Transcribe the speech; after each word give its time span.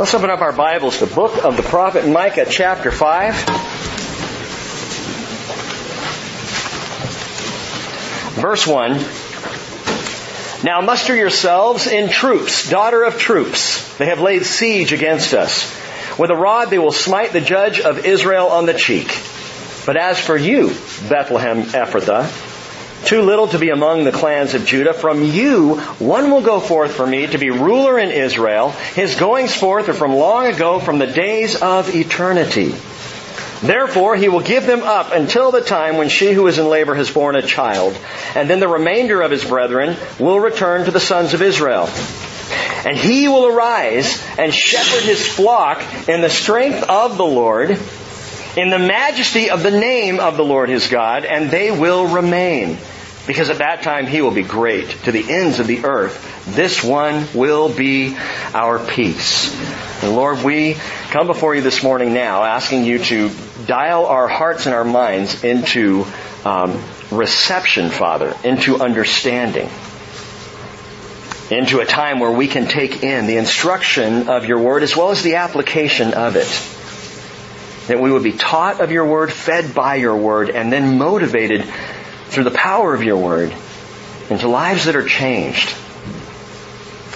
Let's 0.00 0.14
open 0.14 0.30
up 0.30 0.40
our 0.40 0.54
Bibles 0.54 0.98
the 0.98 1.04
book 1.04 1.44
of 1.44 1.58
the 1.58 1.62
prophet 1.62 2.08
Micah, 2.08 2.46
chapter 2.48 2.90
5. 2.90 3.34
Verse 8.40 8.66
1. 8.66 8.92
Now 10.64 10.80
muster 10.80 11.14
yourselves 11.14 11.86
in 11.86 12.08
troops, 12.08 12.70
daughter 12.70 13.04
of 13.04 13.18
troops. 13.18 13.98
They 13.98 14.06
have 14.06 14.22
laid 14.22 14.46
siege 14.46 14.94
against 14.94 15.34
us. 15.34 15.70
With 16.18 16.30
a 16.30 16.34
rod 16.34 16.70
they 16.70 16.78
will 16.78 16.92
smite 16.92 17.34
the 17.34 17.42
judge 17.42 17.78
of 17.78 18.06
Israel 18.06 18.46
on 18.46 18.64
the 18.64 18.72
cheek. 18.72 19.14
But 19.84 19.98
as 19.98 20.18
for 20.18 20.34
you, 20.34 20.68
Bethlehem 21.10 21.64
Ephrathah, 21.64 22.49
too 23.04 23.22
little 23.22 23.48
to 23.48 23.58
be 23.58 23.70
among 23.70 24.04
the 24.04 24.12
clans 24.12 24.54
of 24.54 24.64
Judah. 24.64 24.92
From 24.92 25.22
you, 25.22 25.76
one 25.98 26.30
will 26.30 26.42
go 26.42 26.60
forth 26.60 26.92
for 26.92 27.06
me 27.06 27.26
to 27.26 27.38
be 27.38 27.50
ruler 27.50 27.98
in 27.98 28.10
Israel. 28.10 28.70
His 28.70 29.14
goings 29.14 29.54
forth 29.54 29.88
are 29.88 29.94
from 29.94 30.14
long 30.14 30.46
ago, 30.46 30.80
from 30.80 30.98
the 30.98 31.06
days 31.06 31.60
of 31.60 31.94
eternity. 31.94 32.74
Therefore, 33.62 34.16
he 34.16 34.28
will 34.28 34.40
give 34.40 34.66
them 34.66 34.82
up 34.82 35.12
until 35.12 35.50
the 35.50 35.60
time 35.60 35.98
when 35.98 36.08
she 36.08 36.32
who 36.32 36.46
is 36.46 36.58
in 36.58 36.66
labor 36.68 36.94
has 36.94 37.10
borne 37.10 37.36
a 37.36 37.42
child. 37.42 37.98
And 38.34 38.48
then 38.48 38.58
the 38.60 38.68
remainder 38.68 39.20
of 39.20 39.30
his 39.30 39.44
brethren 39.44 39.96
will 40.18 40.40
return 40.40 40.86
to 40.86 40.90
the 40.90 41.00
sons 41.00 41.34
of 41.34 41.42
Israel. 41.42 41.88
And 42.86 42.96
he 42.96 43.28
will 43.28 43.46
arise 43.46 44.22
and 44.38 44.54
shepherd 44.54 45.04
his 45.04 45.26
flock 45.26 45.82
in 46.08 46.22
the 46.22 46.30
strength 46.30 46.88
of 46.88 47.18
the 47.18 47.26
Lord, 47.26 47.78
in 48.56 48.70
the 48.70 48.78
majesty 48.78 49.50
of 49.50 49.62
the 49.62 49.70
name 49.70 50.18
of 50.20 50.36
the 50.36 50.44
Lord 50.44 50.68
his 50.68 50.88
God, 50.88 51.24
and 51.24 51.50
they 51.50 51.70
will 51.70 52.06
remain. 52.06 52.78
Because 53.26 53.50
at 53.50 53.58
that 53.58 53.82
time 53.82 54.06
he 54.06 54.22
will 54.22 54.30
be 54.30 54.42
great 54.42 54.88
to 55.04 55.12
the 55.12 55.30
ends 55.30 55.60
of 55.60 55.66
the 55.66 55.84
earth. 55.84 56.26
This 56.46 56.82
one 56.82 57.26
will 57.34 57.72
be 57.72 58.16
our 58.54 58.78
peace. 58.78 59.54
And 60.02 60.16
Lord, 60.16 60.42
we 60.42 60.74
come 61.10 61.26
before 61.26 61.54
you 61.54 61.60
this 61.60 61.82
morning 61.82 62.12
now 62.12 62.42
asking 62.42 62.84
you 62.84 62.98
to 62.98 63.30
dial 63.66 64.06
our 64.06 64.26
hearts 64.26 64.66
and 64.66 64.74
our 64.74 64.84
minds 64.84 65.44
into 65.44 66.06
um, 66.44 66.82
reception, 67.10 67.90
Father, 67.90 68.34
into 68.42 68.80
understanding, 68.80 69.68
into 71.50 71.80
a 71.80 71.84
time 71.84 72.18
where 72.18 72.32
we 72.32 72.48
can 72.48 72.66
take 72.66 73.04
in 73.04 73.26
the 73.26 73.36
instruction 73.36 74.28
of 74.28 74.46
your 74.46 74.58
word 74.58 74.82
as 74.82 74.96
well 74.96 75.10
as 75.10 75.22
the 75.22 75.36
application 75.36 76.14
of 76.14 76.36
it. 76.36 76.79
That 77.90 78.00
we 78.00 78.12
would 78.12 78.22
be 78.22 78.32
taught 78.32 78.80
of 78.80 78.92
your 78.92 79.04
word, 79.04 79.32
fed 79.32 79.74
by 79.74 79.96
your 79.96 80.16
word, 80.16 80.48
and 80.48 80.72
then 80.72 80.96
motivated 80.96 81.64
through 82.28 82.44
the 82.44 82.52
power 82.52 82.94
of 82.94 83.02
your 83.02 83.16
word 83.16 83.52
into 84.30 84.46
lives 84.46 84.84
that 84.84 84.94
are 84.94 85.04
changed. 85.04 85.74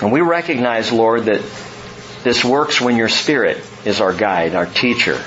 And 0.03 0.11
we 0.11 0.21
recognize, 0.21 0.91
Lord, 0.91 1.27
that 1.27 1.43
this 2.25 2.45
works 2.45 2.81
when 2.81 2.97
your 2.97 3.09
Spirit 3.09 3.63
is 3.85 4.01
our 4.01 4.13
guide, 4.13 4.57
our 4.57 4.67
teacher. 4.67 5.23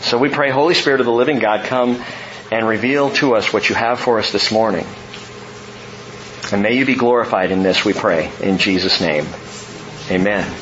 So 0.00 0.18
we 0.18 0.28
pray, 0.28 0.50
Holy 0.50 0.74
Spirit 0.74 0.98
of 0.98 1.06
the 1.06 1.12
living 1.12 1.38
God, 1.38 1.64
come 1.66 2.02
and 2.50 2.66
reveal 2.66 3.10
to 3.12 3.36
us 3.36 3.52
what 3.52 3.68
you 3.68 3.76
have 3.76 4.00
for 4.00 4.18
us 4.18 4.32
this 4.32 4.50
morning. 4.50 4.88
And 6.50 6.64
may 6.64 6.76
you 6.76 6.84
be 6.84 6.96
glorified 6.96 7.52
in 7.52 7.62
this, 7.62 7.84
we 7.84 7.92
pray, 7.92 8.32
in 8.42 8.58
Jesus' 8.58 9.00
name. 9.00 9.24
Amen. 10.10 10.52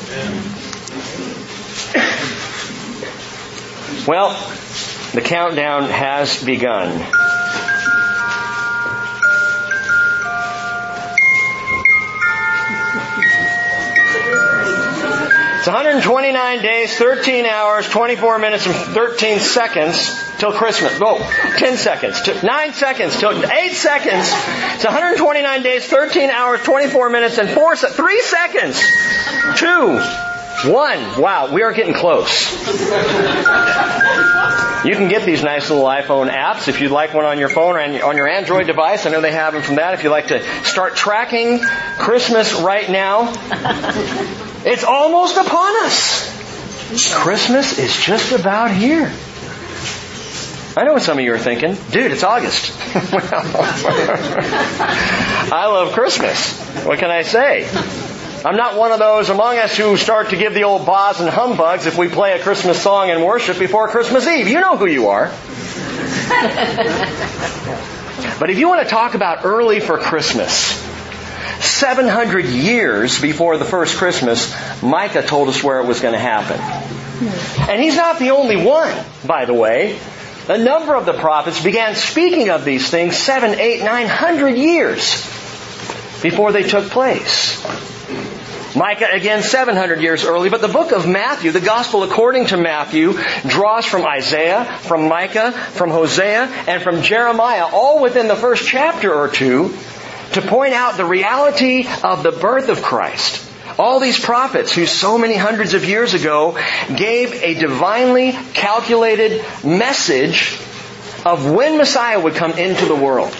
Amen. 1.95 2.26
Well, 4.07 4.29
the 5.13 5.21
countdown 5.21 5.89
has 5.89 6.41
begun. 6.41 7.01
It's 15.57 15.67
129 15.67 16.61
days, 16.61 16.97
13 16.97 17.45
hours, 17.45 17.89
24 17.89 18.39
minutes, 18.39 18.65
and 18.65 18.73
13 18.73 19.39
seconds 19.39 20.17
till 20.39 20.53
Christmas. 20.53 20.97
Go. 20.97 21.17
10 21.17 21.75
seconds. 21.75 22.21
9 22.41 22.73
seconds. 22.73 23.19
Till 23.19 23.45
8 23.45 23.73
seconds. 23.73 24.29
It's 24.75 24.85
129 24.85 25.63
days, 25.63 25.85
13 25.85 26.29
hours, 26.29 26.61
24 26.61 27.09
minutes, 27.09 27.37
and 27.39 27.49
4 27.49 27.75
3 27.75 28.21
seconds. 28.21 28.81
2. 29.57 30.26
One. 30.65 31.21
Wow, 31.21 31.53
we 31.53 31.61
are 31.61 31.71
getting 31.71 31.93
close. 31.93 32.51
You 34.85 34.95
can 34.95 35.07
get 35.09 35.25
these 35.25 35.43
nice 35.43 35.69
little 35.69 35.85
iPhone 35.85 36.31
apps 36.31 36.67
if 36.67 36.81
you'd 36.81 36.91
like 36.91 37.13
one 37.13 37.25
on 37.25 37.37
your 37.39 37.49
phone 37.49 37.75
or 37.75 37.79
on 37.79 38.15
your 38.15 38.27
Android 38.27 38.67
device. 38.67 39.05
I 39.05 39.09
know 39.09 39.21
they 39.21 39.31
have 39.31 39.53
them 39.53 39.61
from 39.61 39.75
that. 39.75 39.93
If 39.93 40.03
you'd 40.03 40.09
like 40.09 40.27
to 40.27 40.41
start 40.63 40.95
tracking 40.95 41.59
Christmas 41.59 42.53
right 42.53 42.89
now, 42.89 43.33
it's 44.65 44.83
almost 44.83 45.37
upon 45.37 45.85
us. 45.85 47.13
Christmas 47.15 47.77
is 47.77 47.95
just 47.95 48.31
about 48.31 48.71
here. 48.71 49.11
I 50.77 50.83
know 50.83 50.93
what 50.93 51.01
some 51.01 51.17
of 51.17 51.23
you 51.23 51.33
are 51.33 51.39
thinking. 51.39 51.75
Dude, 51.91 52.11
it's 52.11 52.23
August. 52.23 52.71
I 55.51 55.65
love 55.67 55.93
Christmas. 55.93 56.57
What 56.85 56.99
can 56.99 57.09
I 57.09 57.23
say? 57.23 57.67
I'm 58.45 58.55
not 58.55 58.77
one 58.77 58.91
of 58.91 58.99
those 58.99 59.29
among 59.29 59.57
us 59.57 59.75
who 59.75 59.97
start 59.97 60.29
to 60.29 60.35
give 60.37 60.53
the 60.53 60.63
old 60.63 60.85
bahs 60.85 61.19
and 61.19 61.27
humbugs 61.29 61.87
if 61.87 61.97
we 61.97 62.07
play 62.07 62.39
a 62.39 62.43
Christmas 62.43 62.79
song 62.81 63.09
in 63.09 63.23
worship 63.23 63.57
before 63.57 63.87
Christmas 63.87 64.27
Eve. 64.27 64.47
You 64.47 64.59
know 64.59 64.77
who 64.77 64.85
you 64.85 65.07
are. 65.07 65.25
but 68.39 68.51
if 68.51 68.59
you 68.59 68.69
want 68.69 68.83
to 68.83 68.89
talk 68.89 69.15
about 69.15 69.43
early 69.43 69.79
for 69.79 69.97
Christmas, 69.97 70.53
700 71.61 72.45
years 72.45 73.19
before 73.19 73.57
the 73.57 73.65
first 73.65 73.97
Christmas, 73.97 74.53
Micah 74.83 75.23
told 75.23 75.49
us 75.49 75.63
where 75.63 75.79
it 75.79 75.87
was 75.87 75.99
going 75.99 76.13
to 76.13 76.19
happen. 76.19 76.59
And 77.67 77.81
he's 77.81 77.95
not 77.95 78.19
the 78.19 78.29
only 78.31 78.55
one, 78.55 78.95
by 79.25 79.45
the 79.45 79.53
way. 79.55 79.99
A 80.47 80.59
number 80.59 80.95
of 80.95 81.07
the 81.07 81.13
prophets 81.13 81.61
began 81.63 81.95
speaking 81.95 82.49
of 82.49 82.63
these 82.63 82.87
things 82.89 83.17
seven, 83.17 83.59
eight, 83.59 83.83
nine 83.83 84.07
hundred 84.07 84.57
years 84.57 85.23
before 86.21 86.51
they 86.51 86.63
took 86.63 86.85
place. 86.89 87.96
Micah 88.77 89.09
again 89.11 89.41
700 89.41 90.01
years 90.01 90.23
early, 90.23 90.49
but 90.49 90.61
the 90.61 90.67
book 90.67 90.91
of 90.91 91.07
Matthew, 91.07 91.51
the 91.51 91.59
gospel 91.59 92.03
according 92.03 92.45
to 92.47 92.57
Matthew, 92.57 93.13
draws 93.47 93.87
from 93.87 94.05
Isaiah, 94.05 94.65
from 94.81 95.07
Micah, 95.07 95.51
from 95.51 95.89
Hosea, 95.89 96.43
and 96.67 96.83
from 96.83 97.01
Jeremiah, 97.01 97.65
all 97.65 97.99
within 98.01 98.27
the 98.27 98.35
first 98.35 98.67
chapter 98.67 99.11
or 99.11 99.29
two, 99.29 99.75
to 100.33 100.41
point 100.43 100.73
out 100.73 100.95
the 100.95 101.05
reality 101.05 101.87
of 102.03 102.21
the 102.21 102.31
birth 102.31 102.69
of 102.69 102.83
Christ. 102.83 103.43
All 103.79 103.99
these 103.99 104.19
prophets 104.19 104.73
who 104.73 104.85
so 104.85 105.17
many 105.17 105.35
hundreds 105.35 105.73
of 105.73 105.83
years 105.83 106.13
ago 106.13 106.55
gave 106.95 107.33
a 107.33 107.55
divinely 107.55 108.33
calculated 108.53 109.43
message 109.63 110.55
of 111.25 111.49
when 111.49 111.77
Messiah 111.77 112.19
would 112.19 112.35
come 112.35 112.51
into 112.53 112.85
the 112.85 112.95
world. 112.95 113.35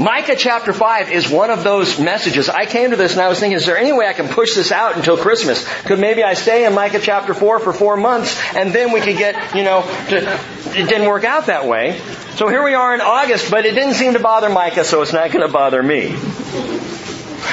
Micah 0.00 0.34
chapter 0.34 0.72
5 0.72 1.12
is 1.12 1.28
one 1.28 1.50
of 1.50 1.62
those 1.62 2.00
messages. 2.00 2.48
I 2.48 2.64
came 2.64 2.88
to 2.88 2.96
this 2.96 3.12
and 3.12 3.20
I 3.20 3.28
was 3.28 3.38
thinking, 3.38 3.58
is 3.58 3.66
there 3.66 3.76
any 3.76 3.92
way 3.92 4.06
I 4.06 4.14
can 4.14 4.28
push 4.28 4.54
this 4.54 4.72
out 4.72 4.96
until 4.96 5.18
Christmas? 5.18 5.62
Could 5.82 5.98
maybe 5.98 6.22
I 6.22 6.32
stay 6.32 6.64
in 6.64 6.74
Micah 6.74 7.00
chapter 7.00 7.34
4 7.34 7.58
for 7.58 7.74
four 7.74 7.98
months 7.98 8.40
and 8.56 8.72
then 8.72 8.92
we 8.92 9.02
could 9.02 9.18
get, 9.18 9.54
you 9.54 9.62
know, 9.62 9.82
to, 10.08 10.40
it 10.70 10.88
didn't 10.88 11.06
work 11.06 11.24
out 11.24 11.48
that 11.48 11.66
way. 11.66 12.00
So 12.36 12.48
here 12.48 12.64
we 12.64 12.72
are 12.72 12.94
in 12.94 13.02
August, 13.02 13.50
but 13.50 13.66
it 13.66 13.74
didn't 13.74 13.92
seem 13.92 14.14
to 14.14 14.20
bother 14.20 14.48
Micah, 14.48 14.84
so 14.84 15.02
it's 15.02 15.12
not 15.12 15.32
going 15.32 15.46
to 15.46 15.52
bother 15.52 15.82
me. 15.82 16.16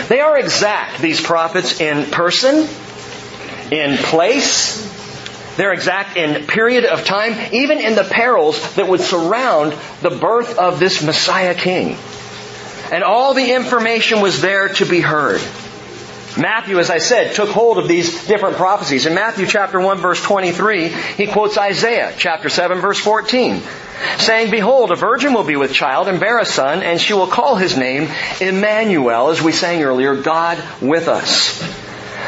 They 0.08 0.22
are 0.22 0.40
exact, 0.40 1.02
these 1.02 1.20
prophets, 1.20 1.82
in 1.82 2.10
person, 2.10 2.66
in 3.72 3.98
place, 3.98 4.88
they're 5.58 5.74
exact 5.74 6.16
in 6.16 6.48
period 6.48 6.86
of 6.86 7.04
time, 7.04 7.36
even 7.52 7.80
in 7.80 7.96
the 7.96 8.06
perils 8.06 8.76
that 8.76 8.88
would 8.88 9.02
surround 9.02 9.76
the 10.02 10.12
birth 10.12 10.58
of 10.58 10.80
this 10.80 11.04
Messiah 11.04 11.54
King. 11.54 11.98
And 12.92 13.04
all 13.04 13.34
the 13.34 13.54
information 13.54 14.22
was 14.22 14.42
there 14.42 14.70
to 14.70 14.86
be 14.86 15.02
heard. 15.02 15.42
Matthew, 16.38 16.78
as 16.78 16.92
I 16.92 17.00
said, 17.00 17.34
took 17.34 17.50
hold 17.50 17.80
of 17.80 17.88
these 17.88 18.28
different 18.28 18.58
prophecies. 18.58 19.08
In 19.08 19.16
Matthew 19.16 19.48
chapter 19.48 19.80
1 19.80 19.98
verse 19.98 20.22
23, 20.22 20.90
he 20.90 21.26
quotes 21.26 21.58
Isaiah 21.58 22.14
chapter 22.16 22.48
7 22.50 22.80
verse 22.80 23.00
14, 23.00 23.62
saying, 24.20 24.52
Behold, 24.52 24.92
a 24.92 24.96
virgin 24.96 25.34
will 25.34 25.44
be 25.44 25.56
with 25.56 25.74
child 25.74 26.08
and 26.08 26.20
bear 26.20 26.38
a 26.38 26.46
son, 26.46 26.84
and 26.84 27.02
she 27.02 27.14
will 27.14 27.28
call 27.28 27.56
his 27.56 27.76
name 27.76 28.10
Emmanuel, 28.40 29.30
as 29.30 29.42
we 29.42 29.52
sang 29.52 29.82
earlier, 29.82 30.22
God 30.22 30.64
with 30.80 31.08
us. 31.08 31.60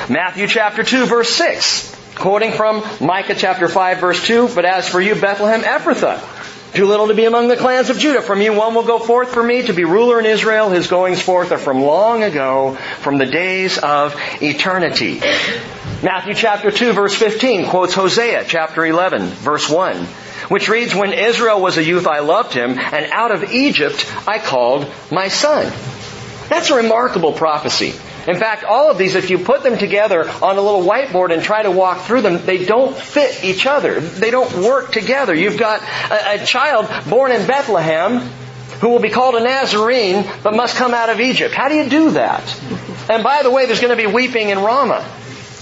Matthew 0.10 0.48
chapter 0.48 0.84
2 0.84 1.06
verse 1.06 1.30
6, 1.30 1.96
quoting 2.16 2.52
from 2.52 2.84
Micah 3.00 3.36
chapter 3.36 3.68
5 3.68 4.00
verse 4.00 4.26
2, 4.26 4.50
But 4.56 4.66
as 4.66 4.90
for 4.90 5.00
you, 5.00 5.14
Bethlehem 5.14 5.62
Ephrathah, 5.62 6.39
too 6.74 6.86
little 6.86 7.08
to 7.08 7.14
be 7.14 7.26
among 7.26 7.48
the 7.48 7.58
clans 7.58 7.90
of 7.90 7.98
Judah. 7.98 8.22
From 8.22 8.42
you 8.42 8.54
one 8.54 8.76
will 8.76 8.84
go 8.86 9.00
forth 9.00 9.34
for 9.34 9.42
me 9.44 9.64
to 9.64 9.74
be 9.74 9.86
ruler 9.86 10.20
in 10.20 10.26
Israel. 10.26 10.70
His 10.70 10.88
goings 10.88 11.22
forth 11.22 11.52
are 11.52 11.58
from 11.58 11.82
long 11.82 12.24
ago, 12.24 12.76
from 13.00 13.18
the 13.18 13.26
days 13.26 13.78
of 13.78 14.16
eternity. 14.42 15.20
Matthew 16.02 16.34
chapter 16.34 16.72
2 16.72 16.94
verse 16.94 17.16
15 17.16 17.68
quotes 17.68 17.94
Hosea 17.94 18.46
chapter 18.48 18.86
11 18.86 19.28
verse 19.28 19.68
1, 19.68 19.98
which 20.50 20.70
reads, 20.70 20.96
When 20.96 21.12
Israel 21.12 21.60
was 21.60 21.78
a 21.78 21.84
youth 21.84 22.08
I 22.08 22.20
loved 22.20 22.54
him, 22.54 22.78
and 22.78 23.12
out 23.12 23.32
of 23.32 23.52
Egypt 23.52 24.06
I 24.28 24.40
called 24.40 24.88
my 25.12 25.28
son. 25.28 25.74
That's 26.50 26.70
a 26.70 26.76
remarkable 26.76 27.34
prophecy. 27.34 27.94
In 28.28 28.38
fact, 28.38 28.64
all 28.64 28.92
of 28.92 28.98
these, 28.98 29.16
if 29.16 29.30
you 29.30 29.40
put 29.40 29.64
them 29.64 29.78
together 29.78 30.30
on 30.30 30.58
a 30.58 30.62
little 30.62 30.84
whiteboard 30.84 31.34
and 31.34 31.42
try 31.42 31.64
to 31.64 31.72
walk 31.72 32.02
through 32.02 32.22
them, 32.22 32.46
they 32.46 32.66
don't 32.66 32.96
fit 32.96 33.44
each 33.44 33.66
other. 33.66 34.00
They 34.00 34.30
don't 34.30 34.54
work 34.58 34.92
together. 34.92 35.34
You've 35.34 35.58
got 35.58 35.82
a, 35.82 36.42
a 36.42 36.46
child 36.46 36.90
born 37.10 37.32
in 37.32 37.48
Bethlehem 37.48 38.20
who 38.82 38.90
will 38.90 39.00
be 39.00 39.10
called 39.10 39.36
a 39.36 39.40
Nazarene 39.44 40.30
but 40.44 40.56
must 40.56 40.76
come 40.76 40.94
out 40.94 41.10
of 41.10 41.20
Egypt. 41.20 41.56
How 41.56 41.70
do 41.70 41.76
you 41.76 41.90
do 41.90 42.12
that? 42.12 42.44
And 43.10 43.24
by 43.24 43.42
the 43.44 43.52
way, 43.52 43.66
there's 43.66 43.82
going 43.82 43.98
to 43.98 44.02
be 44.02 44.12
weeping 44.12 44.50
in 44.50 44.60
Ramah. 44.60 45.06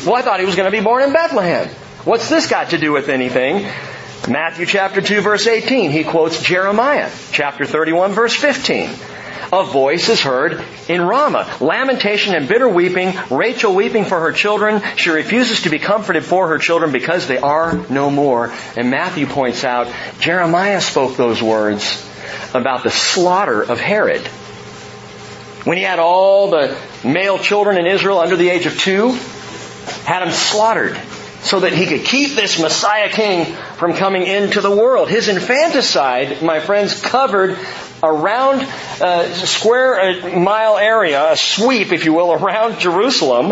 Well, 0.05 0.15
I 0.15 0.21
thought 0.21 0.39
he 0.39 0.45
was 0.45 0.55
going 0.55 0.71
to 0.71 0.77
be 0.77 0.83
born 0.83 1.03
in 1.03 1.13
Bethlehem. 1.13 1.67
What's 2.03 2.29
this 2.29 2.47
got 2.47 2.71
to 2.71 2.77
do 2.77 2.91
with 2.91 3.09
anything? 3.09 3.67
Matthew 4.27 4.65
chapter 4.65 5.01
2 5.01 5.21
verse 5.21 5.47
18, 5.47 5.91
he 5.91 6.03
quotes 6.03 6.41
Jeremiah 6.41 7.11
chapter 7.31 7.65
31 7.65 8.11
verse 8.11 8.35
15 8.35 8.89
a 9.51 9.63
voice 9.63 10.09
is 10.09 10.21
heard 10.21 10.63
in 10.87 11.01
Ramah. 11.01 11.57
Lamentation 11.61 12.35
and 12.35 12.47
bitter 12.47 12.67
weeping, 12.67 13.13
Rachel 13.29 13.73
weeping 13.73 14.05
for 14.05 14.19
her 14.19 14.31
children. 14.31 14.81
She 14.95 15.09
refuses 15.09 15.63
to 15.63 15.69
be 15.69 15.79
comforted 15.79 16.25
for 16.25 16.49
her 16.49 16.57
children 16.57 16.91
because 16.91 17.27
they 17.27 17.37
are 17.37 17.73
no 17.89 18.09
more. 18.09 18.53
And 18.75 18.89
Matthew 18.89 19.25
points 19.27 19.63
out, 19.63 19.93
Jeremiah 20.19 20.81
spoke 20.81 21.15
those 21.15 21.41
words 21.41 22.03
about 22.53 22.83
the 22.83 22.91
slaughter 22.91 23.61
of 23.61 23.79
Herod. 23.79 24.27
When 25.65 25.77
he 25.77 25.83
had 25.83 25.99
all 25.99 26.49
the 26.49 26.77
male 27.03 27.37
children 27.37 27.77
in 27.77 27.87
Israel 27.87 28.19
under 28.19 28.35
the 28.35 28.49
age 28.49 28.65
of 28.65 28.79
two, 28.79 29.11
had 30.05 30.21
them 30.21 30.31
slaughtered 30.31 30.97
so 31.41 31.59
that 31.59 31.73
he 31.73 31.85
could 31.85 32.03
keep 32.03 32.35
this 32.35 32.59
Messiah 32.59 33.09
King 33.09 33.45
from 33.77 33.93
coming 33.93 34.23
into 34.23 34.61
the 34.61 34.71
world. 34.71 35.09
His 35.09 35.27
infanticide, 35.29 36.41
my 36.41 36.59
friends, 36.59 36.99
covered 36.99 37.57
around 38.03 38.61
a 39.01 39.33
square 39.33 39.99
uh, 39.99 40.39
mile 40.39 40.77
area, 40.77 41.31
a 41.31 41.37
sweep, 41.37 41.91
if 41.91 42.05
you 42.05 42.13
will, 42.13 42.33
around 42.43 42.79
Jerusalem 42.79 43.51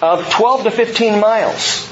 of 0.00 0.30
12 0.30 0.64
to 0.64 0.70
15 0.70 1.20
miles. 1.20 1.86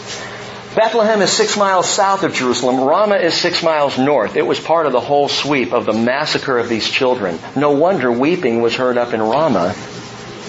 Bethlehem 0.76 1.22
is 1.22 1.32
six 1.32 1.56
miles 1.56 1.88
south 1.88 2.22
of 2.22 2.34
Jerusalem. 2.34 2.82
Ramah 2.82 3.16
is 3.16 3.32
six 3.32 3.62
miles 3.62 3.96
north. 3.96 4.36
It 4.36 4.46
was 4.46 4.60
part 4.60 4.84
of 4.84 4.92
the 4.92 5.00
whole 5.00 5.26
sweep 5.26 5.72
of 5.72 5.86
the 5.86 5.94
massacre 5.94 6.58
of 6.58 6.68
these 6.68 6.86
children. 6.86 7.38
No 7.56 7.70
wonder 7.70 8.12
weeping 8.12 8.60
was 8.60 8.76
heard 8.76 8.98
up 8.98 9.14
in 9.14 9.22
Ramah 9.22 9.72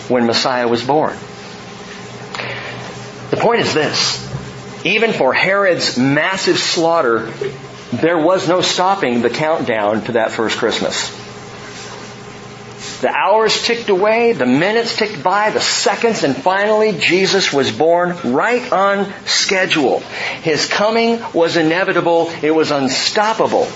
when 0.09 0.25
Messiah 0.25 0.67
was 0.67 0.83
born. 0.83 1.17
The 3.29 3.37
point 3.37 3.61
is 3.61 3.73
this. 3.73 4.26
Even 4.87 5.11
for 5.11 5.33
Herod's 5.33 5.97
massive 5.97 6.57
slaughter, 6.57 7.29
there 7.91 8.17
was 8.17 8.47
no 8.47 8.61
stopping 8.61 9.21
the 9.21 9.29
countdown 9.29 10.05
to 10.05 10.13
that 10.13 10.31
first 10.31 10.57
Christmas. 10.57 11.09
The 13.01 13.09
hours 13.09 13.61
ticked 13.63 13.89
away, 13.89 14.31
the 14.31 14.45
minutes 14.45 14.95
ticked 14.95 15.21
by, 15.21 15.49
the 15.49 15.59
seconds, 15.59 16.23
and 16.23 16.37
finally 16.37 16.93
Jesus 16.93 17.51
was 17.51 17.69
born 17.69 18.15
right 18.23 18.71
on 18.71 19.13
schedule. 19.25 19.99
His 20.41 20.67
coming 20.67 21.21
was 21.33 21.57
inevitable. 21.57 22.31
It 22.41 22.51
was 22.51 22.71
unstoppable. 22.71 23.67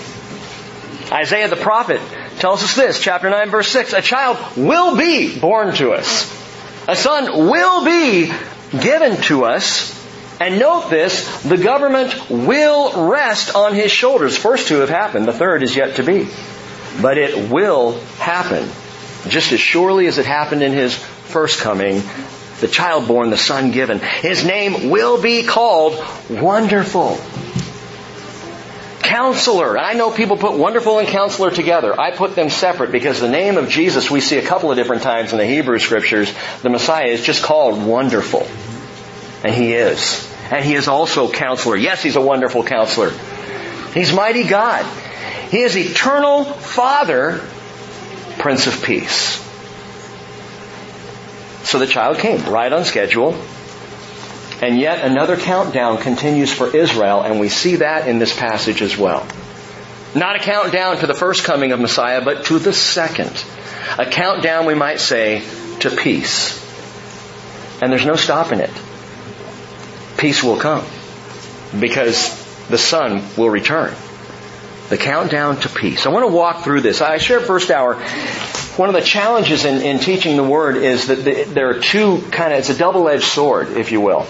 Isaiah 1.12 1.50
the 1.50 1.58
prophet 1.58 2.00
tells 2.40 2.64
us 2.64 2.74
this, 2.78 3.02
chapter 3.02 3.30
9 3.30 3.50
verse 3.50 3.68
6, 3.68 3.92
a 3.92 4.02
child 4.02 4.38
will 4.56 4.96
be 4.96 5.38
born 5.38 5.76
to 5.76 5.92
us. 5.92 6.32
A 6.88 6.96
son 6.96 7.50
will 7.50 7.84
be 7.84 8.32
given 8.80 9.18
to 9.24 9.44
us. 9.44 10.01
And 10.42 10.58
note 10.58 10.90
this, 10.90 11.44
the 11.44 11.56
government 11.56 12.32
will 12.32 13.08
rest 13.10 13.54
on 13.54 13.76
his 13.76 13.92
shoulders. 13.92 14.36
First 14.36 14.68
two 14.68 14.80
have 14.80 14.90
happened, 14.90 15.28
the 15.28 15.34
third 15.34 15.62
is 15.62 15.76
yet 15.76 15.98
to 15.98 16.04
be. 16.04 16.30
But 17.00 17.20
it 17.20 17.52
will 17.52 18.00
happen. 18.18 18.68
Just 19.28 19.52
as 19.52 19.60
surely 19.60 20.08
as 20.08 20.18
it 20.18 20.26
happened 20.26 20.64
in 20.64 20.72
his 20.72 20.96
first 20.96 21.60
coming, 21.60 22.02
the 22.60 22.68
child 22.68 23.08
born, 23.08 23.30
the 23.30 23.38
son 23.38 23.70
given. 23.70 24.00
His 24.00 24.44
name 24.44 24.90
will 24.90 25.22
be 25.22 25.44
called 25.44 26.04
Wonderful. 26.28 27.20
Counselor. 29.04 29.78
I 29.78 29.94
know 29.94 30.10
people 30.10 30.38
put 30.38 30.54
wonderful 30.54 30.98
and 30.98 31.08
counselor 31.08 31.52
together. 31.52 32.00
I 32.00 32.16
put 32.16 32.34
them 32.34 32.50
separate 32.50 32.92
because 32.92 33.20
the 33.20 33.30
name 33.30 33.58
of 33.58 33.70
Jesus 33.70 34.10
we 34.10 34.22
see 34.22 34.40
a 34.40 34.46
couple 34.46 34.72
of 34.72 34.78
different 34.78 35.04
times 35.04 35.34
in 35.34 35.38
the 35.38 35.46
Hebrew 35.46 35.78
scriptures. 35.78 36.34
The 36.64 36.70
Messiah 36.70 37.10
is 37.10 37.24
just 37.24 37.44
called 37.44 37.86
wonderful. 37.86 38.48
And 39.44 39.54
he 39.54 39.74
is. 39.74 40.31
And 40.52 40.66
he 40.66 40.76
is 40.76 40.88
also 40.88 41.32
counselor. 41.32 41.78
Yes, 41.78 42.04
he's 42.04 42.18
a 42.18 42.22
wonderful 42.22 42.64
counselor. 42.64 43.12
He's 43.94 44.14
mighty 44.14 44.44
God. 44.44 44.86
He 45.50 45.62
is 45.62 45.76
eternal 45.76 46.44
Father, 46.44 47.42
Prince 48.38 48.68
of 48.68 48.84
Peace. 48.84 49.38
So 51.64 51.80
the 51.80 51.88
child 51.88 52.18
came 52.18 52.44
right 52.46 52.72
on 52.72 52.84
schedule. 52.84 53.42
And 54.62 54.80
yet 54.80 55.04
another 55.04 55.38
countdown 55.38 55.98
continues 55.98 56.54
for 56.54 56.76
Israel, 56.76 57.22
and 57.22 57.40
we 57.40 57.50
see 57.50 57.78
that 57.78 58.08
in 58.08 58.20
this 58.20 58.38
passage 58.38 58.82
as 58.82 58.96
well. 58.96 59.26
Not 60.14 60.36
a 60.36 60.40
countdown 60.40 60.98
to 60.98 61.08
the 61.08 61.14
first 61.14 61.46
coming 61.46 61.72
of 61.72 61.80
Messiah, 61.80 62.24
but 62.24 62.46
to 62.46 62.60
the 62.60 62.74
second. 62.74 63.44
A 63.98 64.06
countdown, 64.06 64.66
we 64.66 64.76
might 64.76 65.00
say, 65.00 65.44
to 65.80 65.90
peace. 65.90 66.60
And 67.82 67.92
there's 67.92 68.06
no 68.06 68.16
stopping 68.16 68.60
it. 68.60 68.70
Peace 70.22 70.44
will 70.44 70.58
come 70.58 70.86
because 71.80 72.30
the 72.70 72.78
sun 72.78 73.24
will 73.36 73.50
return. 73.50 73.92
The 74.90 74.98
countdown 74.98 75.60
to 75.62 75.70
peace. 75.70 76.06
I 76.06 76.10
want 76.10 76.30
to 76.30 76.32
walk 76.32 76.64
through 76.64 76.82
this. 76.82 77.02
I 77.02 77.18
shared 77.18 77.46
first 77.46 77.72
hour. 77.72 77.96
One 78.76 78.88
of 78.88 78.94
the 78.94 79.02
challenges 79.02 79.66
in, 79.66 79.82
in 79.82 79.98
teaching 79.98 80.38
the 80.38 80.44
Word 80.44 80.78
is 80.78 81.08
that 81.08 81.26
the, 81.26 81.46
there 81.46 81.72
are 81.72 81.80
two 81.80 82.22
kind 82.30 82.54
of, 82.54 82.60
it's 82.60 82.70
a 82.70 82.78
double-edged 82.78 83.24
sword, 83.24 83.70
if 83.70 83.92
you 83.92 84.00
will. 84.00 84.28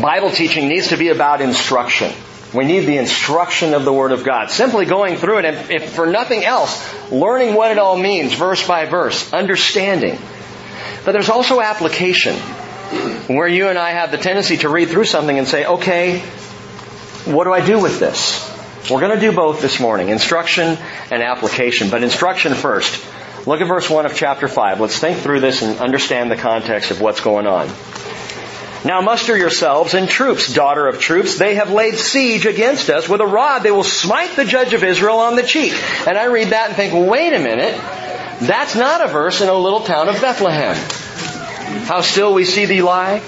Bible 0.00 0.30
teaching 0.30 0.68
needs 0.68 0.90
to 0.90 0.96
be 0.96 1.08
about 1.08 1.40
instruction. 1.40 2.12
We 2.54 2.64
need 2.64 2.86
the 2.86 2.98
instruction 2.98 3.74
of 3.74 3.84
the 3.84 3.92
Word 3.92 4.12
of 4.12 4.22
God. 4.22 4.48
Simply 4.48 4.84
going 4.84 5.16
through 5.16 5.40
it, 5.40 5.44
and 5.44 5.70
if 5.72 5.92
for 5.92 6.06
nothing 6.06 6.44
else, 6.44 7.10
learning 7.10 7.54
what 7.54 7.72
it 7.72 7.78
all 7.78 7.98
means, 7.98 8.32
verse 8.32 8.64
by 8.64 8.84
verse, 8.84 9.32
understanding. 9.32 10.20
But 11.04 11.12
there's 11.12 11.30
also 11.30 11.60
application, 11.60 12.36
where 13.28 13.48
you 13.48 13.68
and 13.68 13.78
I 13.78 13.90
have 13.90 14.10
the 14.10 14.18
tendency 14.18 14.58
to 14.58 14.68
read 14.68 14.88
through 14.88 15.04
something 15.04 15.38
and 15.38 15.46
say, 15.46 15.66
okay, 15.66 16.20
what 17.24 17.44
do 17.44 17.52
I 17.52 17.64
do 17.64 17.78
with 17.80 17.98
this? 18.00 18.46
We're 18.90 19.00
going 19.00 19.14
to 19.14 19.20
do 19.20 19.32
both 19.32 19.60
this 19.60 19.80
morning, 19.80 20.08
instruction 20.08 20.78
and 21.10 21.22
application. 21.22 21.90
But 21.90 22.02
instruction 22.02 22.54
first. 22.54 23.06
Look 23.46 23.60
at 23.60 23.68
verse 23.68 23.88
1 23.88 24.06
of 24.06 24.14
chapter 24.14 24.48
5. 24.48 24.80
Let's 24.80 24.98
think 24.98 25.18
through 25.18 25.40
this 25.40 25.62
and 25.62 25.78
understand 25.78 26.30
the 26.30 26.36
context 26.36 26.90
of 26.90 27.00
what's 27.00 27.20
going 27.20 27.46
on. 27.46 27.68
Now 28.84 29.00
muster 29.00 29.36
yourselves 29.36 29.94
in 29.94 30.06
troops, 30.06 30.52
daughter 30.54 30.86
of 30.86 31.00
troops. 31.00 31.38
They 31.38 31.56
have 31.56 31.70
laid 31.70 31.98
siege 31.98 32.46
against 32.46 32.88
us. 32.88 33.08
With 33.08 33.20
a 33.20 33.26
rod 33.26 33.60
they 33.60 33.70
will 33.70 33.84
smite 33.84 34.36
the 34.36 34.44
judge 34.44 34.72
of 34.72 34.84
Israel 34.84 35.18
on 35.18 35.36
the 35.36 35.42
cheek. 35.42 35.74
And 36.06 36.16
I 36.16 36.26
read 36.26 36.48
that 36.48 36.68
and 36.68 36.76
think, 36.76 37.10
wait 37.10 37.32
a 37.34 37.38
minute. 37.38 37.74
That's 38.40 38.76
not 38.76 39.04
a 39.04 39.08
verse 39.08 39.40
in 39.40 39.48
a 39.48 39.54
little 39.54 39.80
town 39.80 40.08
of 40.08 40.20
Bethlehem. 40.20 40.76
How 41.86 42.00
still 42.00 42.34
we 42.34 42.44
see 42.44 42.66
thee 42.66 42.82
lie. 42.82 43.22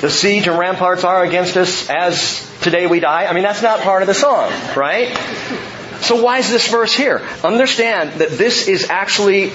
The 0.00 0.10
siege 0.10 0.46
and 0.46 0.56
ramparts 0.56 1.02
are 1.02 1.24
against 1.24 1.56
us 1.56 1.90
as 1.90 2.48
today 2.60 2.86
we 2.86 3.00
die. 3.00 3.26
I 3.26 3.32
mean, 3.32 3.42
that's 3.42 3.62
not 3.62 3.80
part 3.80 4.02
of 4.02 4.06
the 4.06 4.14
song, 4.14 4.50
right? 4.76 5.08
So 6.00 6.22
why 6.22 6.38
is 6.38 6.48
this 6.48 6.68
verse 6.68 6.94
here? 6.94 7.20
Understand 7.42 8.20
that 8.20 8.30
this 8.30 8.68
is 8.68 8.88
actually 8.88 9.52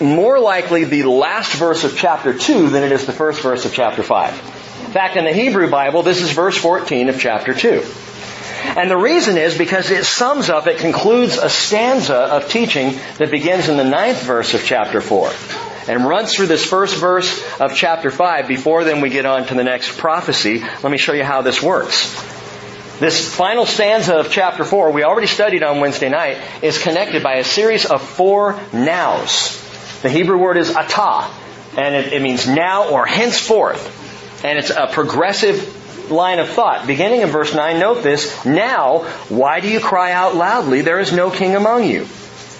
more 0.00 0.38
likely 0.38 0.84
the 0.84 1.04
last 1.04 1.52
verse 1.54 1.84
of 1.84 1.96
chapter 1.96 2.36
2 2.36 2.70
than 2.70 2.82
it 2.82 2.92
is 2.92 3.04
the 3.04 3.12
first 3.12 3.42
verse 3.42 3.66
of 3.66 3.74
chapter 3.74 4.02
5. 4.02 4.32
In 4.86 4.92
fact, 4.92 5.16
in 5.16 5.24
the 5.24 5.32
Hebrew 5.32 5.70
Bible, 5.70 6.02
this 6.02 6.22
is 6.22 6.30
verse 6.30 6.56
14 6.56 7.10
of 7.10 7.20
chapter 7.20 7.52
2. 7.52 7.84
And 8.76 8.90
the 8.90 8.96
reason 8.96 9.36
is 9.36 9.56
because 9.56 9.90
it 9.90 10.04
sums 10.04 10.48
up, 10.48 10.66
it 10.66 10.78
concludes 10.78 11.36
a 11.36 11.50
stanza 11.50 12.16
of 12.16 12.48
teaching 12.48 12.98
that 13.18 13.30
begins 13.30 13.68
in 13.68 13.76
the 13.76 13.84
ninth 13.84 14.22
verse 14.22 14.54
of 14.54 14.64
chapter 14.64 15.00
4 15.00 15.30
and 15.88 16.06
runs 16.06 16.34
through 16.34 16.46
this 16.46 16.64
first 16.64 16.96
verse 16.96 17.42
of 17.58 17.74
chapter 17.74 18.10
5 18.10 18.46
before 18.46 18.84
then 18.84 19.00
we 19.00 19.08
get 19.08 19.24
on 19.26 19.46
to 19.46 19.54
the 19.54 19.64
next 19.64 19.96
prophecy. 19.98 20.60
Let 20.60 20.92
me 20.92 20.98
show 20.98 21.14
you 21.14 21.24
how 21.24 21.42
this 21.42 21.62
works. 21.62 22.14
This 23.00 23.32
final 23.34 23.64
stanza 23.64 24.16
of 24.16 24.30
chapter 24.30 24.64
4, 24.64 24.90
we 24.90 25.04
already 25.04 25.28
studied 25.28 25.62
on 25.62 25.80
Wednesday 25.80 26.08
night, 26.08 26.38
is 26.62 26.82
connected 26.82 27.22
by 27.22 27.36
a 27.36 27.44
series 27.44 27.86
of 27.86 28.02
four 28.02 28.60
nows. 28.72 29.56
The 30.02 30.10
Hebrew 30.10 30.36
word 30.36 30.58
is 30.58 30.70
atah, 30.70 31.30
and 31.76 31.94
it, 31.94 32.12
it 32.12 32.22
means 32.22 32.46
now 32.46 32.90
or 32.90 33.06
henceforth. 33.06 34.44
And 34.44 34.58
it's 34.58 34.70
a 34.70 34.88
progressive 34.88 36.10
line 36.10 36.38
of 36.38 36.48
thought. 36.48 36.86
Beginning 36.86 37.22
in 37.22 37.28
verse 37.28 37.54
9, 37.54 37.78
note 37.78 38.02
this. 38.02 38.44
Now, 38.44 39.04
why 39.28 39.60
do 39.60 39.68
you 39.68 39.80
cry 39.80 40.12
out 40.12 40.34
loudly, 40.34 40.82
there 40.82 41.00
is 41.00 41.12
no 41.12 41.30
king 41.30 41.54
among 41.54 41.84
you? 41.84 42.06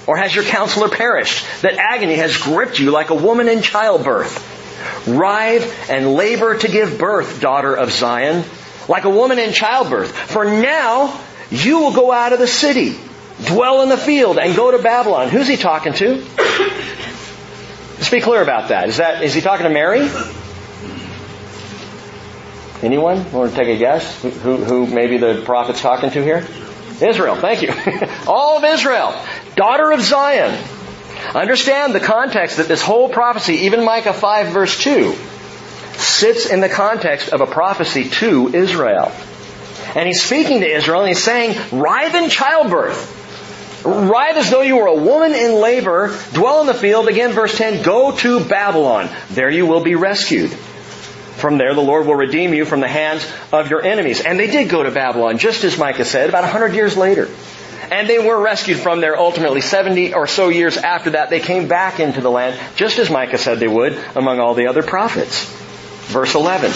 Or 0.08 0.16
has 0.16 0.34
your 0.34 0.44
counselor 0.44 0.88
perished? 0.88 1.44
That 1.60 1.74
agony 1.74 2.14
has 2.14 2.34
gripped 2.38 2.78
you 2.78 2.90
like 2.90 3.10
a 3.10 3.14
woman 3.14 3.46
in 3.46 3.60
childbirth. 3.60 4.56
Writhe 5.06 5.90
and 5.90 6.14
labor 6.14 6.56
to 6.56 6.66
give 6.66 6.96
birth, 6.98 7.42
daughter 7.42 7.74
of 7.74 7.92
Zion, 7.92 8.42
like 8.88 9.04
a 9.04 9.10
woman 9.10 9.38
in 9.38 9.52
childbirth. 9.52 10.16
For 10.16 10.46
now, 10.46 11.20
you 11.50 11.80
will 11.80 11.92
go 11.92 12.10
out 12.10 12.32
of 12.32 12.38
the 12.38 12.46
city, 12.46 12.98
dwell 13.44 13.82
in 13.82 13.90
the 13.90 13.98
field, 13.98 14.38
and 14.38 14.56
go 14.56 14.70
to 14.70 14.78
Babylon. 14.82 15.28
Who's 15.28 15.46
he 15.46 15.58
talking 15.58 15.92
to? 15.92 16.14
Let's 17.96 18.10
be 18.10 18.22
clear 18.22 18.40
about 18.40 18.70
that. 18.70 18.88
Is 18.88 18.96
that 18.96 19.22
is 19.22 19.34
he 19.34 19.42
talking 19.42 19.64
to 19.64 19.70
Mary? 19.70 20.08
Anyone 22.80 23.30
want 23.30 23.50
to 23.50 23.56
take 23.56 23.68
a 23.68 23.76
guess? 23.76 24.22
Who, 24.22 24.30
who, 24.30 24.64
who 24.64 24.86
maybe 24.86 25.18
the 25.18 25.42
prophet's 25.44 25.82
talking 25.82 26.10
to 26.10 26.22
here? 26.22 26.46
Israel. 27.02 27.36
Thank 27.36 27.62
you. 27.62 27.72
All 28.26 28.58
of 28.58 28.64
Israel, 28.64 29.20
daughter 29.56 29.92
of 29.92 30.00
Zion. 30.00 30.58
Understand 31.34 31.94
the 31.94 32.00
context 32.00 32.58
that 32.58 32.68
this 32.68 32.82
whole 32.82 33.08
prophecy, 33.08 33.54
even 33.66 33.84
Micah 33.84 34.12
5 34.12 34.48
verse 34.48 34.78
2, 34.82 35.14
sits 35.94 36.46
in 36.46 36.60
the 36.60 36.68
context 36.68 37.30
of 37.30 37.40
a 37.40 37.46
prophecy 37.46 38.08
to 38.08 38.54
Israel. 38.54 39.12
And 39.94 40.06
he's 40.06 40.22
speaking 40.22 40.60
to 40.60 40.70
Israel 40.70 41.00
and 41.00 41.08
he's 41.08 41.22
saying, 41.22 41.56
writhe 41.72 42.14
in 42.14 42.30
childbirth. 42.30 43.16
Writhe 43.84 44.36
as 44.36 44.50
though 44.50 44.62
you 44.62 44.76
were 44.76 44.86
a 44.86 44.94
woman 44.94 45.34
in 45.34 45.54
labor. 45.54 46.16
Dwell 46.32 46.60
in 46.60 46.66
the 46.66 46.74
field. 46.74 47.08
Again, 47.08 47.32
verse 47.32 47.56
10, 47.56 47.82
go 47.82 48.16
to 48.16 48.44
Babylon. 48.44 49.08
There 49.30 49.50
you 49.50 49.66
will 49.66 49.82
be 49.82 49.94
rescued. 49.94 50.56
From 51.38 51.56
there, 51.56 51.72
the 51.74 51.80
Lord 51.80 52.06
will 52.06 52.16
redeem 52.16 52.52
you 52.52 52.64
from 52.64 52.80
the 52.80 52.88
hands 52.88 53.24
of 53.52 53.70
your 53.70 53.82
enemies. 53.82 54.20
And 54.20 54.38
they 54.38 54.48
did 54.48 54.68
go 54.68 54.82
to 54.82 54.90
Babylon, 54.90 55.38
just 55.38 55.62
as 55.62 55.78
Micah 55.78 56.04
said, 56.04 56.28
about 56.28 56.42
100 56.42 56.74
years 56.74 56.96
later. 56.96 57.28
And 57.90 58.08
they 58.08 58.18
were 58.18 58.38
rescued 58.40 58.78
from 58.78 59.00
there 59.00 59.16
ultimately 59.16 59.60
70 59.60 60.14
or 60.14 60.26
so 60.26 60.48
years 60.48 60.76
after 60.76 61.10
that. 61.10 61.30
They 61.30 61.40
came 61.40 61.68
back 61.68 62.00
into 62.00 62.20
the 62.20 62.30
land, 62.30 62.58
just 62.76 62.98
as 62.98 63.08
Micah 63.08 63.38
said 63.38 63.60
they 63.60 63.68
would, 63.68 63.96
among 64.14 64.40
all 64.40 64.54
the 64.54 64.66
other 64.66 64.82
prophets. 64.82 65.44
Verse 66.08 66.34
11. 66.34 66.72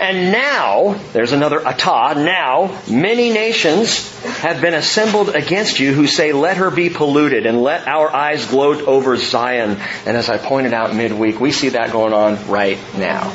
And 0.00 0.30
now, 0.30 0.94
there's 1.12 1.32
another 1.32 1.58
atah, 1.58 2.14
now 2.16 2.80
many 2.88 3.32
nations 3.32 4.16
have 4.38 4.60
been 4.60 4.74
assembled 4.74 5.30
against 5.30 5.80
you 5.80 5.92
who 5.92 6.06
say, 6.06 6.32
let 6.32 6.58
her 6.58 6.70
be 6.70 6.88
polluted 6.88 7.46
and 7.46 7.62
let 7.62 7.88
our 7.88 8.14
eyes 8.14 8.46
gloat 8.46 8.82
over 8.82 9.16
Zion. 9.16 9.76
And 10.06 10.16
as 10.16 10.28
I 10.28 10.38
pointed 10.38 10.72
out 10.72 10.94
midweek, 10.94 11.40
we 11.40 11.50
see 11.50 11.70
that 11.70 11.90
going 11.90 12.12
on 12.12 12.48
right 12.48 12.78
now. 12.96 13.32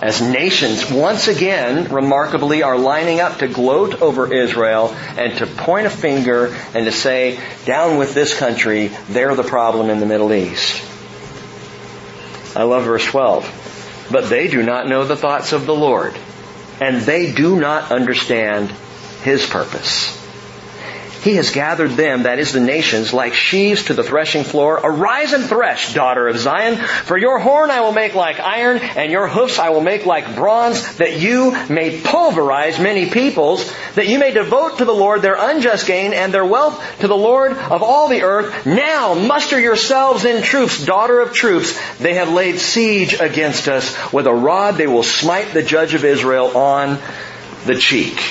As 0.00 0.22
nations 0.22 0.90
once 0.90 1.28
again, 1.28 1.92
remarkably, 1.92 2.62
are 2.62 2.78
lining 2.78 3.20
up 3.20 3.38
to 3.38 3.48
gloat 3.48 4.00
over 4.00 4.32
Israel 4.32 4.94
and 5.18 5.36
to 5.38 5.46
point 5.46 5.86
a 5.86 5.90
finger 5.90 6.54
and 6.74 6.84
to 6.86 6.92
say, 6.92 7.40
down 7.64 7.98
with 7.98 8.14
this 8.14 8.38
country, 8.38 8.88
they're 9.08 9.34
the 9.34 9.42
problem 9.42 9.90
in 9.90 10.00
the 10.00 10.06
Middle 10.06 10.32
East. 10.32 10.82
I 12.54 12.62
love 12.62 12.84
verse 12.84 13.04
12. 13.04 13.65
But 14.10 14.28
they 14.28 14.48
do 14.48 14.62
not 14.62 14.88
know 14.88 15.04
the 15.04 15.16
thoughts 15.16 15.52
of 15.52 15.66
the 15.66 15.74
Lord, 15.74 16.16
and 16.80 17.00
they 17.02 17.32
do 17.32 17.58
not 17.58 17.90
understand 17.90 18.70
His 19.22 19.44
purpose. 19.46 20.25
He 21.26 21.34
has 21.34 21.50
gathered 21.50 21.90
them, 21.90 22.22
that 22.22 22.38
is 22.38 22.52
the 22.52 22.60
nations, 22.60 23.12
like 23.12 23.34
sheaves 23.34 23.86
to 23.86 23.94
the 23.94 24.04
threshing 24.04 24.44
floor. 24.44 24.78
Arise 24.80 25.32
and 25.32 25.44
thresh, 25.44 25.92
daughter 25.92 26.28
of 26.28 26.38
Zion, 26.38 26.76
for 26.76 27.18
your 27.18 27.40
horn 27.40 27.68
I 27.68 27.80
will 27.80 27.90
make 27.90 28.14
like 28.14 28.38
iron, 28.38 28.78
and 28.78 29.10
your 29.10 29.26
hoofs 29.26 29.58
I 29.58 29.70
will 29.70 29.80
make 29.80 30.06
like 30.06 30.36
bronze, 30.36 30.98
that 30.98 31.18
you 31.18 31.50
may 31.68 32.00
pulverize 32.00 32.78
many 32.78 33.10
peoples, 33.10 33.68
that 33.96 34.06
you 34.06 34.20
may 34.20 34.30
devote 34.30 34.78
to 34.78 34.84
the 34.84 34.94
Lord 34.94 35.20
their 35.20 35.34
unjust 35.34 35.88
gain 35.88 36.12
and 36.12 36.32
their 36.32 36.44
wealth 36.44 36.80
to 37.00 37.08
the 37.08 37.16
Lord 37.16 37.54
of 37.54 37.82
all 37.82 38.06
the 38.06 38.22
earth. 38.22 38.64
Now 38.64 39.14
muster 39.14 39.58
yourselves 39.58 40.24
in 40.24 40.44
troops, 40.44 40.84
daughter 40.84 41.20
of 41.20 41.32
troops. 41.32 41.76
They 41.98 42.14
have 42.14 42.30
laid 42.30 42.60
siege 42.60 43.18
against 43.18 43.66
us. 43.66 44.12
With 44.12 44.28
a 44.28 44.32
rod 44.32 44.76
they 44.76 44.86
will 44.86 45.02
smite 45.02 45.52
the 45.52 45.64
judge 45.64 45.94
of 45.94 46.04
Israel 46.04 46.56
on 46.56 47.00
the 47.64 47.74
cheek 47.74 48.22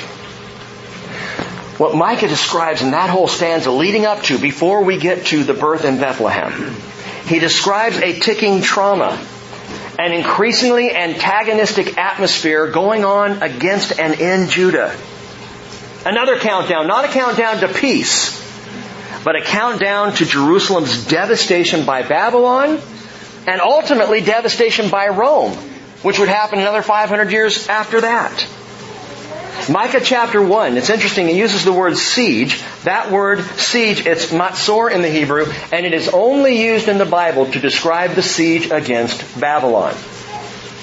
what 1.78 1.94
Micah 1.94 2.28
describes 2.28 2.82
in 2.82 2.92
that 2.92 3.10
whole 3.10 3.28
stanza 3.28 3.72
leading 3.72 4.06
up 4.06 4.22
to 4.24 4.38
before 4.38 4.84
we 4.84 4.98
get 4.98 5.26
to 5.28 5.44
the 5.44 5.54
birth 5.54 5.84
in 5.84 5.98
Bethlehem. 5.98 6.76
He 7.28 7.40
describes 7.40 7.98
a 7.98 8.18
ticking 8.18 8.62
trauma, 8.62 9.20
an 10.00 10.14
increasingly 10.14 10.96
antagonistic 10.96 11.98
atmosphere 11.98 12.72
going 12.72 13.04
on 13.04 13.44
against 13.44 14.00
and 14.00 14.20
in 14.20 14.50
Judah. 14.50 14.96
Another 16.06 16.40
countdown, 16.40 16.88
not 16.88 17.06
a 17.06 17.08
countdown 17.10 17.58
to 17.58 17.68
peace, 17.68 18.42
but 19.24 19.36
a 19.36 19.42
countdown 19.42 20.14
to 20.14 20.26
Jerusalem's 20.26 21.08
devastation 21.08 21.86
by 21.86 22.04
Babylon 22.04 22.80
and 23.48 23.60
ultimately 23.60 24.22
devastation 24.22 24.90
by 24.90 25.08
Rome, 25.08 25.54
which 26.04 26.20
would 26.20 26.30
happen 26.30 26.60
another 26.60 26.84
500 26.84 27.32
years 27.32 27.68
after 27.68 28.02
that. 28.02 28.48
Micah 29.70 30.02
chapter 30.02 30.42
1, 30.42 30.78
it's 30.78 30.92
interesting, 30.92 31.28
it 31.28 31.36
uses 31.36 31.66
the 31.66 31.74
word 31.74 31.98
siege. 31.98 32.62
That 32.84 33.12
word 33.12 33.42
siege, 33.58 34.06
it's 34.06 34.28
matzor 34.28 34.92
in 34.92 35.02
the 35.02 35.10
Hebrew, 35.10 35.48
and 35.72 35.86
it 35.88 35.94
is 35.94 36.08
only 36.10 36.64
used 36.64 36.88
in 36.88 37.00
the 37.00 37.06
Bible 37.06 37.48
to 37.48 37.60
describe 37.60 38.12
the 38.12 38.22
siege 38.22 38.70
against 38.70 39.40
Babylon. 39.40 39.96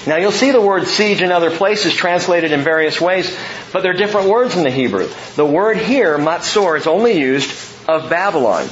Now 0.05 0.17
you'll 0.17 0.33
see 0.33 0.51
the 0.51 0.59
word 0.59 0.87
siege 0.87 1.21
in 1.21 1.31
other 1.31 1.49
places 1.49 1.93
translated 1.93 2.51
in 2.51 2.61
various 2.61 2.99
ways, 2.99 3.33
but 3.71 3.83
they're 3.83 3.93
different 3.93 4.27
words 4.27 4.57
in 4.57 4.63
the 4.63 4.71
Hebrew. 4.71 5.09
The 5.37 5.45
word 5.45 5.77
here, 5.77 6.17
matzor, 6.17 6.77
is 6.77 6.85
only 6.85 7.17
used 7.17 7.51
of 7.87 8.09
Babylon. 8.09 8.67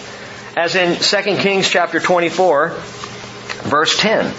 As 0.57 0.75
in 0.75 0.97
2 0.97 1.41
Kings 1.41 1.69
chapter 1.69 2.01
24, 2.01 2.69
verse 3.63 3.97
10 3.97 4.33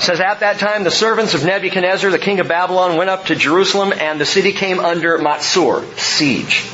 says, 0.00 0.20
At 0.20 0.40
that 0.40 0.58
time 0.58 0.84
the 0.84 0.90
servants 0.90 1.34
of 1.34 1.44
Nebuchadnezzar, 1.44 2.10
the 2.10 2.18
king 2.18 2.40
of 2.40 2.48
Babylon, 2.48 2.96
went 2.96 3.10
up 3.10 3.26
to 3.26 3.36
Jerusalem 3.36 3.92
and 3.92 4.20
the 4.20 4.26
city 4.26 4.52
came 4.52 4.80
under 4.80 5.18
Matsur, 5.18 5.84
siege. 5.98 6.66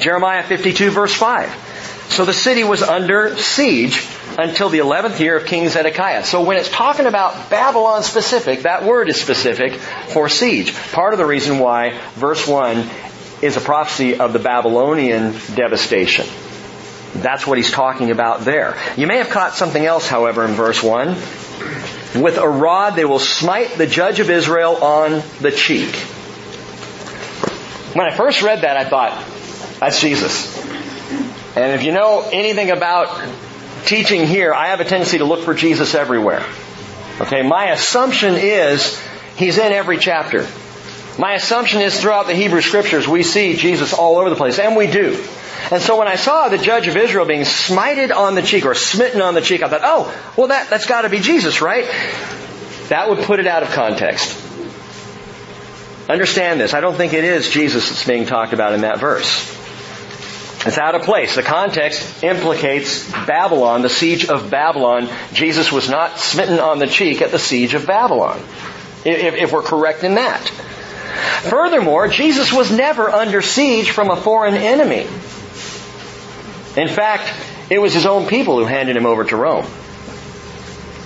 Jeremiah 0.00 0.42
52 0.42 0.90
verse 0.90 1.14
5. 1.14 1.72
So 2.08 2.24
the 2.24 2.32
city 2.34 2.64
was 2.64 2.82
under 2.82 3.36
siege 3.36 4.06
until 4.38 4.68
the 4.68 4.78
11th 4.78 5.18
year 5.20 5.36
of 5.36 5.46
King 5.46 5.68
Zedekiah. 5.68 6.24
So 6.24 6.44
when 6.44 6.56
it's 6.56 6.68
talking 6.68 7.06
about 7.06 7.50
Babylon 7.50 8.02
specific, 8.02 8.62
that 8.62 8.84
word 8.84 9.08
is 9.08 9.20
specific 9.20 9.74
for 9.74 10.28
siege. 10.28 10.74
Part 10.92 11.14
of 11.14 11.18
the 11.18 11.26
reason 11.26 11.58
why 11.58 11.98
verse 12.14 12.46
1 12.46 12.88
is 13.42 13.56
a 13.56 13.60
prophecy 13.60 14.18
of 14.18 14.32
the 14.32 14.38
Babylonian 14.38 15.32
devastation. 15.54 16.26
That's 17.14 17.46
what 17.46 17.58
he's 17.58 17.70
talking 17.70 18.10
about 18.10 18.40
there. 18.40 18.76
You 18.96 19.06
may 19.06 19.18
have 19.18 19.30
caught 19.30 19.54
something 19.54 19.84
else, 19.84 20.08
however, 20.08 20.44
in 20.44 20.52
verse 20.52 20.82
1. 20.82 21.16
With 22.14 22.38
a 22.38 22.48
rod 22.48 22.94
they 22.94 23.04
will 23.04 23.18
smite 23.18 23.76
the 23.76 23.86
judge 23.86 24.20
of 24.20 24.30
Israel 24.30 24.76
on 24.76 25.22
the 25.40 25.50
cheek. 25.50 25.94
When 27.94 28.06
I 28.06 28.16
first 28.16 28.42
read 28.42 28.62
that, 28.62 28.76
I 28.76 28.84
thought, 28.84 29.24
that's 29.80 30.00
Jesus. 30.00 30.56
And 31.56 31.72
if 31.72 31.84
you 31.84 31.92
know 31.92 32.28
anything 32.32 32.70
about 32.70 33.28
teaching 33.84 34.26
here, 34.26 34.52
I 34.52 34.68
have 34.68 34.80
a 34.80 34.84
tendency 34.84 35.18
to 35.18 35.24
look 35.24 35.44
for 35.44 35.54
Jesus 35.54 35.94
everywhere. 35.94 36.44
Okay, 37.20 37.42
my 37.42 37.70
assumption 37.70 38.34
is 38.34 39.00
he's 39.36 39.58
in 39.58 39.72
every 39.72 39.98
chapter. 39.98 40.46
My 41.18 41.34
assumption 41.34 41.80
is 41.80 42.00
throughout 42.00 42.26
the 42.26 42.34
Hebrew 42.34 42.60
scriptures 42.60 43.06
we 43.06 43.22
see 43.22 43.56
Jesus 43.56 43.92
all 43.92 44.18
over 44.18 44.30
the 44.30 44.36
place, 44.36 44.58
and 44.58 44.76
we 44.76 44.88
do. 44.88 45.24
And 45.70 45.80
so 45.80 45.98
when 45.98 46.08
I 46.08 46.16
saw 46.16 46.48
the 46.48 46.58
judge 46.58 46.88
of 46.88 46.96
Israel 46.96 47.24
being 47.24 47.42
smited 47.42 48.14
on 48.14 48.34
the 48.34 48.42
cheek 48.42 48.66
or 48.66 48.74
smitten 48.74 49.22
on 49.22 49.34
the 49.34 49.40
cheek, 49.40 49.62
I 49.62 49.68
thought, 49.68 49.80
oh, 49.82 50.32
well 50.36 50.48
that, 50.48 50.68
that's 50.70 50.86
gotta 50.86 51.08
be 51.08 51.20
Jesus, 51.20 51.60
right? 51.60 51.86
That 52.88 53.08
would 53.08 53.20
put 53.20 53.40
it 53.40 53.46
out 53.46 53.62
of 53.62 53.70
context. 53.70 54.40
Understand 56.08 56.60
this. 56.60 56.74
I 56.74 56.80
don't 56.80 56.96
think 56.96 57.14
it 57.14 57.24
is 57.24 57.48
Jesus 57.48 57.88
that's 57.88 58.06
being 58.06 58.26
talked 58.26 58.52
about 58.52 58.74
in 58.74 58.82
that 58.82 58.98
verse. 58.98 59.52
It's 60.66 60.78
out 60.78 60.94
of 60.94 61.02
place. 61.02 61.34
The 61.34 61.42
context 61.42 62.22
implicates 62.22 63.10
Babylon, 63.10 63.82
the 63.82 63.88
siege 63.88 64.26
of 64.26 64.50
Babylon. 64.50 65.08
Jesus 65.32 65.70
was 65.70 65.88
not 65.88 66.18
smitten 66.18 66.58
on 66.58 66.78
the 66.78 66.86
cheek 66.86 67.22
at 67.22 67.30
the 67.30 67.38
siege 67.38 67.74
of 67.74 67.86
Babylon. 67.86 68.38
If, 69.04 69.34
if 69.34 69.52
we're 69.52 69.62
correct 69.62 70.04
in 70.04 70.14
that. 70.14 70.50
Furthermore, 71.14 72.08
Jesus 72.08 72.52
was 72.52 72.70
never 72.70 73.10
under 73.10 73.42
siege 73.42 73.90
from 73.90 74.10
a 74.10 74.16
foreign 74.16 74.54
enemy. 74.54 75.06
In 76.76 76.88
fact, 76.88 77.32
it 77.70 77.78
was 77.78 77.94
his 77.94 78.06
own 78.06 78.26
people 78.26 78.58
who 78.58 78.64
handed 78.64 78.96
him 78.96 79.06
over 79.06 79.24
to 79.24 79.36
Rome. 79.36 79.66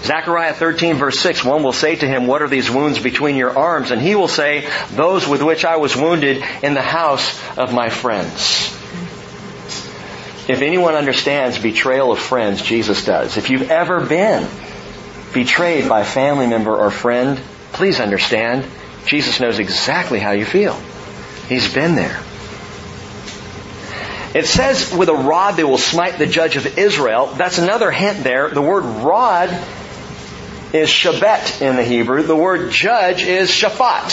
Zechariah 0.03 0.55
13 0.55 0.95
verse 0.95 1.19
6, 1.21 1.45
one 1.45 1.63
will 1.63 1.73
say 1.73 1.97
to 1.97 2.07
him, 2.07 2.27
what 2.27 2.41
are 2.41 2.49
these 2.49 2.71
wounds 2.71 2.99
between 2.99 3.37
your 3.37 3.59
arms? 3.59 3.91
And 3.91 4.01
he 4.01 4.15
will 4.15 4.29
say, 4.29 4.69
those 4.93 5.27
with 5.27 5.43
which 5.43 5.65
I 5.65 5.77
was 5.77 5.97
wounded 5.97 6.43
in 6.63 6.75
the 6.75 6.83
house 6.83 7.39
of 7.59 7.75
my 7.75 7.91
friends. 7.91 8.75
If 10.49 10.63
anyone 10.63 10.95
understands 10.95 11.59
betrayal 11.59 12.11
of 12.11 12.19
friends, 12.19 12.63
Jesus 12.63 13.05
does. 13.05 13.37
If 13.37 13.51
you've 13.51 13.71
ever 13.71 14.01
been 14.01 14.49
betrayed 15.35 15.89
by 15.89 16.05
family 16.05 16.47
member 16.47 16.75
or 16.75 16.91
friend, 16.91 17.39
please 17.73 18.01
understand, 18.01 18.65
Jesus 19.09 19.41
knows 19.41 19.59
exactly 19.59 20.19
how 20.19 20.33
you 20.33 20.45
feel. 20.45 20.79
He's 21.49 21.73
been 21.73 21.95
there. 21.95 22.21
It 24.35 24.47
says, 24.47 24.93
with 24.93 25.09
a 25.09 25.15
rod 25.15 25.53
they 25.53 25.65
will 25.65 25.79
smite 25.79 26.19
the 26.19 26.27
judge 26.27 26.57
of 26.57 26.79
Israel. 26.79 27.27
That's 27.27 27.57
another 27.57 27.91
hint 27.91 28.23
there. 28.23 28.51
The 28.51 28.61
word 28.61 28.83
rod 28.83 29.49
is 30.75 30.91
shabet 30.91 31.63
in 31.63 31.77
the 31.77 31.85
Hebrew. 31.85 32.23
The 32.23 32.37
word 32.37 32.71
judge 32.71 33.23
is 33.23 33.51
shaphat. 33.51 34.11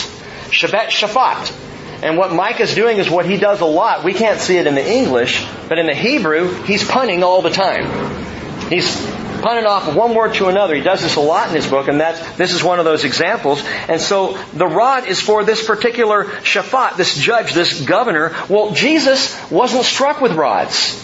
Shabet 0.49 0.87
shaphat. 0.87 1.53
And 2.01 2.17
what 2.17 2.31
Micah 2.31 2.63
is 2.63 2.73
doing 2.73 2.97
is 2.97 3.09
what 3.09 3.25
he 3.25 3.35
does 3.35 3.59
a 3.59 3.65
lot. 3.65 4.05
We 4.05 4.13
can't 4.13 4.39
see 4.39 4.55
it 4.57 4.65
in 4.65 4.75
the 4.75 4.89
English, 4.89 5.45
but 5.67 5.77
in 5.77 5.87
the 5.87 5.93
Hebrew, 5.93 6.63
he's 6.63 6.87
punning 6.87 7.21
all 7.21 7.41
the 7.41 7.49
time. 7.49 8.69
He's 8.69 8.95
punt 9.41 9.59
it 9.59 9.65
off 9.65 9.93
one 9.95 10.15
word 10.15 10.33
to 10.35 10.47
another. 10.47 10.75
He 10.75 10.81
does 10.81 11.01
this 11.01 11.15
a 11.15 11.21
lot 11.21 11.49
in 11.49 11.55
his 11.55 11.67
book, 11.67 11.87
and 11.87 11.99
that's, 11.99 12.37
this 12.37 12.53
is 12.53 12.63
one 12.63 12.79
of 12.79 12.85
those 12.85 13.03
examples. 13.03 13.63
And 13.87 14.01
so 14.01 14.37
the 14.53 14.67
rod 14.67 15.07
is 15.07 15.21
for 15.21 15.43
this 15.43 15.65
particular 15.65 16.25
shaphat, 16.25 16.97
this 16.97 17.15
judge, 17.17 17.53
this 17.53 17.81
governor. 17.81 18.35
Well, 18.49 18.71
Jesus 18.71 19.35
wasn't 19.51 19.85
struck 19.85 20.21
with 20.21 20.33
rods. 20.33 21.01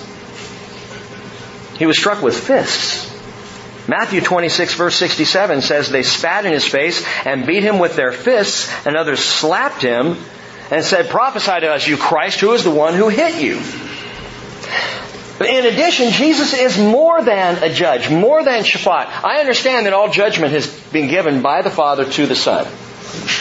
He 1.78 1.86
was 1.86 1.98
struck 1.98 2.22
with 2.22 2.38
fists. 2.38 3.10
Matthew 3.88 4.22
26 4.22 4.76
verse 4.76 4.96
67 4.96 5.62
says 5.64 5.90
they 5.90 6.04
spat 6.04 6.46
in 6.46 6.54
his 6.54 6.66
face 6.66 7.04
and 7.26 7.48
beat 7.48 7.64
him 7.64 7.80
with 7.80 7.96
their 7.96 8.12
fists 8.12 8.72
and 8.86 8.96
others 8.96 9.20
slapped 9.20 9.82
him 9.82 10.18
and 10.70 10.86
said, 10.86 11.10
prophesy 11.10 11.60
to 11.60 11.72
us, 11.72 11.88
you 11.88 11.98
Christ, 11.98 12.40
who 12.40 12.54
is 12.54 12.64
the 12.64 12.72
one 12.72 12.94
who 12.94 13.10
hit 13.10 13.42
you? 13.42 13.60
But 15.42 15.50
in 15.50 15.66
addition, 15.66 16.12
Jesus 16.12 16.54
is 16.54 16.78
more 16.78 17.24
than 17.24 17.64
a 17.64 17.74
judge, 17.74 18.12
more 18.12 18.44
than 18.44 18.64
Shaphat. 18.64 19.08
I 19.24 19.40
understand 19.40 19.88
that 19.88 19.94
all 19.94 20.12
judgment 20.12 20.54
has 20.54 20.68
been 20.92 21.10
given 21.10 21.42
by 21.42 21.64
the 21.64 21.72
Father 21.72 22.06
to 22.06 22.28
the 22.28 22.36
Son. 22.36 22.68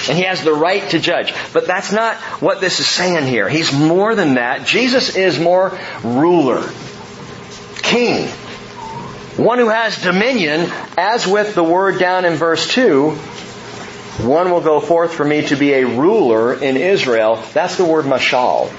And 0.09 0.17
he 0.17 0.25
has 0.25 0.43
the 0.43 0.55
right 0.55 0.89
to 0.93 0.99
judge. 0.99 1.35
But 1.53 1.67
that's 1.67 1.93
not 1.93 2.17
what 2.41 2.63
this 2.63 2.81
is 2.81 2.87
saying 2.87 3.27
here. 3.27 3.51
He's 3.51 3.71
more 3.71 4.15
than 4.15 4.37
that. 4.37 4.67
Jesus 4.67 5.15
is 5.15 5.39
more 5.39 5.79
ruler, 6.03 6.71
king, 7.83 8.27
one 9.37 9.59
who 9.59 9.69
has 9.69 10.03
dominion, 10.03 10.73
as 10.97 11.27
with 11.27 11.55
the 11.55 11.63
word 11.63 11.99
down 11.99 12.25
in 12.25 12.33
verse 12.33 12.67
2, 12.73 13.11
one 13.11 14.51
will 14.51 14.63
go 14.63 14.81
forth 14.81 15.13
for 15.13 15.27
me 15.27 15.47
to 15.49 15.57
be 15.57 15.75
a 15.75 15.87
ruler 15.87 16.55
in 16.55 16.79
Israel. 16.79 17.45
That's 17.53 17.77
the 17.77 17.85
word 17.85 18.07
mashal. 18.07 18.73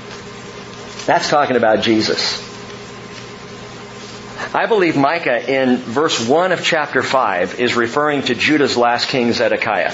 That's 1.06 1.30
talking 1.30 1.56
about 1.56 1.82
Jesus. 1.84 2.50
I 4.54 4.66
believe 4.66 4.98
Micah 4.98 5.50
in 5.50 5.78
verse 5.78 6.28
1 6.28 6.52
of 6.52 6.62
chapter 6.62 7.02
5 7.02 7.62
is 7.62 7.76
referring 7.76 8.24
to 8.24 8.36
Judah's 8.36 8.76
last 8.76 9.08
king 9.08 9.32
Zedekiah. 9.32 9.94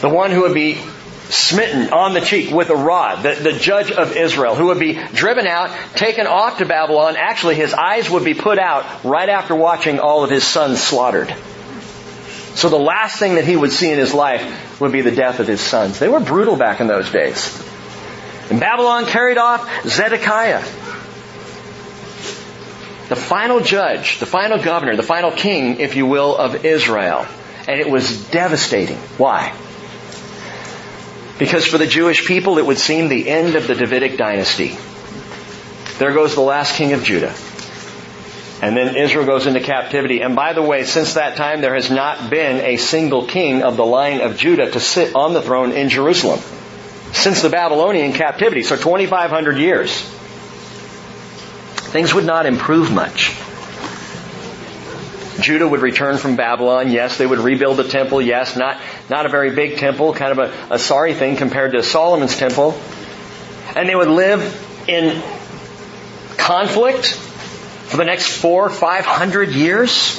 The 0.00 0.08
one 0.08 0.32
who 0.32 0.40
would 0.40 0.54
be 0.54 0.80
smitten 1.28 1.92
on 1.92 2.14
the 2.14 2.20
cheek 2.20 2.52
with 2.52 2.70
a 2.70 2.74
rod, 2.74 3.22
the, 3.22 3.34
the 3.34 3.52
judge 3.52 3.92
of 3.92 4.16
Israel, 4.16 4.56
who 4.56 4.66
would 4.66 4.80
be 4.80 4.94
driven 5.14 5.46
out, 5.46 5.70
taken 5.94 6.26
off 6.26 6.58
to 6.58 6.66
Babylon. 6.66 7.14
Actually, 7.16 7.54
his 7.54 7.72
eyes 7.72 8.10
would 8.10 8.24
be 8.24 8.34
put 8.34 8.58
out 8.58 9.04
right 9.04 9.28
after 9.28 9.54
watching 9.54 10.00
all 10.00 10.24
of 10.24 10.30
his 10.30 10.44
sons 10.44 10.82
slaughtered. 10.82 11.32
So 12.54 12.70
the 12.70 12.78
last 12.78 13.20
thing 13.20 13.36
that 13.36 13.44
he 13.44 13.54
would 13.54 13.70
see 13.70 13.92
in 13.92 13.98
his 13.98 14.12
life 14.12 14.80
would 14.80 14.90
be 14.90 15.00
the 15.00 15.12
death 15.12 15.38
of 15.38 15.46
his 15.46 15.60
sons. 15.60 16.00
They 16.00 16.08
were 16.08 16.20
brutal 16.20 16.56
back 16.56 16.80
in 16.80 16.88
those 16.88 17.10
days. 17.12 17.56
And 18.50 18.58
Babylon 18.58 19.06
carried 19.06 19.38
off 19.38 19.86
Zedekiah 19.86 20.62
the 23.12 23.16
final 23.16 23.60
judge, 23.60 24.20
the 24.20 24.24
final 24.24 24.56
governor, 24.56 24.96
the 24.96 25.02
final 25.02 25.30
king, 25.30 25.80
if 25.80 25.96
you 25.96 26.06
will, 26.06 26.34
of 26.34 26.64
Israel. 26.64 27.26
And 27.68 27.78
it 27.78 27.90
was 27.90 28.26
devastating. 28.30 28.96
Why? 29.18 29.54
Because 31.38 31.66
for 31.66 31.76
the 31.76 31.86
Jewish 31.86 32.26
people, 32.26 32.56
it 32.56 32.64
would 32.64 32.78
seem 32.78 33.10
the 33.10 33.28
end 33.28 33.54
of 33.54 33.66
the 33.66 33.74
Davidic 33.74 34.16
dynasty. 34.16 34.78
There 35.98 36.14
goes 36.14 36.34
the 36.34 36.40
last 36.40 36.76
king 36.76 36.94
of 36.94 37.04
Judah. 37.04 37.34
And 38.62 38.74
then 38.74 38.96
Israel 38.96 39.26
goes 39.26 39.46
into 39.46 39.60
captivity. 39.60 40.22
And 40.22 40.34
by 40.34 40.54
the 40.54 40.62
way, 40.62 40.84
since 40.84 41.12
that 41.12 41.36
time, 41.36 41.60
there 41.60 41.74
has 41.74 41.90
not 41.90 42.30
been 42.30 42.64
a 42.64 42.78
single 42.78 43.26
king 43.26 43.62
of 43.62 43.76
the 43.76 43.84
line 43.84 44.22
of 44.22 44.38
Judah 44.38 44.70
to 44.70 44.80
sit 44.80 45.14
on 45.14 45.34
the 45.34 45.42
throne 45.42 45.72
in 45.72 45.90
Jerusalem. 45.90 46.40
Since 47.12 47.42
the 47.42 47.50
Babylonian 47.50 48.14
captivity. 48.14 48.62
So 48.62 48.76
2,500 48.76 49.58
years 49.58 50.02
things 51.92 52.12
would 52.14 52.24
not 52.24 52.46
improve 52.46 52.90
much. 52.90 53.36
Judah 55.40 55.66
would 55.66 55.80
return 55.80 56.18
from 56.18 56.36
Babylon. 56.36 56.90
Yes, 56.90 57.18
they 57.18 57.26
would 57.26 57.38
rebuild 57.38 57.76
the 57.76 57.84
temple. 57.84 58.22
Yes, 58.22 58.56
not, 58.56 58.80
not 59.10 59.26
a 59.26 59.28
very 59.28 59.54
big 59.54 59.78
temple, 59.78 60.12
kind 60.14 60.38
of 60.38 60.38
a, 60.38 60.74
a 60.74 60.78
sorry 60.78 61.14
thing 61.14 61.36
compared 61.36 61.72
to 61.72 61.82
Solomon's 61.82 62.36
temple. 62.36 62.78
And 63.74 63.88
they 63.88 63.94
would 63.94 64.08
live 64.08 64.42
in 64.88 65.22
conflict 66.36 67.12
for 67.12 67.96
the 67.96 68.04
next 68.04 68.28
four, 68.28 68.70
five 68.70 69.04
hundred 69.04 69.50
years. 69.50 70.18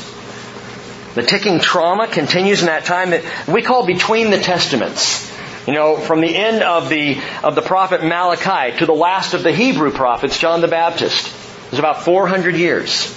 The 1.16 1.24
ticking 1.24 1.60
trauma 1.60 2.08
continues 2.08 2.62
in 2.62 2.68
that 2.68 2.86
time 2.86 3.12
that 3.12 3.24
we 3.48 3.62
call 3.62 3.86
between 3.86 4.32
the 4.32 4.40
testaments. 4.40 5.32
You 5.68 5.74
know, 5.74 5.96
from 5.96 6.22
the 6.22 6.36
end 6.36 6.62
of 6.64 6.90
the, 6.90 7.22
of 7.44 7.56
the 7.56 7.62
prophet 7.62 8.04
Malachi 8.04 8.78
to 8.80 8.86
the 8.86 8.94
last 8.94 9.34
of 9.34 9.44
the 9.44 9.54
Hebrew 9.54 9.92
prophets, 9.92 10.38
John 10.38 10.62
the 10.62 10.68
Baptist. 10.68 11.32
It 11.74 11.78
was 11.78 11.80
about 11.80 12.04
400 12.06 12.56
years. 12.56 13.12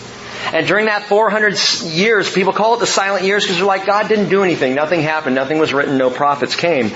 And 0.55 0.67
during 0.67 0.87
that 0.87 1.03
400 1.03 1.59
years, 1.85 2.33
people 2.33 2.55
call 2.55 2.73
it 2.73 2.81
the 2.81 2.87
silent 2.87 3.27
years 3.27 3.45
because 3.45 3.59
they're 3.59 3.67
like, 3.67 3.85
God 3.85 4.09
didn't 4.09 4.31
do 4.31 4.43
anything. 4.43 4.75
Nothing 4.75 5.03
happened. 5.03 5.35
Nothing 5.35 5.59
was 5.59 5.75
written. 5.75 5.99
No 5.99 6.09
prophets 6.09 6.57
came. 6.57 6.91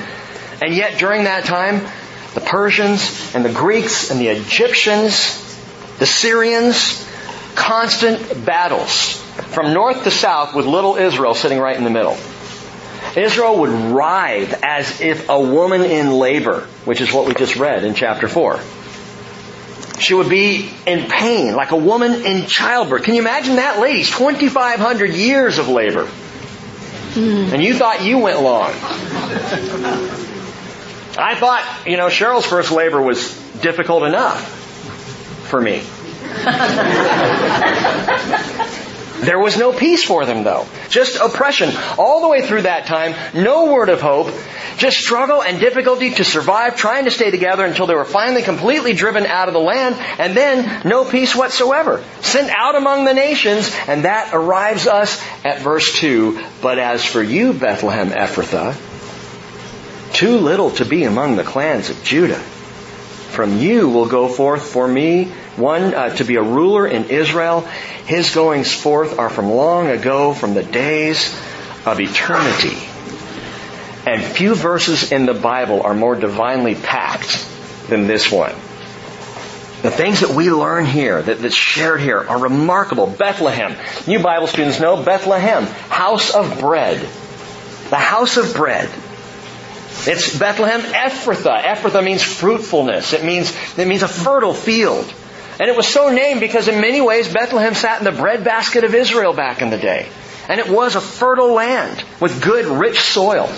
And 0.63 0.75
yet 0.75 0.99
during 0.99 1.25
that 1.25 1.45
time, 1.45 1.87
the 2.33 2.41
Persians 2.41 3.35
and 3.35 3.45
the 3.45 3.53
Greeks 3.53 4.11
and 4.11 4.19
the 4.19 4.29
Egyptians, 4.29 5.37
the 5.99 6.07
Syrians, 6.07 7.07
constant 7.57 8.47
battles 8.47 9.21
from 9.49 9.75
north 9.75 10.05
to 10.05 10.11
south 10.11 10.55
with 10.55 10.65
little 10.65 10.97
Israel 10.97 11.35
sitting 11.35 11.59
right 11.59 11.77
in 11.77 11.85
the 11.85 11.91
middle. 11.91 12.17
Israel 13.17 13.59
would 13.59 13.93
writhe 13.93 14.59
as 14.63 15.03
if 15.03 15.29
a 15.29 15.39
woman 15.39 15.83
in 15.83 16.11
labor, 16.11 16.63
which 16.87 17.03
is 17.03 17.13
what 17.13 17.27
we 17.27 17.35
just 17.35 17.57
read 17.57 17.85
in 17.85 17.93
chapter 17.93 18.29
4. 18.29 18.61
She 20.01 20.15
would 20.15 20.29
be 20.29 20.71
in 20.87 21.09
pain, 21.09 21.55
like 21.55 21.71
a 21.71 21.77
woman 21.77 22.25
in 22.25 22.47
childbirth. 22.47 23.05
Can 23.05 23.15
you 23.15 23.21
imagine 23.21 23.57
that, 23.57 23.79
ladies? 23.79 24.11
2,500 24.11 25.15
years 25.15 25.59
of 25.59 25.69
labor. 25.69 26.09
Mm. 27.15 27.53
And 27.53 27.63
you 27.63 27.75
thought 27.75 28.05
you 28.05 28.19
went 28.19 28.41
long. 28.41 28.71
I 31.19 31.35
thought, 31.35 31.65
you 31.87 31.97
know, 31.97 32.07
Cheryl's 32.07 32.47
first 32.47 32.71
labor 32.71 33.03
was 33.03 33.37
difficult 33.61 34.05
enough 34.05 34.41
for 35.49 35.61
me. 35.61 35.83
There 39.21 39.39
was 39.39 39.59
no 39.59 39.73
peace 39.73 40.05
for 40.05 40.25
them 40.25 40.45
though. 40.45 40.67
Just 40.89 41.21
oppression. 41.21 41.71
All 41.99 42.23
the 42.23 42.29
way 42.29 42.47
through 42.47 42.63
that 42.63 42.87
time, 42.87 43.15
no 43.35 43.73
word 43.73 43.89
of 43.89 44.01
hope, 44.01 44.33
just 44.79 44.99
struggle 44.99 45.43
and 45.43 45.61
difficulty 45.61 46.11
to 46.15 46.25
survive, 46.25 46.77
trying 46.77 47.05
to 47.05 47.11
stay 47.11 47.31
together 47.31 47.65
until 47.65 47.87
they 47.87 47.95
were 47.95 48.05
finally 48.05 48.43
completely 48.43 48.95
driven 48.95 49.27
out 49.27 49.49
of 49.49 49.55
the 49.55 49.61
land, 49.61 49.97
and 50.19 50.35
then 50.35 50.83
no 50.87 51.05
peace 51.05 51.37
whatsoever. 51.37 52.03
Sent 52.23 52.51
out 52.51 52.77
among 52.77 53.05
the 53.05 53.13
nations, 53.13 53.71
and 53.87 54.05
that 54.05 54.31
arrives 54.33 54.87
us 54.87 55.23
at 55.45 55.61
verse 55.61 55.99
2. 55.99 56.43
But 56.63 56.79
as 56.79 57.05
for 57.05 57.23
you, 57.23 57.53
Bethlehem 57.53 58.11
Ephrathah, 58.11 58.75
too 60.15 60.39
little 60.39 60.71
to 60.73 60.85
be 60.85 61.05
among 61.05 61.37
the 61.37 61.45
clans 61.45 61.91
of 61.91 62.03
Judah. 62.03 62.43
From 63.31 63.59
you 63.59 63.89
will 63.89 64.07
go 64.07 64.29
forth 64.29 64.73
for 64.73 64.87
me 64.87 65.27
one 65.57 65.95
uh, 65.95 66.15
to 66.17 66.25
be 66.25 66.37
a 66.37 66.43
ruler 66.43 66.87
in 66.87 67.11
Israel. 67.11 67.61
His 68.07 68.35
goings 68.35 68.73
forth 68.73 69.19
are 69.19 69.31
from 69.31 69.51
long 69.51 69.87
ago, 69.89 70.35
from 70.35 70.55
the 70.55 70.65
days 70.65 71.33
of 71.87 72.01
eternity. 72.01 72.77
And 74.05 74.23
few 74.23 74.55
verses 74.55 75.13
in 75.13 75.27
the 75.27 75.35
Bible 75.35 75.83
are 75.83 75.95
more 75.95 76.17
divinely 76.17 76.75
packed 76.75 77.47
than 77.89 78.09
this 78.09 78.33
one. 78.33 78.53
The 79.83 79.91
things 79.91 80.21
that 80.21 80.31
we 80.31 80.51
learn 80.51 80.85
here, 80.85 81.23
that, 81.23 81.39
that's 81.39 81.55
shared 81.55 82.01
here, 82.01 82.19
are 82.19 82.39
remarkable. 82.39 83.07
Bethlehem. 83.07 83.77
You 84.07 84.19
Bible 84.19 84.49
students 84.49 84.81
know 84.81 85.03
Bethlehem, 85.03 85.65
house 85.65 86.35
of 86.35 86.59
bread. 86.59 87.01
The 87.91 87.97
house 87.97 88.37
of 88.37 88.55
bread. 88.55 88.91
It's 90.07 90.39
Bethlehem 90.39 90.81
Ephrathah. 90.81 91.63
Ephrathah 91.63 92.03
means 92.03 92.23
fruitfulness. 92.23 93.13
It 93.13 93.25
means, 93.25 93.55
it 93.79 93.87
means 93.87 94.03
a 94.03 94.09
fertile 94.09 94.55
field. 94.55 95.13
And 95.59 95.69
it 95.69 95.77
was 95.77 95.87
so 95.87 96.09
named 96.09 96.41
because 96.41 96.69
in 96.69 96.81
many 96.81 97.03
ways 97.03 97.33
Bethlehem 97.33 97.75
sat 97.75 97.99
in 97.99 98.05
the 98.05 98.19
breadbasket 98.19 98.83
of 98.85 98.95
Israel 98.95 99.35
back 99.35 99.61
in 99.61 99.69
the 99.69 99.77
day. 99.77 100.09
And 100.49 100.59
it 100.59 100.69
was 100.69 100.97
a 100.97 101.01
fertile 101.01 101.53
land 101.53 102.03
with 102.19 102.43
good, 102.43 102.65
rich 102.65 103.01
soil. 103.01 103.53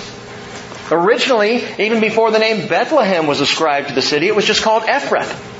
Originally, 0.90 1.64
even 1.78 2.00
before 2.00 2.32
the 2.32 2.40
name 2.40 2.68
Bethlehem 2.68 3.26
was 3.26 3.40
ascribed 3.40 3.88
to 3.88 3.94
the 3.94 4.02
city, 4.02 4.26
it 4.26 4.34
was 4.34 4.44
just 4.44 4.62
called 4.62 4.82
Ephrath. 4.82 5.50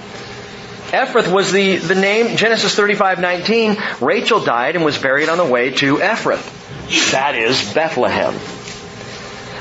Ephrath 0.90 1.33
was 1.33 1.53
the, 1.53 1.77
the 1.77 1.95
name, 1.95 2.37
Genesis 2.37 2.75
35, 2.75 3.21
19, 3.21 3.77
Rachel 4.01 4.45
died 4.45 4.75
and 4.75 4.85
was 4.85 4.99
buried 4.99 5.29
on 5.29 5.38
the 5.38 5.45
way 5.45 5.71
to 5.71 5.97
Ephrath. 5.97 7.12
That 7.12 7.37
is 7.37 7.73
Bethlehem. 7.73 8.35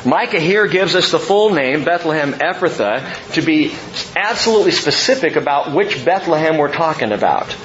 Micah 0.06 0.40
here 0.40 0.68
gives 0.68 0.96
us 0.96 1.12
the 1.12 1.20
full 1.20 1.54
name, 1.54 1.84
Bethlehem 1.84 2.34
Ephrathah, 2.34 3.34
to 3.34 3.42
be 3.42 3.76
absolutely 4.16 4.72
specific 4.72 5.36
about 5.36 5.74
which 5.74 6.04
Bethlehem 6.04 6.58
we're 6.58 6.74
talking 6.74 7.12
about. 7.12 7.56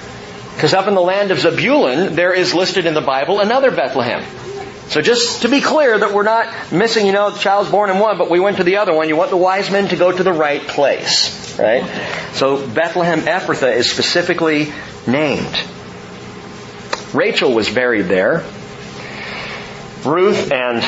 Because 0.54 0.74
up 0.74 0.86
in 0.86 0.94
the 0.94 1.00
land 1.00 1.30
of 1.30 1.40
Zebulun, 1.40 2.14
there 2.14 2.32
is 2.32 2.54
listed 2.54 2.84
in 2.86 2.94
the 2.94 3.00
Bible 3.00 3.40
another 3.40 3.70
Bethlehem. 3.70 4.22
So 4.88 5.02
just 5.02 5.42
to 5.42 5.48
be 5.48 5.60
clear 5.60 5.98
that 5.98 6.12
we're 6.12 6.22
not 6.22 6.72
missing, 6.72 7.06
you 7.06 7.12
know, 7.12 7.30
the 7.30 7.38
child's 7.38 7.70
born 7.70 7.90
in 7.90 7.98
one, 7.98 8.18
but 8.18 8.30
we 8.30 8.38
went 8.38 8.58
to 8.58 8.64
the 8.64 8.76
other 8.76 8.94
one. 8.94 9.08
You 9.08 9.16
want 9.16 9.30
the 9.30 9.36
wise 9.36 9.70
men 9.70 9.88
to 9.88 9.96
go 9.96 10.12
to 10.12 10.22
the 10.22 10.32
right 10.32 10.62
place, 10.62 11.58
right? 11.58 11.84
So 12.34 12.66
Bethlehem 12.66 13.22
Ephrathah 13.22 13.74
is 13.74 13.90
specifically 13.90 14.72
named. 15.06 15.62
Rachel 17.12 17.52
was 17.52 17.68
buried 17.68 18.06
there. 18.06 18.44
Ruth 20.06 20.52
and 20.52 20.82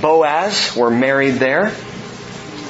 Boaz 0.00 0.76
were 0.76 0.90
married 0.90 1.34
there. 1.34 1.72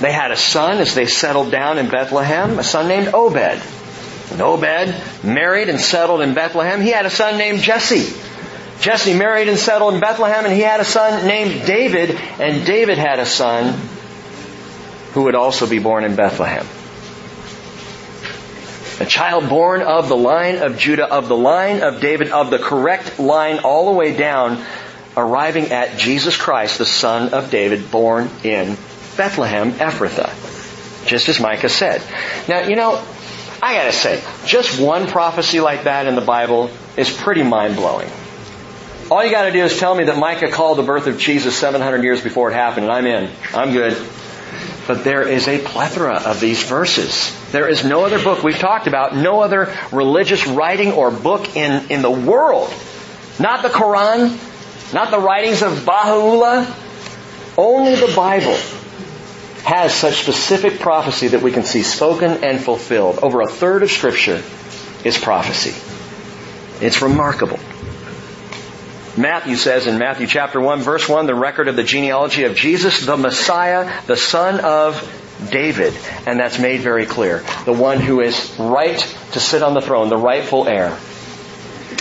They 0.01 0.13
had 0.13 0.31
a 0.31 0.37
son 0.37 0.79
as 0.79 0.95
they 0.95 1.07
settled 1.07 1.51
down 1.51 1.79
in 1.79 1.89
Bethlehem, 1.89 2.59
a 2.59 2.65
son 2.65 2.89
named 2.89 3.15
Obed. 3.15 3.63
And 4.31 4.41
Obed 4.41 5.25
married 5.25 5.69
and 5.69 5.81
settled 5.81 6.21
in 6.21 6.35
Bethlehem. 6.35 6.81
He 6.81 6.91
had 6.91 7.07
a 7.07 7.11
son 7.11 7.39
named 7.39 7.61
Jesse. 7.61 8.13
Jesse 8.81 9.15
married 9.15 9.49
and 9.49 9.59
settled 9.59 9.95
in 9.95 10.01
Bethlehem, 10.01 10.45
and 10.45 10.53
he 10.53 10.61
had 10.61 10.81
a 10.81 10.85
son 10.85 11.27
named 11.27 11.67
David, 11.67 12.11
and 12.39 12.67
David 12.67 12.99
had 12.99 13.19
a 13.19 13.27
son 13.27 13.79
who 15.13 15.23
would 15.23 15.35
also 15.35 15.67
be 15.67 15.79
born 15.79 16.05
in 16.05 16.17
Bethlehem. 16.17 16.67
A 19.01 19.07
child 19.07 19.49
born 19.49 19.83
of 19.83 20.09
the 20.09 20.17
line 20.17 20.59
of 20.59 20.77
Judah, 20.79 21.07
of 21.07 21.29
the 21.29 21.37
line 21.37 21.83
of 21.83 22.01
David, 22.01 22.31
of 22.31 22.51
the 22.51 22.59
correct 22.59 23.19
line 23.19 23.61
all 23.61 23.87
the 23.87 23.93
way 23.93 24.17
down, 24.17 24.65
arriving 25.17 25.67
at 25.67 25.99
Jesus 25.99 26.37
Christ, 26.37 26.79
the 26.79 26.87
son 26.87 27.35
of 27.35 27.51
David, 27.51 27.91
born 27.91 28.31
in 28.43 28.77
Bethlehem, 29.17 29.73
Ephrathah. 29.73 31.07
Just 31.07 31.29
as 31.29 31.41
Micah 31.41 31.69
said. 31.69 32.03
Now, 32.49 32.61
you 32.61 32.77
know, 32.77 33.05
I 33.63 33.75
gotta 33.75 33.93
say, 33.93 34.23
just 34.47 34.81
one 34.81 35.07
prophecy 35.07 35.61
like 35.61 35.85
that 35.85 36.07
in 36.07 36.15
the 36.15 36.21
Bible 36.21 36.71
is 36.97 37.11
pretty 37.11 37.43
mind 37.43 37.77
blowing. 37.77 38.11
All 39.11 39.25
you 39.25 39.31
gotta 39.31 39.53
do 39.53 39.63
is 39.63 39.79
tell 39.79 39.95
me 39.95 40.05
that 40.05 40.19
Micah 40.19 40.51
called 40.51 40.79
the 40.79 40.83
birth 40.83 41.07
of 41.07 41.19
Jesus 41.19 41.57
700 41.57 42.03
years 42.03 42.23
before 42.23 42.51
it 42.51 42.55
happened, 42.55 42.87
and 42.87 42.93
I'm 42.93 43.07
in. 43.07 43.31
I'm 43.53 43.73
good. 43.73 43.97
But 44.87 45.05
there 45.05 45.27
is 45.27 45.49
a 45.49 45.59
plethora 45.59 46.17
of 46.17 46.41
these 46.41 46.63
verses. 46.63 47.35
There 47.53 47.69
is 47.69 47.85
no 47.85 48.05
other 48.05 48.23
book 48.23 48.43
we've 48.43 48.59
talked 48.59 48.87
about, 48.87 49.15
no 49.15 49.41
other 49.41 49.75
religious 49.93 50.47
writing 50.47 50.93
or 50.93 51.11
book 51.11 51.57
in, 51.57 51.91
in 51.91 52.03
the 52.03 52.11
world. 52.11 52.73
Not 53.39 53.63
the 53.63 53.69
Quran, 53.69 54.39
not 54.93 55.11
the 55.11 55.19
writings 55.19 55.63
of 55.63 55.85
Baha'u'llah, 55.85 56.75
only 57.57 57.95
the 57.95 58.13
Bible 58.15 58.57
has 59.65 59.95
such 59.95 60.21
specific 60.23 60.79
prophecy 60.79 61.29
that 61.29 61.43
we 61.43 61.51
can 61.51 61.63
see 61.63 61.83
spoken 61.83 62.45
and 62.45 62.61
fulfilled. 62.61 63.19
Over 63.23 63.41
a 63.41 63.47
third 63.47 63.83
of 63.83 63.91
Scripture 63.91 64.43
is 65.05 65.17
prophecy. 65.17 65.75
It's 66.85 67.01
remarkable. 67.01 67.59
Matthew 69.17 69.57
says 69.57 69.87
in 69.87 69.99
Matthew 69.99 70.27
chapter 70.27 70.61
1 70.61 70.81
verse 70.81 71.09
1, 71.09 71.27
the 71.27 71.35
record 71.35 71.69
of 71.69 71.77
the 71.77 71.85
genealogy 71.85 72.45
of 72.45 72.57
Jesus, 72.57 73.07
the 73.07 73.17
Messiah, 73.17 73.91
the 74.07 74.17
son 74.17 74.61
of 74.61 75.01
David. 75.51 75.95
And 76.27 76.39
that's 76.39 76.59
made 76.59 76.81
very 76.81 77.07
clear. 77.07 77.45
The 77.65 77.73
one 77.73 78.01
who 78.01 78.21
is 78.21 78.57
right 78.59 78.99
to 79.33 79.41
sit 79.41 79.63
on 79.63 79.75
the 79.75 79.81
throne, 79.81 80.09
the 80.09 80.17
rightful 80.17 80.67
heir. 80.67 80.99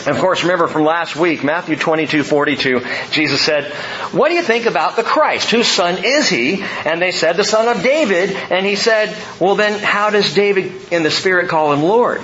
And 0.06 0.16
of 0.16 0.22
course, 0.22 0.44
remember 0.44 0.68
from 0.68 0.84
last 0.84 1.16
week, 1.16 1.46
Matthew 1.46 1.78
22, 1.78 2.24
42, 2.24 2.82
Jesus 3.12 3.42
said, 3.42 3.72
What 4.12 4.28
do 4.28 4.36
you 4.36 4.42
think 4.42 4.66
about 4.66 4.98
the 4.98 5.04
Christ? 5.04 5.50
Whose 5.50 5.68
son 5.68 6.04
is 6.04 6.28
he? 6.28 6.62
And 6.62 7.02
they 7.02 7.12
said, 7.12 7.38
The 7.38 7.46
son 7.46 7.70
of 7.70 7.82
David. 7.82 8.32
And 8.32 8.66
he 8.66 8.76
said, 8.76 9.16
Well 9.39 9.56
then, 9.56 9.80
how 9.80 10.10
does 10.10 10.34
David 10.34 10.92
in 10.92 11.04
the 11.04 11.12
Spirit 11.12 11.48
call 11.48 11.72
him 11.72 11.84
Lord? 11.84 12.22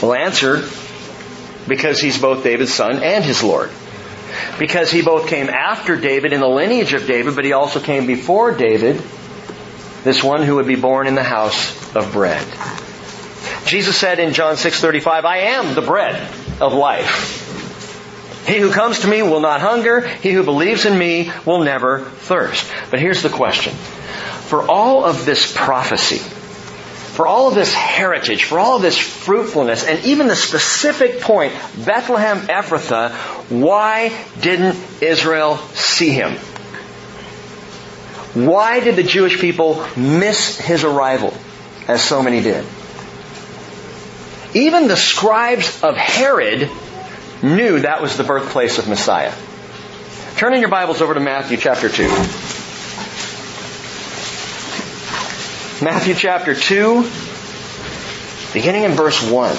Well, 0.00 0.14
answer, 0.14 0.66
because 1.68 2.00
he's 2.00 2.18
both 2.18 2.42
David's 2.42 2.72
son 2.72 3.02
and 3.02 3.22
his 3.22 3.42
Lord. 3.42 3.70
Because 4.58 4.90
he 4.90 5.02
both 5.02 5.28
came 5.28 5.50
after 5.50 5.96
David 5.96 6.32
in 6.32 6.40
the 6.40 6.48
lineage 6.48 6.94
of 6.94 7.06
David, 7.06 7.36
but 7.36 7.44
he 7.44 7.52
also 7.52 7.80
came 7.80 8.06
before 8.06 8.52
David, 8.52 9.02
this 10.04 10.24
one 10.24 10.42
who 10.42 10.56
would 10.56 10.66
be 10.66 10.76
born 10.76 11.06
in 11.06 11.14
the 11.14 11.22
house 11.22 11.94
of 11.94 12.12
bread. 12.12 12.46
Jesus 13.66 13.96
said 13.96 14.18
in 14.18 14.32
John 14.32 14.56
6:35, 14.56 15.26
"I 15.26 15.38
am 15.38 15.74
the 15.74 15.82
bread 15.82 16.28
of 16.62 16.72
life. 16.72 17.50
He 18.46 18.58
who 18.58 18.72
comes 18.72 19.00
to 19.00 19.08
me 19.08 19.22
will 19.22 19.40
not 19.40 19.60
hunger, 19.60 20.00
he 20.00 20.32
who 20.32 20.42
believes 20.42 20.86
in 20.86 20.96
me 20.96 21.30
will 21.44 21.60
never 21.60 22.00
thirst." 22.00 22.64
But 22.90 23.00
here's 23.00 23.22
the 23.22 23.28
question. 23.28 23.74
For 24.46 24.68
all 24.68 25.04
of 25.04 25.24
this 25.24 25.50
prophecy, 25.52 26.18
for 26.18 27.26
all 27.26 27.48
of 27.48 27.54
this 27.54 27.72
heritage, 27.74 28.44
for 28.44 28.58
all 28.58 28.76
of 28.76 28.82
this 28.82 28.98
fruitfulness, 28.98 29.84
and 29.84 30.04
even 30.04 30.28
the 30.28 30.36
specific 30.36 31.20
point, 31.20 31.52
Bethlehem 31.76 32.40
Ephrathah, 32.48 33.12
why 33.48 34.12
didn't 34.40 34.76
Israel 35.00 35.58
see 35.74 36.10
him? 36.10 36.36
Why 38.34 38.80
did 38.80 38.96
the 38.96 39.02
Jewish 39.02 39.38
people 39.38 39.86
miss 39.94 40.58
his 40.58 40.84
arrival, 40.84 41.34
as 41.86 42.02
so 42.02 42.22
many 42.22 42.40
did? 42.40 42.64
Even 44.54 44.86
the 44.86 44.96
scribes 44.96 45.82
of 45.82 45.96
Herod 45.96 46.70
knew 47.42 47.80
that 47.80 48.02
was 48.02 48.16
the 48.16 48.24
birthplace 48.24 48.78
of 48.78 48.86
Messiah. 48.86 49.32
Turn 50.36 50.52
in 50.52 50.60
your 50.60 50.68
Bibles 50.68 51.00
over 51.00 51.14
to 51.14 51.20
Matthew 51.20 51.56
chapter 51.56 51.88
2. 51.88 52.02
Matthew 55.82 56.14
chapter 56.14 56.54
2, 56.54 57.08
beginning 58.52 58.84
in 58.84 58.92
verse 58.92 59.22
1. 59.22 59.56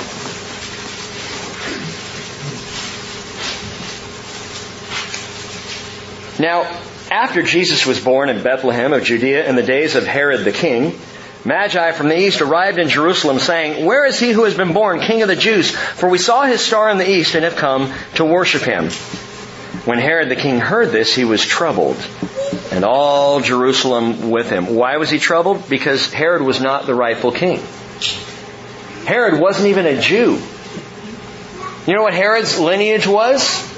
Now, 6.39 6.63
after 7.09 7.41
Jesus 7.41 7.85
was 7.85 7.99
born 7.99 8.29
in 8.29 8.43
Bethlehem 8.43 8.93
of 8.93 9.03
Judea 9.03 9.47
in 9.49 9.55
the 9.55 9.63
days 9.63 9.95
of 9.95 10.05
Herod 10.05 10.45
the 10.45 10.51
king, 10.51 10.99
Magi 11.45 11.91
from 11.91 12.07
the 12.07 12.17
east 12.17 12.41
arrived 12.41 12.79
in 12.79 12.87
Jerusalem 12.87 13.39
saying, 13.39 13.85
Where 13.85 14.05
is 14.05 14.17
he 14.17 14.31
who 14.31 14.45
has 14.45 14.55
been 14.55 14.73
born 14.73 15.01
King 15.01 15.23
of 15.23 15.27
the 15.27 15.35
Jews? 15.35 15.71
For 15.71 16.07
we 16.07 16.17
saw 16.17 16.43
his 16.43 16.61
star 16.61 16.89
in 16.89 16.97
the 16.97 17.09
east 17.09 17.35
and 17.35 17.43
have 17.43 17.57
come 17.57 17.93
to 18.15 18.23
worship 18.23 18.61
him. 18.61 18.89
When 19.85 19.99
Herod 19.99 20.29
the 20.29 20.37
king 20.37 20.59
heard 20.59 20.91
this, 20.91 21.13
he 21.13 21.25
was 21.25 21.43
troubled, 21.43 21.97
and 22.71 22.85
all 22.85 23.41
Jerusalem 23.41 24.29
with 24.29 24.49
him. 24.49 24.75
Why 24.75 24.95
was 24.95 25.09
he 25.09 25.19
troubled? 25.19 25.67
Because 25.67 26.13
Herod 26.13 26.41
was 26.41 26.61
not 26.61 26.85
the 26.85 26.95
rightful 26.95 27.33
king. 27.33 27.61
Herod 29.05 29.41
wasn't 29.41 29.67
even 29.67 29.85
a 29.85 29.99
Jew. 29.99 30.41
You 31.85 31.93
know 31.93 32.03
what 32.03 32.13
Herod's 32.13 32.57
lineage 32.57 33.05
was? 33.05 33.69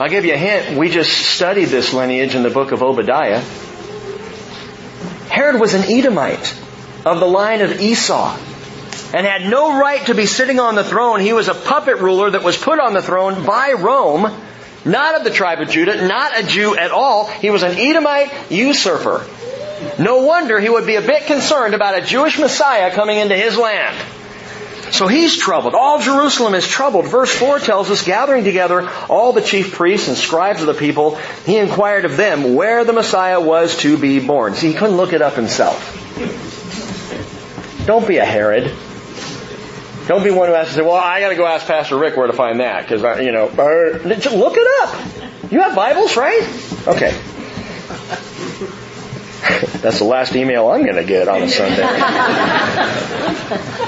I'll 0.00 0.08
give 0.08 0.24
you 0.24 0.34
a 0.34 0.38
hint. 0.38 0.78
We 0.78 0.90
just 0.90 1.10
studied 1.10 1.66
this 1.66 1.92
lineage 1.92 2.36
in 2.36 2.44
the 2.44 2.50
book 2.50 2.70
of 2.70 2.84
Obadiah. 2.84 3.42
Herod 5.32 5.58
was 5.58 5.72
an 5.72 5.90
Edomite 5.90 6.54
of 7.06 7.18
the 7.18 7.26
line 7.26 7.62
of 7.62 7.80
Esau 7.80 8.36
and 9.14 9.26
had 9.26 9.48
no 9.48 9.80
right 9.80 10.04
to 10.04 10.14
be 10.14 10.26
sitting 10.26 10.60
on 10.60 10.74
the 10.74 10.84
throne. 10.84 11.20
He 11.20 11.32
was 11.32 11.48
a 11.48 11.54
puppet 11.54 12.00
ruler 12.00 12.30
that 12.32 12.42
was 12.42 12.58
put 12.58 12.78
on 12.78 12.92
the 12.92 13.00
throne 13.00 13.46
by 13.46 13.72
Rome, 13.72 14.30
not 14.84 15.16
of 15.16 15.24
the 15.24 15.30
tribe 15.30 15.62
of 15.62 15.70
Judah, 15.70 16.06
not 16.06 16.38
a 16.38 16.46
Jew 16.46 16.76
at 16.76 16.90
all. 16.90 17.28
He 17.28 17.48
was 17.48 17.62
an 17.62 17.78
Edomite 17.78 18.50
usurper. 18.50 19.24
No 19.98 20.18
wonder 20.18 20.60
he 20.60 20.68
would 20.68 20.86
be 20.86 20.96
a 20.96 21.00
bit 21.00 21.24
concerned 21.24 21.72
about 21.72 21.98
a 21.98 22.02
Jewish 22.04 22.38
Messiah 22.38 22.90
coming 22.90 23.16
into 23.16 23.34
his 23.34 23.56
land. 23.56 23.96
So 24.92 25.08
he's 25.08 25.36
troubled. 25.36 25.74
All 25.74 25.98
Jerusalem 25.98 26.54
is 26.54 26.68
troubled. 26.68 27.06
Verse 27.06 27.34
4 27.34 27.58
tells 27.60 27.90
us, 27.90 28.04
gathering 28.04 28.44
together 28.44 28.88
all 29.08 29.32
the 29.32 29.40
chief 29.40 29.72
priests 29.72 30.06
and 30.08 30.16
scribes 30.16 30.60
of 30.60 30.66
the 30.66 30.74
people, 30.74 31.16
he 31.46 31.56
inquired 31.56 32.04
of 32.04 32.16
them 32.16 32.54
where 32.54 32.84
the 32.84 32.92
Messiah 32.92 33.40
was 33.40 33.76
to 33.78 33.96
be 33.96 34.20
born. 34.20 34.54
See, 34.54 34.68
he 34.68 34.74
couldn't 34.74 34.98
look 34.98 35.14
it 35.14 35.22
up 35.22 35.32
himself. 35.32 35.98
Don't 37.86 38.06
be 38.06 38.18
a 38.18 38.24
Herod. 38.24 38.70
Don't 40.06 40.22
be 40.22 40.30
one 40.30 40.48
who 40.48 40.54
has 40.54 40.68
to 40.68 40.74
say, 40.74 40.82
well, 40.82 40.92
I 40.92 41.20
gotta 41.20 41.36
go 41.36 41.46
ask 41.46 41.66
Pastor 41.66 41.96
Rick 41.96 42.16
where 42.16 42.26
to 42.26 42.32
find 42.32 42.60
that, 42.60 42.86
because, 42.86 43.02
you 43.24 43.32
know, 43.32 43.46
look 43.46 44.56
it 44.56 44.82
up. 44.82 45.50
You 45.50 45.60
have 45.60 45.74
Bibles, 45.74 46.16
right? 46.16 46.42
Okay. 46.86 47.18
That's 49.82 49.98
the 49.98 50.04
last 50.04 50.36
email 50.36 50.68
I'm 50.70 50.84
going 50.84 50.94
to 50.94 51.04
get 51.04 51.26
on 51.26 51.42
a 51.42 51.48
Sunday. 51.48 51.82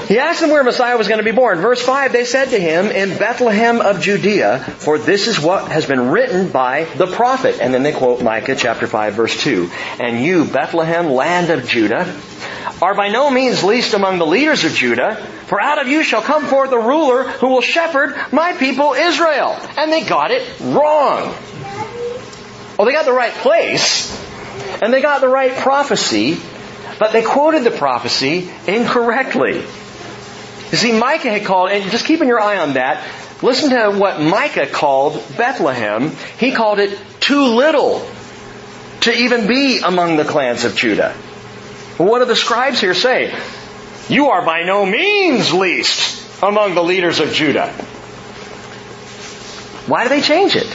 he 0.07 0.19
asked 0.19 0.41
them 0.41 0.49
where 0.49 0.65
Messiah 0.65 0.97
was 0.97 1.07
going 1.07 1.19
to 1.19 1.23
be 1.23 1.31
born. 1.31 1.59
Verse 1.59 1.81
5, 1.81 2.11
they 2.11 2.25
said 2.25 2.49
to 2.49 2.59
him, 2.59 2.87
in 2.87 3.17
Bethlehem 3.17 3.79
of 3.79 4.01
Judea, 4.01 4.59
for 4.59 4.97
this 4.97 5.27
is 5.27 5.39
what 5.39 5.71
has 5.71 5.85
been 5.85 6.09
written 6.09 6.51
by 6.51 6.83
the 6.97 7.07
prophet. 7.07 7.59
And 7.61 7.73
then 7.73 7.83
they 7.83 7.93
quote 7.93 8.21
Micah 8.21 8.57
chapter 8.57 8.85
5 8.85 9.13
verse 9.13 9.41
2. 9.43 9.71
And 10.01 10.21
you, 10.25 10.43
Bethlehem, 10.43 11.09
land 11.09 11.49
of 11.49 11.65
Judah, 11.69 12.19
are 12.81 12.93
by 12.93 13.07
no 13.07 13.31
means 13.31 13.63
least 13.63 13.93
among 13.93 14.17
the 14.17 14.25
leaders 14.25 14.65
of 14.65 14.73
Judah, 14.73 15.15
for 15.47 15.61
out 15.61 15.79
of 15.81 15.87
you 15.87 16.03
shall 16.03 16.21
come 16.21 16.47
forth 16.47 16.73
a 16.73 16.79
ruler 16.79 17.23
who 17.23 17.47
will 17.47 17.61
shepherd 17.61 18.13
my 18.33 18.51
people 18.53 18.91
Israel. 18.93 19.57
And 19.77 19.89
they 19.89 20.03
got 20.03 20.31
it 20.31 20.59
wrong. 20.59 21.33
Well, 22.77 22.85
they 22.85 22.91
got 22.91 23.05
the 23.05 23.13
right 23.13 23.33
place, 23.35 24.11
and 24.81 24.93
they 24.93 25.01
got 25.01 25.21
the 25.21 25.27
right 25.27 25.55
prophecy, 25.57 26.37
but 26.99 27.13
they 27.13 27.23
quoted 27.23 27.63
the 27.63 27.71
prophecy 27.71 28.49
incorrectly. 28.67 29.57
You 30.71 30.77
see, 30.77 30.97
Micah 30.97 31.29
had 31.29 31.45
called, 31.45 31.71
and 31.71 31.89
just 31.91 32.05
keeping 32.05 32.27
your 32.27 32.39
eye 32.39 32.57
on 32.57 32.73
that, 32.73 33.05
listen 33.41 33.69
to 33.69 33.97
what 33.97 34.19
Micah 34.19 34.67
called 34.67 35.13
Bethlehem. 35.37 36.11
He 36.39 36.51
called 36.51 36.79
it 36.79 36.99
too 37.19 37.55
little 37.55 38.07
to 39.01 39.13
even 39.13 39.47
be 39.47 39.79
among 39.79 40.17
the 40.17 40.25
clans 40.25 40.65
of 40.65 40.75
Judah. 40.75 41.13
What 41.97 42.19
do 42.19 42.25
the 42.25 42.35
scribes 42.35 42.81
here 42.81 42.93
say? 42.93 43.33
You 44.09 44.29
are 44.29 44.43
by 44.45 44.63
no 44.63 44.85
means 44.85 45.53
least 45.53 46.43
among 46.43 46.75
the 46.75 46.83
leaders 46.83 47.19
of 47.19 47.31
Judah. 47.31 47.71
Why 49.87 50.03
do 50.03 50.09
they 50.09 50.21
change 50.21 50.55
it? 50.55 50.67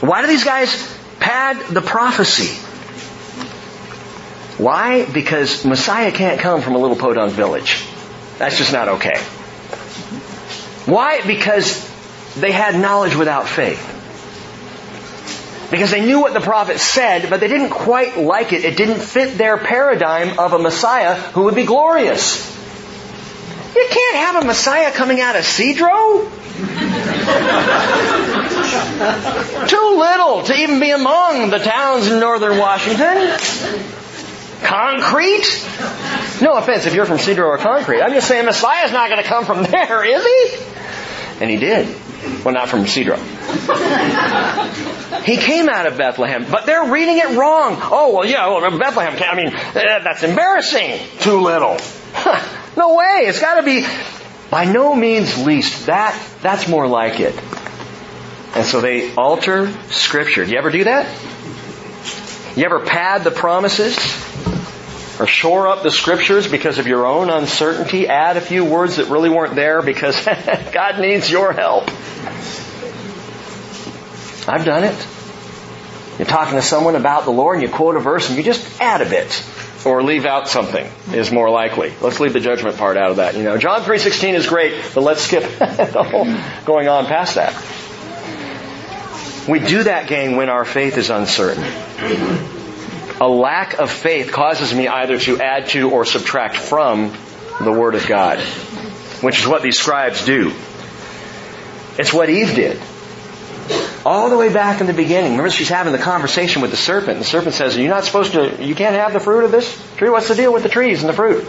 Why 0.00 0.20
do 0.20 0.28
these 0.28 0.44
guys 0.44 0.96
pad 1.18 1.58
the 1.74 1.80
prophecy? 1.80 2.67
Why? 4.58 5.06
Because 5.06 5.64
Messiah 5.64 6.10
can't 6.10 6.40
come 6.40 6.62
from 6.62 6.74
a 6.74 6.78
little 6.78 6.96
podunk 6.96 7.32
village. 7.32 7.84
That's 8.38 8.58
just 8.58 8.72
not 8.72 8.88
okay. 8.88 9.18
Why? 10.84 11.24
Because 11.24 11.88
they 12.34 12.50
had 12.50 12.78
knowledge 12.78 13.14
without 13.14 13.48
faith. 13.48 13.94
Because 15.70 15.90
they 15.90 16.04
knew 16.04 16.20
what 16.20 16.34
the 16.34 16.40
prophet 16.40 16.78
said, 16.78 17.30
but 17.30 17.40
they 17.40 17.48
didn't 17.48 17.70
quite 17.70 18.16
like 18.16 18.52
it. 18.52 18.64
It 18.64 18.76
didn't 18.76 19.00
fit 19.00 19.38
their 19.38 19.58
paradigm 19.58 20.38
of 20.38 20.54
a 20.54 20.58
Messiah 20.58 21.14
who 21.14 21.44
would 21.44 21.54
be 21.54 21.64
glorious. 21.64 22.46
You 23.76 23.86
can't 23.90 24.16
have 24.16 24.42
a 24.42 24.46
Messiah 24.46 24.90
coming 24.92 25.20
out 25.20 25.36
of 25.36 25.42
Sedro. 25.42 26.32
Too 29.68 29.98
little 29.98 30.42
to 30.44 30.54
even 30.54 30.80
be 30.80 30.90
among 30.90 31.50
the 31.50 31.58
towns 31.58 32.08
in 32.08 32.18
northern 32.18 32.58
Washington. 32.58 33.38
Concrete? 34.62 35.66
No 36.42 36.54
offense 36.54 36.86
if 36.86 36.94
you're 36.94 37.04
from 37.04 37.18
Sedro 37.18 37.46
or 37.46 37.58
Concrete. 37.58 38.00
I'm 38.00 38.12
just 38.12 38.28
saying 38.28 38.44
Messiah's 38.44 38.92
not 38.92 39.08
going 39.10 39.22
to 39.22 39.28
come 39.28 39.44
from 39.44 39.62
there, 39.70 40.04
is 40.04 40.24
he? 40.24 41.42
And 41.42 41.50
he 41.50 41.56
did. 41.56 41.96
Well, 42.44 42.54
not 42.54 42.68
from 42.68 42.84
Sedro. 42.84 43.16
he 45.22 45.36
came 45.36 45.68
out 45.68 45.86
of 45.86 45.96
Bethlehem, 45.96 46.46
but 46.50 46.66
they're 46.66 46.90
reading 46.90 47.18
it 47.18 47.36
wrong. 47.36 47.78
Oh, 47.80 48.14
well, 48.14 48.26
yeah, 48.26 48.48
well, 48.48 48.76
Bethlehem, 48.78 49.16
I 49.22 49.36
mean, 49.36 49.54
eh, 49.54 50.00
that's 50.02 50.22
embarrassing. 50.24 50.98
Too 51.20 51.40
little. 51.40 51.78
no 52.76 52.96
way. 52.96 53.24
It's 53.26 53.40
got 53.40 53.54
to 53.56 53.62
be 53.62 53.86
by 54.50 54.64
no 54.64 54.94
means 54.94 55.44
least. 55.44 55.86
That, 55.86 56.20
that's 56.42 56.66
more 56.68 56.88
like 56.88 57.20
it. 57.20 57.34
And 58.54 58.66
so 58.66 58.80
they 58.80 59.14
alter 59.14 59.72
Scripture. 59.90 60.44
Do 60.44 60.50
you 60.50 60.58
ever 60.58 60.70
do 60.70 60.84
that? 60.84 61.06
You 62.56 62.64
ever 62.64 62.80
pad 62.80 63.22
the 63.22 63.30
promises? 63.30 63.96
Or 65.18 65.26
shore 65.26 65.66
up 65.66 65.82
the 65.82 65.90
scriptures 65.90 66.46
because 66.46 66.78
of 66.78 66.86
your 66.86 67.04
own 67.06 67.28
uncertainty? 67.28 68.06
Add 68.06 68.36
a 68.36 68.40
few 68.40 68.64
words 68.64 68.96
that 68.96 69.08
really 69.08 69.30
weren't 69.30 69.56
there 69.56 69.82
because 69.82 70.24
God 70.72 71.00
needs 71.00 71.30
your 71.30 71.52
help. 71.52 71.88
I've 74.48 74.64
done 74.64 74.84
it. 74.84 75.06
You're 76.18 76.26
talking 76.26 76.54
to 76.54 76.62
someone 76.62 76.96
about 76.96 77.24
the 77.24 77.30
Lord 77.30 77.56
and 77.58 77.62
you 77.62 77.72
quote 77.72 77.96
a 77.96 78.00
verse 78.00 78.28
and 78.28 78.38
you 78.38 78.44
just 78.44 78.80
add 78.80 79.02
a 79.02 79.08
bit 79.08 79.44
or 79.84 80.02
leave 80.02 80.24
out 80.24 80.48
something 80.48 80.90
is 81.12 81.30
more 81.30 81.50
likely. 81.50 81.92
Let's 82.00 82.20
leave 82.20 82.32
the 82.32 82.40
judgment 82.40 82.76
part 82.76 82.96
out 82.96 83.10
of 83.10 83.16
that. 83.16 83.36
You 83.36 83.42
know, 83.42 83.56
John 83.56 83.82
3.16 83.82 84.34
is 84.34 84.46
great, 84.46 84.82
but 84.94 85.02
let's 85.02 85.22
skip 85.22 85.42
the 85.58 86.02
whole 86.02 86.26
going 86.64 86.88
on 86.88 87.06
past 87.06 87.36
that. 87.36 87.54
We 89.48 89.60
do 89.60 89.84
that, 89.84 90.08
gang, 90.08 90.36
when 90.36 90.48
our 90.50 90.64
faith 90.64 90.98
is 90.98 91.08
uncertain. 91.08 91.64
A 93.20 93.28
lack 93.28 93.78
of 93.78 93.90
faith 93.90 94.30
causes 94.30 94.72
me 94.72 94.86
either 94.86 95.18
to 95.18 95.40
add 95.40 95.68
to 95.70 95.90
or 95.90 96.04
subtract 96.04 96.56
from 96.56 97.16
the 97.60 97.72
Word 97.72 97.96
of 97.96 98.06
God, 98.06 98.38
which 99.20 99.40
is 99.40 99.46
what 99.46 99.62
these 99.62 99.78
scribes 99.78 100.24
do. 100.24 100.52
It's 101.98 102.12
what 102.12 102.30
Eve 102.30 102.54
did. 102.54 102.80
All 104.06 104.30
the 104.30 104.36
way 104.36 104.52
back 104.52 104.80
in 104.80 104.86
the 104.86 104.92
beginning. 104.92 105.32
Remember 105.32 105.50
she's 105.50 105.68
having 105.68 105.92
the 105.92 105.98
conversation 105.98 106.62
with 106.62 106.70
the 106.70 106.76
serpent. 106.76 107.10
And 107.10 107.20
the 107.20 107.24
serpent 107.24 107.54
says, 107.54 107.76
you're 107.76 107.88
not 107.88 108.04
supposed 108.04 108.32
to, 108.32 108.64
you 108.64 108.76
can't 108.76 108.94
have 108.94 109.12
the 109.12 109.20
fruit 109.20 109.44
of 109.44 109.50
this 109.50 109.76
tree? 109.96 110.10
What's 110.10 110.28
the 110.28 110.36
deal 110.36 110.52
with 110.52 110.62
the 110.62 110.68
trees 110.68 111.00
and 111.00 111.08
the 111.08 111.12
fruit? 111.12 111.44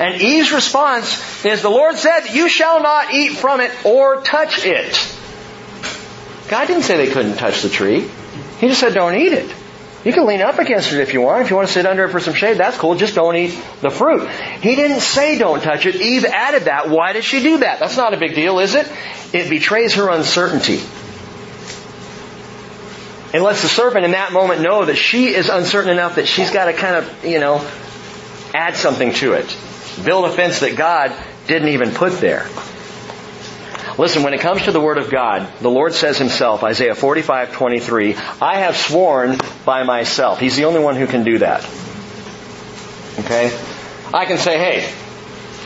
And 0.00 0.20
Eve's 0.20 0.50
response 0.50 1.44
is, 1.44 1.60
the 1.60 1.68
Lord 1.68 1.96
said, 1.96 2.28
you 2.30 2.48
shall 2.48 2.82
not 2.82 3.12
eat 3.12 3.36
from 3.36 3.60
it 3.60 3.70
or 3.84 4.22
touch 4.22 4.64
it. 4.64 4.96
God 6.48 6.66
didn't 6.66 6.84
say 6.84 6.96
they 6.96 7.12
couldn't 7.12 7.36
touch 7.36 7.62
the 7.62 7.68
tree. 7.68 8.08
He 8.58 8.68
just 8.68 8.80
said 8.80 8.94
don't 8.94 9.14
eat 9.14 9.32
it. 9.32 9.54
You 10.06 10.12
can 10.12 10.24
lean 10.24 10.40
up 10.40 10.60
against 10.60 10.92
it 10.92 11.00
if 11.00 11.14
you 11.14 11.20
want. 11.20 11.42
If 11.42 11.50
you 11.50 11.56
want 11.56 11.66
to 11.66 11.74
sit 11.74 11.84
under 11.84 12.04
it 12.04 12.10
for 12.10 12.20
some 12.20 12.32
shade, 12.32 12.58
that's 12.58 12.78
cool. 12.78 12.94
Just 12.94 13.16
don't 13.16 13.34
eat 13.34 13.60
the 13.80 13.90
fruit. 13.90 14.30
He 14.60 14.76
didn't 14.76 15.00
say 15.00 15.36
don't 15.36 15.60
touch 15.60 15.84
it. 15.84 15.96
Eve 15.96 16.24
added 16.24 16.66
that. 16.66 16.88
Why 16.88 17.12
did 17.12 17.24
she 17.24 17.42
do 17.42 17.58
that? 17.58 17.80
That's 17.80 17.96
not 17.96 18.14
a 18.14 18.16
big 18.16 18.36
deal, 18.36 18.60
is 18.60 18.76
it? 18.76 18.86
It 19.32 19.50
betrays 19.50 19.94
her 19.94 20.08
uncertainty. 20.08 20.80
It 23.34 23.40
lets 23.40 23.62
the 23.62 23.68
serpent 23.68 24.04
in 24.04 24.12
that 24.12 24.32
moment 24.32 24.60
know 24.60 24.84
that 24.84 24.94
she 24.94 25.34
is 25.34 25.48
uncertain 25.48 25.90
enough 25.90 26.14
that 26.14 26.28
she's 26.28 26.52
got 26.52 26.66
to 26.66 26.72
kind 26.72 27.04
of, 27.04 27.24
you 27.24 27.40
know, 27.40 27.68
add 28.54 28.76
something 28.76 29.12
to 29.14 29.32
it. 29.32 29.56
Build 30.04 30.24
a 30.26 30.30
fence 30.30 30.60
that 30.60 30.76
God 30.76 31.20
didn't 31.48 31.70
even 31.70 31.90
put 31.90 32.12
there. 32.20 32.46
Listen, 33.98 34.22
when 34.22 34.34
it 34.34 34.40
comes 34.40 34.64
to 34.64 34.72
the 34.72 34.80
Word 34.80 34.98
of 34.98 35.10
God, 35.10 35.48
the 35.60 35.70
Lord 35.70 35.94
says 35.94 36.18
Himself, 36.18 36.62
Isaiah 36.62 36.94
45, 36.94 37.52
23, 37.52 38.14
I 38.42 38.58
have 38.58 38.76
sworn 38.76 39.38
by 39.64 39.84
myself. 39.84 40.38
He's 40.38 40.56
the 40.56 40.66
only 40.66 40.80
one 40.80 40.96
who 40.96 41.06
can 41.06 41.24
do 41.24 41.38
that. 41.38 41.64
Okay? 43.20 43.58
I 44.12 44.26
can 44.26 44.36
say, 44.36 44.58
hey, 44.58 44.94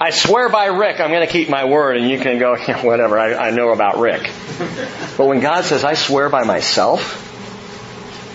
I 0.00 0.10
swear 0.10 0.48
by 0.48 0.66
Rick, 0.66 1.00
I'm 1.00 1.10
going 1.10 1.26
to 1.26 1.32
keep 1.32 1.48
my 1.48 1.64
word, 1.64 1.96
and 1.96 2.08
you 2.08 2.18
can 2.18 2.38
go, 2.38 2.56
yeah, 2.68 2.84
whatever, 2.84 3.18
I, 3.18 3.48
I 3.48 3.50
know 3.50 3.70
about 3.70 3.98
Rick. 3.98 4.30
But 5.16 5.26
when 5.26 5.40
God 5.40 5.64
says, 5.64 5.82
I 5.82 5.94
swear 5.94 6.28
by 6.28 6.44
myself, 6.44 7.29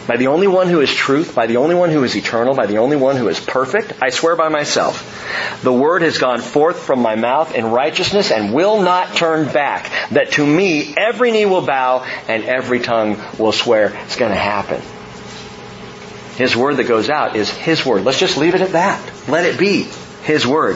by 0.08 0.18
the 0.18 0.28
only 0.28 0.48
one 0.48 0.70
who 0.70 0.82
is 0.82 0.94
truth, 0.94 1.34
by 1.34 1.48
the 1.48 1.58
only 1.58 1.74
one 1.74 1.90
who 1.90 2.04
is 2.04 2.16
eternal, 2.16 2.54
by 2.54 2.68
the 2.68 2.78
only 2.78 2.96
one 2.96 3.16
who 3.16 3.28
is 3.28 3.40
perfect, 3.40 3.94
I 4.02 4.10
swear 4.10 4.36
by 4.36 4.50
myself. 4.50 5.62
The 5.64 5.74
word 5.74 6.04
has 6.04 6.20
gone 6.20 6.42
forth 6.42 6.80
from 6.80 7.02
my 7.02 7.16
mouth 7.16 7.56
in 7.56 7.72
righteousness 7.72 8.32
and 8.32 8.54
will 8.54 8.82
not 8.82 9.16
turn 9.16 9.52
back. 9.52 9.92
That 10.12 10.34
to 10.34 10.46
me 10.46 10.94
every 10.96 11.32
knee 11.32 11.46
will 11.46 11.66
bow 11.66 12.04
and 12.28 12.44
every 12.44 12.80
tongue 12.80 13.20
will 13.40 13.52
swear. 13.52 13.94
It's 14.06 14.16
going 14.16 14.32
to 14.32 14.38
happen. 14.38 14.82
His 16.36 16.56
word 16.56 16.78
that 16.78 16.88
goes 16.88 17.10
out 17.10 17.36
is 17.36 17.50
His 17.50 17.86
word. 17.86 18.04
Let's 18.04 18.20
just 18.20 18.38
leave 18.38 18.56
it 18.56 18.62
at 18.62 18.74
that. 18.74 19.28
Let 19.28 19.46
it 19.46 19.58
be 19.58 19.88
His 20.24 20.46
word. 20.46 20.76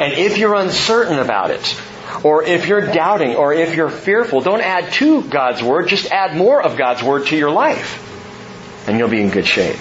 And 0.00 0.12
if 0.12 0.38
you're 0.38 0.54
uncertain 0.54 1.18
about 1.18 1.50
it, 1.50 1.80
or 2.22 2.42
if 2.42 2.66
you're 2.66 2.92
doubting, 2.92 3.36
or 3.36 3.52
if 3.52 3.74
you're 3.74 3.90
fearful, 3.90 4.40
don't 4.40 4.62
add 4.62 4.92
to 4.94 5.22
God's 5.22 5.62
word, 5.62 5.88
just 5.88 6.10
add 6.10 6.36
more 6.36 6.62
of 6.62 6.78
God's 6.78 7.02
word 7.02 7.26
to 7.26 7.36
your 7.36 7.50
life 7.50 8.02
and 8.86 8.98
you'll 8.98 9.08
be 9.08 9.20
in 9.20 9.30
good 9.30 9.46
shape. 9.46 9.78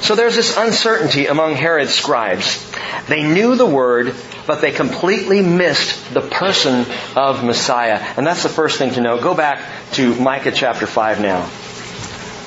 So 0.00 0.14
there's 0.14 0.36
this 0.36 0.56
uncertainty 0.56 1.26
among 1.26 1.54
Herod's 1.54 1.94
scribes. 1.94 2.64
They 3.08 3.22
knew 3.22 3.56
the 3.56 3.66
word, 3.66 4.14
but 4.46 4.60
they 4.60 4.72
completely 4.72 5.42
missed 5.42 6.14
the 6.14 6.20
person 6.20 6.86
of 7.16 7.44
Messiah. 7.44 7.96
And 8.16 8.26
that's 8.26 8.42
the 8.42 8.48
first 8.48 8.78
thing 8.78 8.92
to 8.94 9.00
know. 9.00 9.20
Go 9.20 9.34
back 9.34 9.64
to 9.92 10.14
Micah 10.14 10.52
chapter 10.52 10.86
5 10.86 11.20
now. 11.20 11.50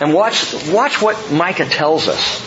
And 0.02 0.14
watch, 0.14 0.54
watch 0.70 1.02
what 1.02 1.32
Micah 1.32 1.66
tells 1.66 2.08
us. 2.08 2.40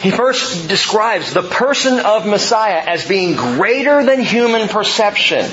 He 0.00 0.10
first 0.12 0.68
describes 0.68 1.34
the 1.34 1.42
person 1.42 1.98
of 1.98 2.24
Messiah 2.24 2.82
as 2.86 3.06
being 3.06 3.34
greater 3.34 4.04
than 4.04 4.20
human 4.20 4.68
perception. 4.68 5.44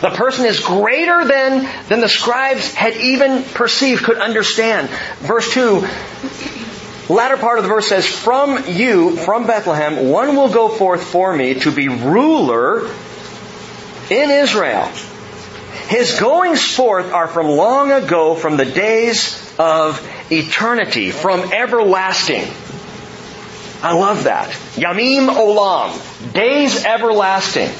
The 0.00 0.10
person 0.10 0.44
is 0.44 0.60
greater 0.60 1.24
than, 1.24 1.68
than 1.88 2.00
the 2.00 2.08
scribes 2.08 2.72
had 2.72 2.96
even 2.96 3.42
perceived, 3.42 4.04
could 4.04 4.18
understand. 4.18 4.88
Verse 5.18 5.52
2, 5.52 5.86
latter 7.12 7.36
part 7.36 7.58
of 7.58 7.64
the 7.64 7.68
verse 7.68 7.88
says, 7.88 8.06
From 8.06 8.64
you, 8.68 9.16
from 9.16 9.46
Bethlehem, 9.46 10.08
one 10.08 10.36
will 10.36 10.52
go 10.52 10.68
forth 10.68 11.02
for 11.02 11.34
me 11.34 11.54
to 11.60 11.72
be 11.72 11.88
ruler 11.88 12.86
in 14.08 14.30
Israel. 14.30 14.88
His 15.88 16.20
goings 16.20 16.62
forth 16.62 17.12
are 17.12 17.26
from 17.26 17.48
long 17.48 17.90
ago, 17.90 18.36
from 18.36 18.56
the 18.56 18.66
days 18.66 19.52
of 19.58 20.00
eternity, 20.30 21.10
from 21.10 21.52
everlasting. 21.52 22.44
I 23.82 23.94
love 23.94 24.24
that. 24.24 24.50
Yamim 24.74 25.28
Olam. 25.28 26.32
Days 26.32 26.84
everlasting. 26.84 27.70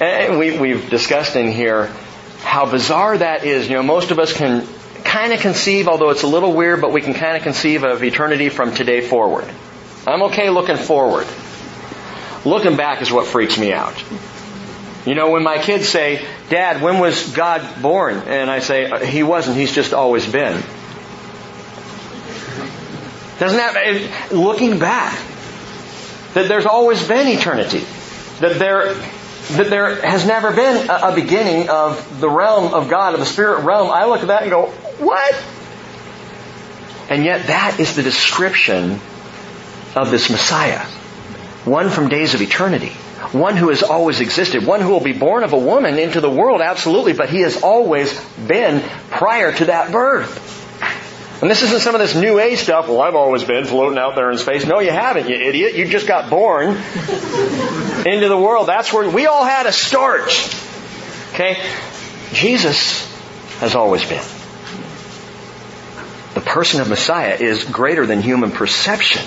And 0.00 0.38
we, 0.38 0.58
we've 0.58 0.88
discussed 0.90 1.34
in 1.34 1.50
here 1.50 1.86
how 2.42 2.70
bizarre 2.70 3.18
that 3.18 3.44
is. 3.44 3.68
You 3.68 3.76
know, 3.76 3.82
most 3.82 4.10
of 4.10 4.18
us 4.18 4.32
can 4.32 4.66
kind 5.04 5.32
of 5.32 5.40
conceive, 5.40 5.88
although 5.88 6.10
it's 6.10 6.22
a 6.22 6.28
little 6.28 6.52
weird, 6.52 6.80
but 6.80 6.92
we 6.92 7.00
can 7.00 7.14
kind 7.14 7.36
of 7.36 7.42
conceive 7.42 7.82
of 7.82 8.02
eternity 8.02 8.48
from 8.48 8.74
today 8.74 9.00
forward. 9.00 9.48
I'm 10.06 10.22
okay 10.24 10.50
looking 10.50 10.76
forward. 10.76 11.26
Looking 12.44 12.76
back 12.76 13.02
is 13.02 13.10
what 13.10 13.26
freaks 13.26 13.58
me 13.58 13.72
out. 13.72 14.02
You 15.04 15.14
know, 15.14 15.30
when 15.30 15.42
my 15.42 15.58
kids 15.58 15.88
say, 15.88 16.24
Dad, 16.50 16.82
when 16.82 16.98
was 16.98 17.32
God 17.32 17.82
born? 17.82 18.18
And 18.18 18.50
I 18.50 18.60
say, 18.60 18.90
uh, 18.90 19.04
He 19.04 19.22
wasn't, 19.22 19.56
He's 19.56 19.74
just 19.74 19.92
always 19.92 20.30
been. 20.30 20.62
Doesn't 23.38 23.56
that, 23.56 24.32
looking 24.32 24.78
back, 24.78 25.18
that 26.34 26.48
there's 26.48 26.66
always 26.66 27.06
been 27.06 27.26
eternity. 27.28 27.84
That 28.40 28.58
there 28.58 28.94
that 29.56 29.70
there 29.70 29.96
has 30.02 30.26
never 30.26 30.52
been 30.52 30.88
a, 30.90 31.14
beginning 31.14 31.68
of 31.70 32.20
the 32.20 32.28
realm 32.28 32.74
of 32.74 32.88
God, 32.88 33.14
of 33.14 33.20
the 33.20 33.26
spirit 33.26 33.64
realm, 33.64 33.90
I 33.90 34.04
look 34.04 34.20
at 34.20 34.28
that 34.28 34.42
and 34.42 34.50
go, 34.50 34.66
what? 34.98 35.44
And 37.08 37.24
yet 37.24 37.46
that 37.46 37.80
is 37.80 37.96
the 37.96 38.02
description 38.02 39.00
of 39.96 40.10
this 40.10 40.28
Messiah. 40.30 40.84
One 41.64 41.88
from 41.88 42.08
days 42.08 42.34
of 42.34 42.42
eternity. 42.42 42.94
one 43.32 43.56
who 43.56 43.68
has 43.70 43.82
always 43.82 44.20
existed, 44.20 44.64
one 44.64 44.80
who 44.80 44.90
will 44.90 45.00
be 45.00 45.12
born 45.12 45.44
of 45.44 45.52
a 45.52 45.58
woman 45.58 45.98
into 45.98 46.20
the 46.20 46.30
world, 46.30 46.60
absolutely, 46.60 47.12
but 47.12 47.28
he 47.28 47.40
has 47.40 47.62
always 47.62 48.18
been 48.36 48.82
prior 49.10 49.52
to 49.52 49.66
that 49.66 49.92
birth. 49.92 50.47
And 51.40 51.48
this 51.48 51.62
isn't 51.62 51.80
some 51.80 51.94
of 51.94 52.00
this 52.00 52.16
new 52.16 52.40
age 52.40 52.58
stuff, 52.58 52.88
well, 52.88 53.00
I've 53.00 53.14
always 53.14 53.44
been 53.44 53.64
floating 53.64 53.98
out 53.98 54.16
there 54.16 54.30
in 54.30 54.38
space. 54.38 54.66
No, 54.66 54.80
you 54.80 54.90
haven't, 54.90 55.28
you 55.28 55.36
idiot. 55.36 55.76
You 55.76 55.86
just 55.86 56.08
got 56.08 56.30
born 56.30 56.70
into 56.70 58.28
the 58.28 58.36
world. 58.36 58.66
That's 58.66 58.92
where 58.92 59.08
we 59.08 59.26
all 59.26 59.44
had 59.44 59.66
a 59.66 59.72
start. 59.72 60.32
Okay? 61.34 61.62
Jesus 62.32 63.06
has 63.60 63.76
always 63.76 64.04
been. 64.04 64.24
The 66.34 66.40
person 66.40 66.80
of 66.80 66.88
Messiah 66.88 67.36
is 67.38 67.62
greater 67.64 68.04
than 68.04 68.20
human 68.20 68.50
perception. 68.50 69.22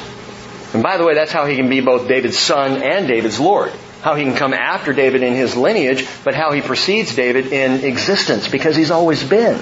And 0.73 0.83
by 0.83 0.97
the 0.97 1.05
way, 1.05 1.13
that's 1.13 1.31
how 1.31 1.45
he 1.45 1.55
can 1.55 1.69
be 1.69 1.79
both 1.79 2.09
David's 2.09 2.37
son 2.37 2.83
and 2.83 3.07
David's 3.07 3.39
Lord. 3.39 3.71
How 4.01 4.15
he 4.15 4.23
can 4.23 4.35
come 4.35 4.53
after 4.53 4.91
David 4.93 5.23
in 5.23 5.33
his 5.33 5.55
lineage, 5.55 6.07
but 6.25 6.33
how 6.33 6.51
he 6.51 6.61
precedes 6.61 7.15
David 7.15 7.47
in 7.47 7.85
existence, 7.85 8.47
because 8.47 8.75
he's 8.75 8.91
always 8.91 9.23
been. 9.23 9.61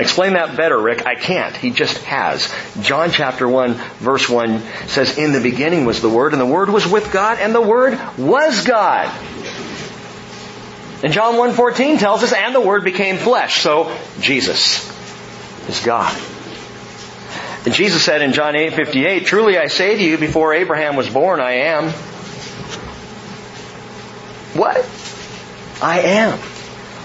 Explain 0.00 0.34
that 0.34 0.56
better, 0.56 0.78
Rick. 0.78 1.06
I 1.06 1.14
can't. 1.14 1.56
He 1.56 1.70
just 1.70 1.98
has. 2.04 2.52
John 2.80 3.10
chapter 3.10 3.48
1 3.48 3.74
verse 3.74 4.28
1 4.28 4.62
says, 4.86 5.18
In 5.18 5.32
the 5.32 5.40
beginning 5.40 5.84
was 5.84 6.00
the 6.00 6.08
Word, 6.08 6.32
and 6.32 6.40
the 6.40 6.46
Word 6.46 6.70
was 6.70 6.86
with 6.86 7.12
God, 7.12 7.38
and 7.38 7.54
the 7.54 7.60
Word 7.60 7.98
was 8.18 8.64
God. 8.64 9.06
And 11.02 11.12
John 11.12 11.34
1.14 11.34 11.98
tells 11.98 12.22
us, 12.22 12.32
and 12.32 12.54
the 12.54 12.60
Word 12.60 12.84
became 12.84 13.16
flesh. 13.16 13.62
So, 13.62 13.96
Jesus 14.20 14.86
is 15.68 15.80
God. 15.80 16.14
And 17.64 17.74
Jesus 17.74 18.02
said 18.02 18.22
in 18.22 18.32
John 18.32 18.56
8:58, 18.56 19.26
"Truly 19.26 19.58
I 19.58 19.66
say 19.66 19.94
to 19.94 20.02
you, 20.02 20.16
before 20.16 20.54
Abraham 20.54 20.96
was 20.96 21.08
born, 21.10 21.40
I 21.40 21.52
am." 21.52 21.90
What? 24.54 24.84
I 25.82 26.00
am. 26.00 26.38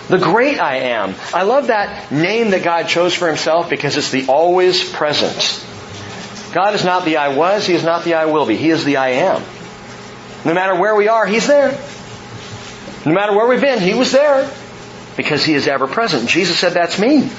The 0.08 0.18
great 0.18 0.60
I 0.60 0.78
am. 0.78 1.16
I 1.34 1.44
love 1.44 1.68
that 1.68 2.12
name 2.12 2.52
that 2.52 2.64
God 2.64 2.88
chose 2.88 3.14
for 3.14 3.28
himself 3.28 3.70
because 3.70 3.98
it's 3.98 4.12
the 4.12 4.28
always 4.28 4.88
present. 4.92 5.66
God 6.54 6.76
is 6.76 6.86
not 6.86 7.06
the 7.06 7.18
I 7.18 7.36
was, 7.36 7.66
He 7.66 7.74
is 7.74 7.84
not 7.84 8.04
the 8.04 8.14
I 8.14 8.26
will 8.26 8.46
be. 8.46 8.56
He 8.56 8.70
is 8.70 8.86
the 8.86 8.98
I 8.98 9.10
am. 9.10 9.44
No 10.46 10.54
matter 10.54 10.80
where 10.80 10.96
we 10.96 11.08
are, 11.08 11.26
He's 11.26 11.48
there. 11.48 11.72
No 13.06 13.14
matter 13.14 13.36
where 13.36 13.48
we've 13.48 13.62
been, 13.62 13.80
He 13.80 13.94
was 13.94 14.12
there 14.12 14.50
because 15.18 15.44
He 15.44 15.54
is 15.54 15.68
ever 15.68 15.88
present. 15.88 16.30
Jesus 16.30 16.60
said, 16.60 16.74
that's 16.74 17.00
me. 17.00 17.30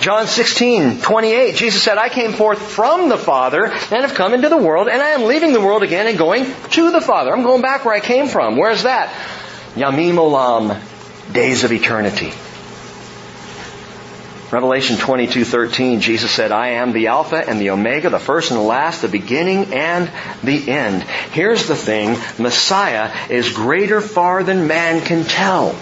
John 0.00 0.26
16, 0.26 1.00
28, 1.00 1.54
Jesus 1.54 1.80
said, 1.80 1.96
I 1.96 2.08
came 2.08 2.32
forth 2.32 2.60
from 2.60 3.08
the 3.08 3.16
Father 3.16 3.66
and 3.66 4.02
have 4.02 4.14
come 4.14 4.34
into 4.34 4.48
the 4.48 4.56
world, 4.56 4.88
and 4.88 5.00
I 5.00 5.10
am 5.10 5.22
leaving 5.24 5.52
the 5.52 5.60
world 5.60 5.84
again 5.84 6.08
and 6.08 6.18
going 6.18 6.52
to 6.70 6.90
the 6.90 7.00
Father. 7.00 7.32
I'm 7.32 7.44
going 7.44 7.62
back 7.62 7.84
where 7.84 7.94
I 7.94 8.00
came 8.00 8.26
from. 8.26 8.56
Where's 8.56 8.82
that? 8.82 9.14
Yamim 9.76 10.14
Olam, 10.14 10.80
days 11.32 11.64
of 11.64 11.72
eternity. 11.72 12.32
Revelation 14.52 14.96
22:13 14.96 16.00
Jesus 16.00 16.30
said, 16.30 16.52
"I 16.52 16.72
am 16.72 16.92
the 16.92 17.06
Alpha 17.06 17.42
and 17.48 17.58
the 17.58 17.70
Omega, 17.70 18.10
the 18.10 18.18
first 18.18 18.50
and 18.50 18.60
the 18.60 18.64
last, 18.64 19.00
the 19.00 19.08
beginning 19.08 19.72
and 19.72 20.10
the 20.44 20.70
end." 20.70 21.02
Here's 21.32 21.66
the 21.66 21.74
thing, 21.74 22.18
Messiah 22.38 23.10
is 23.30 23.48
greater 23.48 24.02
far 24.02 24.42
than 24.42 24.66
man 24.66 25.00
can 25.00 25.24
tell. 25.24 25.74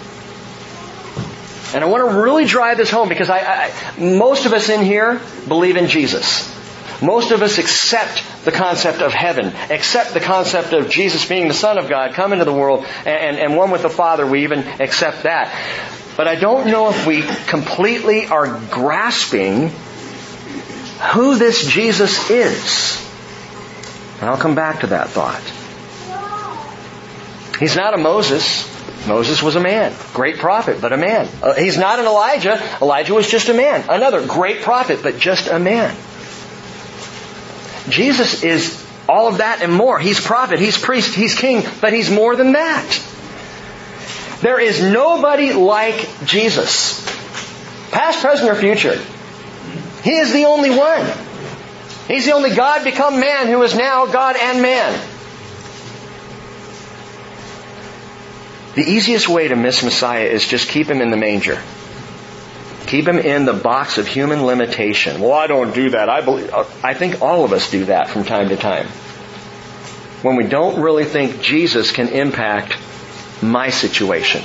And 1.73 1.83
I 1.83 1.87
want 1.87 2.09
to 2.09 2.21
really 2.21 2.45
drive 2.45 2.77
this 2.77 2.89
home 2.89 3.09
because 3.09 3.29
I, 3.29 3.39
I, 3.39 3.71
most 3.99 4.45
of 4.45 4.53
us 4.53 4.69
in 4.69 4.85
here 4.85 5.19
believe 5.47 5.75
in 5.75 5.87
Jesus. 5.87 6.49
Most 7.01 7.31
of 7.31 7.41
us 7.41 7.57
accept 7.57 8.23
the 8.45 8.51
concept 8.51 9.01
of 9.01 9.11
heaven, 9.11 9.47
accept 9.69 10.13
the 10.13 10.19
concept 10.19 10.73
of 10.73 10.89
Jesus 10.89 11.27
being 11.27 11.47
the 11.47 11.53
Son 11.53 11.77
of 11.77 11.89
God, 11.89 12.13
come 12.13 12.31
into 12.31 12.45
the 12.45 12.53
world, 12.53 12.85
and, 13.05 13.37
and 13.37 13.57
one 13.57 13.71
with 13.71 13.81
the 13.81 13.89
Father. 13.89 14.25
We 14.25 14.43
even 14.43 14.59
accept 14.79 15.23
that. 15.23 15.51
But 16.15 16.27
I 16.27 16.35
don't 16.35 16.67
know 16.67 16.89
if 16.89 17.07
we 17.07 17.23
completely 17.47 18.27
are 18.27 18.59
grasping 18.69 19.69
who 21.13 21.37
this 21.37 21.65
Jesus 21.65 22.29
is. 22.29 23.07
And 24.19 24.29
I'll 24.29 24.37
come 24.37 24.53
back 24.53 24.81
to 24.81 24.87
that 24.87 25.09
thought. 25.09 25.41
He's 27.59 27.75
not 27.75 27.95
a 27.95 27.97
Moses. 27.97 28.67
Moses 29.07 29.41
was 29.41 29.55
a 29.55 29.59
man, 29.59 29.95
great 30.13 30.37
prophet, 30.37 30.79
but 30.79 30.93
a 30.93 30.97
man. 30.97 31.27
Uh, 31.41 31.55
he's 31.55 31.77
not 31.77 31.99
an 31.99 32.05
Elijah. 32.05 32.61
Elijah 32.79 33.15
was 33.15 33.27
just 33.27 33.49
a 33.49 33.53
man. 33.53 33.83
Another 33.89 34.25
great 34.27 34.61
prophet, 34.61 34.99
but 35.01 35.17
just 35.17 35.47
a 35.47 35.57
man. 35.57 35.95
Jesus 37.91 38.43
is 38.43 38.83
all 39.07 39.27
of 39.27 39.37
that 39.37 39.61
and 39.61 39.73
more. 39.73 39.99
He's 39.99 40.19
prophet, 40.19 40.59
he's 40.59 40.77
priest, 40.77 41.13
he's 41.13 41.35
king, 41.35 41.63
but 41.81 41.93
he's 41.93 42.09
more 42.09 42.35
than 42.35 42.53
that. 42.53 43.07
There 44.41 44.59
is 44.59 44.81
nobody 44.81 45.53
like 45.53 46.07
Jesus. 46.25 46.99
Past, 47.91 48.21
present, 48.21 48.49
or 48.49 48.55
future. 48.55 48.99
He 50.03 50.17
is 50.17 50.33
the 50.33 50.45
only 50.45 50.71
one. 50.71 51.05
He's 52.07 52.25
the 52.25 52.31
only 52.31 52.55
God 52.55 52.83
become 52.83 53.19
man 53.19 53.47
who 53.47 53.61
is 53.61 53.75
now 53.75 54.07
God 54.07 54.35
and 54.35 54.61
man. 54.61 55.07
The 58.75 58.83
easiest 58.83 59.27
way 59.27 59.49
to 59.49 59.55
miss 59.55 59.83
Messiah 59.83 60.25
is 60.25 60.47
just 60.47 60.69
keep 60.69 60.87
him 60.87 61.01
in 61.01 61.11
the 61.11 61.17
manger. 61.17 61.61
Keep 62.87 63.07
him 63.07 63.19
in 63.19 63.45
the 63.45 63.53
box 63.53 63.97
of 63.97 64.07
human 64.07 64.45
limitation. 64.45 65.21
Well, 65.21 65.33
I 65.33 65.47
don't 65.47 65.73
do 65.73 65.91
that. 65.91 66.09
I 66.09 66.21
believe, 66.21 66.53
I 66.83 66.93
think 66.93 67.21
all 67.21 67.45
of 67.45 67.53
us 67.53 67.69
do 67.71 67.85
that 67.85 68.09
from 68.09 68.23
time 68.23 68.49
to 68.49 68.57
time. 68.57 68.87
When 70.21 70.35
we 70.35 70.45
don't 70.45 70.81
really 70.81 71.05
think 71.05 71.41
Jesus 71.41 71.91
can 71.91 72.09
impact 72.09 72.77
my 73.41 73.69
situation. 73.69 74.43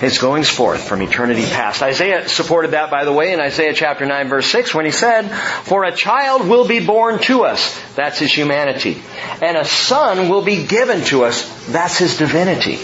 His 0.00 0.18
goings 0.18 0.50
forth 0.50 0.86
from 0.86 1.00
eternity 1.00 1.42
past. 1.42 1.82
Isaiah 1.82 2.28
supported 2.28 2.72
that, 2.72 2.90
by 2.90 3.06
the 3.06 3.12
way, 3.12 3.32
in 3.32 3.40
Isaiah 3.40 3.72
chapter 3.72 4.04
9 4.04 4.28
verse 4.28 4.46
6 4.50 4.74
when 4.74 4.84
he 4.84 4.90
said, 4.90 5.30
For 5.30 5.84
a 5.84 5.92
child 5.92 6.46
will 6.46 6.68
be 6.68 6.84
born 6.84 7.18
to 7.20 7.44
us. 7.44 7.74
That's 7.94 8.18
his 8.18 8.30
humanity. 8.30 9.02
And 9.40 9.56
a 9.56 9.64
son 9.64 10.28
will 10.28 10.42
be 10.42 10.66
given 10.66 11.02
to 11.04 11.24
us. 11.24 11.66
That's 11.66 11.96
his 11.96 12.18
divinity. 12.18 12.78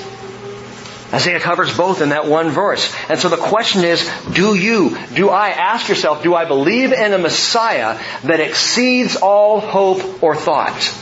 Isaiah 1.13 1.41
covers 1.41 1.77
both 1.77 2.01
in 2.01 2.09
that 2.09 2.27
one 2.27 2.49
verse. 2.49 2.93
And 3.09 3.21
so 3.21 3.29
the 3.29 3.37
question 3.37 3.85
is, 3.85 4.09
do 4.33 4.55
you, 4.55 4.97
do 5.15 5.29
I, 5.29 5.51
ask 5.51 5.89
yourself, 5.89 6.23
do 6.23 6.35
I 6.35 6.47
believe 6.47 6.93
in 6.93 7.13
a 7.13 7.19
Messiah 7.19 8.01
that 8.25 8.41
exceeds 8.41 9.17
all 9.17 9.61
hope 9.61 10.23
or 10.23 10.35
thought? 10.35 10.99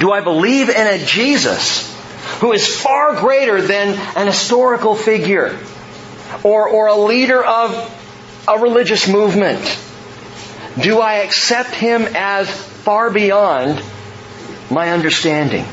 Do 0.00 0.10
I 0.10 0.22
believe 0.22 0.68
in 0.68 0.86
a 0.86 1.04
Jesus 1.04 1.88
who 2.40 2.52
is 2.52 2.80
far 2.80 3.14
greater 3.20 3.62
than 3.62 3.96
an 4.16 4.26
historical 4.26 4.96
figure 4.96 5.56
or, 6.42 6.68
or 6.68 6.88
a 6.88 6.96
leader 6.96 7.44
of 7.44 8.44
a 8.48 8.58
religious 8.58 9.06
movement? 9.08 9.78
Do 10.80 10.98
I 10.98 11.16
accept 11.18 11.70
him 11.70 12.08
as 12.14 12.50
far 12.50 13.10
beyond 13.10 13.80
my 14.68 14.90
understanding? 14.90 15.64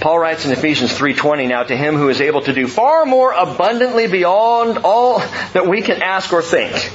Paul 0.00 0.18
writes 0.18 0.44
in 0.44 0.52
Ephesians 0.52 0.92
3:20 0.92 1.48
now 1.48 1.62
to 1.62 1.76
him 1.76 1.96
who 1.96 2.08
is 2.08 2.20
able 2.20 2.42
to 2.42 2.52
do 2.52 2.66
far 2.68 3.04
more 3.04 3.32
abundantly 3.32 4.06
beyond 4.06 4.78
all 4.78 5.20
that 5.52 5.66
we 5.66 5.82
can 5.82 6.02
ask 6.02 6.32
or 6.32 6.42
think 6.42 6.92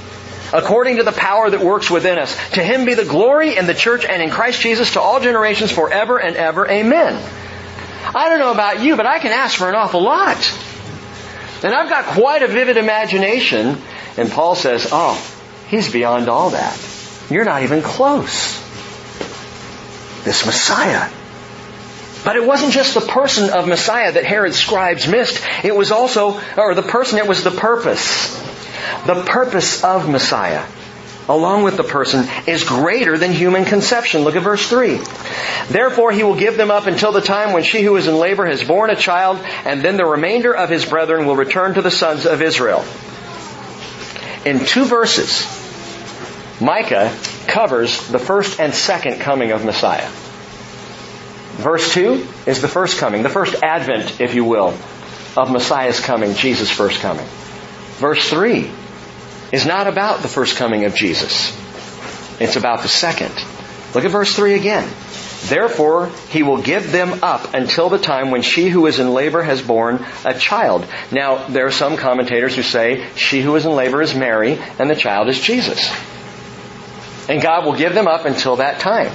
according 0.54 0.98
to 0.98 1.04
the 1.04 1.12
power 1.12 1.50
that 1.50 1.62
works 1.62 1.90
within 1.90 2.18
us 2.18 2.36
to 2.52 2.64
him 2.64 2.86
be 2.86 2.94
the 2.94 3.06
glory 3.06 3.58
in 3.58 3.66
the 3.66 3.74
church 3.74 4.06
and 4.06 4.22
in 4.22 4.30
Christ 4.30 4.62
Jesus 4.62 4.94
to 4.94 5.02
all 5.02 5.20
generations 5.20 5.72
forever 5.72 6.18
and 6.18 6.36
ever 6.36 6.70
amen 6.70 7.22
I 8.16 8.30
don't 8.30 8.40
know 8.40 8.52
about 8.52 8.84
you, 8.84 8.96
but 8.96 9.06
I 9.06 9.20
can 9.20 9.32
ask 9.32 9.58
for 9.58 9.70
an 9.70 9.76
awful 9.76 10.02
lot. 10.02 10.38
And 11.64 11.74
I've 11.74 11.90
got 11.90 12.06
quite 12.06 12.44
a 12.44 12.48
vivid 12.48 12.78
imagination. 12.78 13.78
And 14.18 14.30
Paul 14.30 14.56
says, 14.56 14.90
oh, 14.92 15.20
he's 15.68 15.92
beyond 15.92 16.28
all 16.28 16.52
that. 16.52 16.78
You're 17.30 17.46
not 17.46 17.64
even 17.64 17.82
close. 17.82 18.62
This 20.26 20.46
Messiah. 20.46 21.10
But 22.24 22.36
it 22.36 22.46
wasn't 22.46 22.74
just 22.74 22.94
the 22.94 23.02
person 23.02 23.50
of 23.50 23.68
Messiah 23.68 24.12
that 24.12 24.24
Herod's 24.24 24.58
scribes 24.58 25.08
missed. 25.08 25.44
It 25.64 25.76
was 25.76 25.92
also, 25.92 26.40
or 26.58 26.74
the 26.74 26.82
person, 26.82 27.20
it 27.20 27.28
was 27.28 27.44
the 27.44 27.52
purpose. 27.52 28.34
The 29.06 29.24
purpose 29.24 29.84
of 29.84 30.10
Messiah 30.10 30.66
along 31.28 31.64
with 31.64 31.78
the 31.78 31.84
person 31.84 32.28
is 32.48 32.64
greater 32.64 33.18
than 33.18 33.32
human 33.32 33.66
conception. 33.66 34.22
Look 34.22 34.36
at 34.36 34.44
verse 34.44 34.68
3. 34.70 35.00
Therefore 35.70 36.12
he 36.12 36.24
will 36.24 36.36
give 36.36 36.58
them 36.58 36.72
up 36.72 36.88
until 36.88 37.12
the 37.12 37.22
time 37.22 37.54
when 37.54 37.64
she 37.64 37.82
who 37.82 37.96
is 37.96 38.08
in 38.08 38.16
labor 38.16 38.46
has 38.46 38.64
borne 38.64 38.90
a 38.90 38.96
child, 38.96 39.40
and 39.66 39.82
then 39.82 39.98
the 39.98 40.06
remainder 40.06 40.54
of 40.54 40.70
his 40.70 40.86
brethren 40.86 41.26
will 41.26 41.36
return 41.36 41.76
to 41.76 41.82
the 41.82 41.92
sons 41.92 42.26
of 42.26 42.42
Israel. 42.42 42.84
In 44.46 44.66
two 44.66 44.86
verses, 44.86 45.48
Micah 46.60 47.18
covers 47.48 48.08
the 48.10 48.20
first 48.20 48.60
and 48.60 48.74
second 48.74 49.22
coming 49.22 49.52
of 49.52 49.64
Messiah. 49.64 50.10
Verse 51.54 51.94
2 51.94 52.28
is 52.48 52.62
the 52.62 52.68
first 52.68 52.98
coming, 52.98 53.24
the 53.24 53.30
first 53.30 53.62
advent, 53.64 54.20
if 54.20 54.34
you 54.34 54.44
will, 54.44 54.76
of 55.38 55.52
Messiah's 55.52 56.00
coming, 56.00 56.34
Jesus' 56.34 56.72
first 56.72 57.00
coming. 57.00 57.26
Verse 57.98 58.30
3 58.30 58.70
is 59.52 59.66
not 59.66 59.88
about 59.88 60.22
the 60.22 60.28
first 60.28 60.58
coming 60.58 60.86
of 60.86 60.96
Jesus. 60.96 61.56
It's 62.42 62.56
about 62.56 62.82
the 62.82 62.88
second. 62.88 63.34
Look 63.94 64.04
at 64.04 64.12
verse 64.12 64.36
3 64.36 64.56
again. 64.56 64.90
Therefore, 65.44 66.10
he 66.30 66.42
will 66.42 66.62
give 66.62 66.92
them 66.92 67.20
up 67.22 67.54
until 67.54 67.90
the 67.90 68.00
time 68.00 68.32
when 68.32 68.42
she 68.42 68.70
who 68.70 68.88
is 68.88 69.00
in 69.00 69.14
labor 69.14 69.44
has 69.44 69.62
borne 69.62 70.04
a 70.24 70.34
child. 70.34 70.88
Now, 71.12 71.48
there 71.48 71.68
are 71.68 71.72
some 71.72 71.98
commentators 71.98 72.56
who 72.56 72.64
say 72.64 73.08
she 73.16 73.42
who 73.42 73.56
is 73.56 73.66
in 73.66 73.74
labor 73.74 74.02
is 74.02 74.16
Mary 74.16 74.58
and 74.80 74.90
the 74.90 74.96
child 74.96 75.28
is 75.28 75.40
Jesus. 75.40 75.92
And 77.30 77.42
God 77.42 77.66
will 77.66 77.76
give 77.76 77.94
them 77.94 78.08
up 78.08 78.26
until 78.26 78.56
that 78.56 78.80
time. 78.80 79.12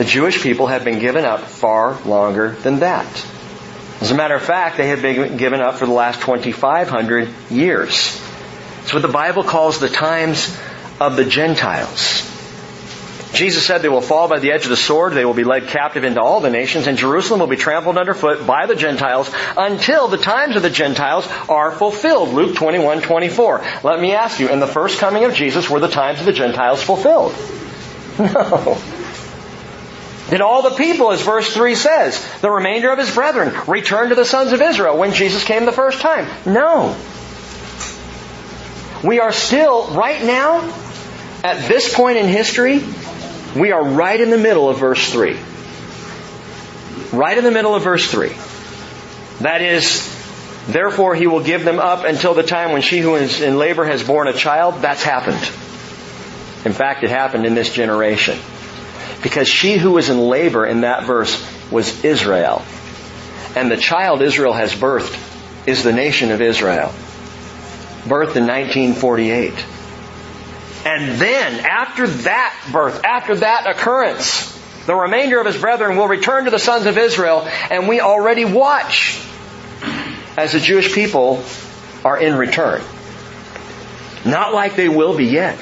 The 0.00 0.06
Jewish 0.06 0.42
people 0.42 0.68
have 0.68 0.82
been 0.82 0.98
given 0.98 1.26
up 1.26 1.40
far 1.40 2.00
longer 2.04 2.52
than 2.52 2.78
that. 2.78 3.06
As 4.00 4.10
a 4.10 4.14
matter 4.14 4.34
of 4.34 4.40
fact, 4.42 4.78
they 4.78 4.88
have 4.88 5.02
been 5.02 5.36
given 5.36 5.60
up 5.60 5.74
for 5.74 5.84
the 5.84 5.92
last 5.92 6.22
2,500 6.22 7.28
years. 7.50 8.18
It's 8.80 8.94
what 8.94 9.02
the 9.02 9.08
Bible 9.08 9.44
calls 9.44 9.78
the 9.78 9.90
times 9.90 10.58
of 10.98 11.16
the 11.16 11.26
Gentiles. 11.26 12.26
Jesus 13.34 13.66
said 13.66 13.82
they 13.82 13.90
will 13.90 14.00
fall 14.00 14.26
by 14.26 14.38
the 14.38 14.52
edge 14.52 14.64
of 14.64 14.70
the 14.70 14.76
sword, 14.78 15.12
they 15.12 15.26
will 15.26 15.34
be 15.34 15.44
led 15.44 15.68
captive 15.68 16.04
into 16.04 16.22
all 16.22 16.40
the 16.40 16.48
nations, 16.48 16.86
and 16.86 16.96
Jerusalem 16.96 17.40
will 17.40 17.46
be 17.46 17.56
trampled 17.56 17.98
underfoot 17.98 18.46
by 18.46 18.64
the 18.64 18.76
Gentiles 18.76 19.30
until 19.54 20.08
the 20.08 20.16
times 20.16 20.56
of 20.56 20.62
the 20.62 20.70
Gentiles 20.70 21.28
are 21.46 21.72
fulfilled. 21.72 22.30
Luke 22.30 22.56
21, 22.56 23.02
24. 23.02 23.62
Let 23.82 24.00
me 24.00 24.14
ask 24.14 24.40
you, 24.40 24.48
in 24.48 24.60
the 24.60 24.66
first 24.66 24.98
coming 24.98 25.26
of 25.26 25.34
Jesus, 25.34 25.68
were 25.68 25.78
the 25.78 25.88
times 25.88 26.20
of 26.20 26.24
the 26.24 26.32
Gentiles 26.32 26.82
fulfilled? 26.82 27.34
No. 28.18 28.78
Did 30.30 30.40
all 30.40 30.62
the 30.62 30.76
people, 30.76 31.10
as 31.10 31.22
verse 31.22 31.52
3 31.52 31.74
says, 31.74 32.24
the 32.40 32.50
remainder 32.50 32.92
of 32.92 32.98
his 32.98 33.12
brethren, 33.12 33.52
return 33.66 34.10
to 34.10 34.14
the 34.14 34.24
sons 34.24 34.52
of 34.52 34.62
Israel 34.62 34.96
when 34.96 35.12
Jesus 35.12 35.42
came 35.42 35.64
the 35.64 35.72
first 35.72 36.00
time? 36.00 36.28
No. 36.46 36.96
We 39.02 39.18
are 39.18 39.32
still, 39.32 39.88
right 39.88 40.22
now, 40.22 40.72
at 41.42 41.68
this 41.68 41.92
point 41.92 42.18
in 42.18 42.26
history, 42.26 42.80
we 43.56 43.72
are 43.72 43.82
right 43.82 44.20
in 44.20 44.30
the 44.30 44.38
middle 44.38 44.68
of 44.68 44.78
verse 44.78 45.10
3. 45.10 45.36
Right 47.12 47.36
in 47.36 47.42
the 47.42 47.50
middle 47.50 47.74
of 47.74 47.82
verse 47.82 48.08
3. 48.08 48.28
That 49.40 49.62
is, 49.62 50.06
therefore 50.68 51.16
he 51.16 51.26
will 51.26 51.42
give 51.42 51.64
them 51.64 51.80
up 51.80 52.04
until 52.04 52.34
the 52.34 52.44
time 52.44 52.70
when 52.70 52.82
she 52.82 52.98
who 52.98 53.16
is 53.16 53.40
in 53.40 53.58
labor 53.58 53.84
has 53.84 54.04
borne 54.04 54.28
a 54.28 54.32
child. 54.32 54.80
That's 54.80 55.02
happened. 55.02 55.40
In 56.64 56.72
fact, 56.72 57.02
it 57.02 57.10
happened 57.10 57.46
in 57.46 57.54
this 57.54 57.72
generation. 57.72 58.38
Because 59.22 59.48
she 59.48 59.76
who 59.76 59.92
was 59.92 60.08
in 60.08 60.18
labor 60.18 60.66
in 60.66 60.82
that 60.82 61.04
verse 61.04 61.36
was 61.70 62.04
Israel. 62.04 62.62
And 63.54 63.70
the 63.70 63.76
child 63.76 64.22
Israel 64.22 64.52
has 64.52 64.72
birthed 64.72 65.18
is 65.66 65.82
the 65.82 65.92
nation 65.92 66.30
of 66.30 66.40
Israel. 66.40 66.92
Birthed 68.04 68.36
in 68.36 68.46
1948. 68.46 69.52
And 70.84 71.20
then, 71.20 71.66
after 71.66 72.06
that 72.06 72.68
birth, 72.72 73.04
after 73.04 73.36
that 73.36 73.68
occurrence, 73.68 74.50
the 74.86 74.94
remainder 74.94 75.38
of 75.38 75.46
his 75.46 75.58
brethren 75.58 75.96
will 75.98 76.08
return 76.08 76.46
to 76.46 76.50
the 76.50 76.58
sons 76.58 76.86
of 76.86 76.96
Israel, 76.96 77.46
and 77.70 77.86
we 77.86 78.00
already 78.00 78.46
watch 78.46 79.20
as 80.38 80.52
the 80.52 80.60
Jewish 80.60 80.94
people 80.94 81.44
are 82.02 82.18
in 82.18 82.34
return. 82.36 82.82
Not 84.24 84.54
like 84.54 84.76
they 84.76 84.88
will 84.88 85.16
be 85.16 85.26
yet. 85.26 85.58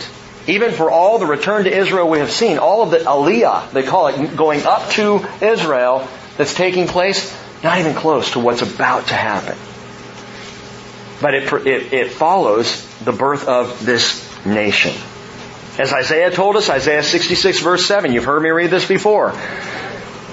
Even 0.49 0.73
for 0.73 0.91
all 0.91 1.19
the 1.19 1.27
return 1.27 1.65
to 1.65 1.71
Israel 1.71 2.09
we 2.09 2.21
have 2.21 2.33
seen, 2.33 2.59
all 2.59 2.83
of 2.83 2.91
the 2.91 2.99
aliyah, 2.99 3.71
they 3.73 3.83
call 3.83 4.07
it, 4.07 4.35
going 4.35 4.65
up 4.65 4.89
to 4.93 5.25
Israel 5.43 6.09
that's 6.39 6.55
taking 6.55 6.89
place, 6.89 7.37
not 7.63 7.79
even 7.79 7.95
close 7.95 8.33
to 8.33 8.41
what's 8.41 8.63
about 8.63 9.07
to 9.09 9.15
happen. 9.15 9.59
But 11.21 11.35
it, 11.35 11.53
it, 11.67 11.93
it 11.93 12.13
follows 12.13 12.83
the 13.01 13.13
birth 13.13 13.47
of 13.47 13.85
this 13.85 14.25
nation. 14.47 14.95
As 15.79 15.93
Isaiah 15.93 16.31
told 16.31 16.57
us, 16.57 16.71
Isaiah 16.71 17.03
66 17.03 17.61
verse 17.61 17.87
7, 17.87 18.13
you've 18.13 18.25
heard 18.25 18.43
me 18.43 18.49
read 18.49 18.71
this 18.71 18.89
before. 18.89 19.33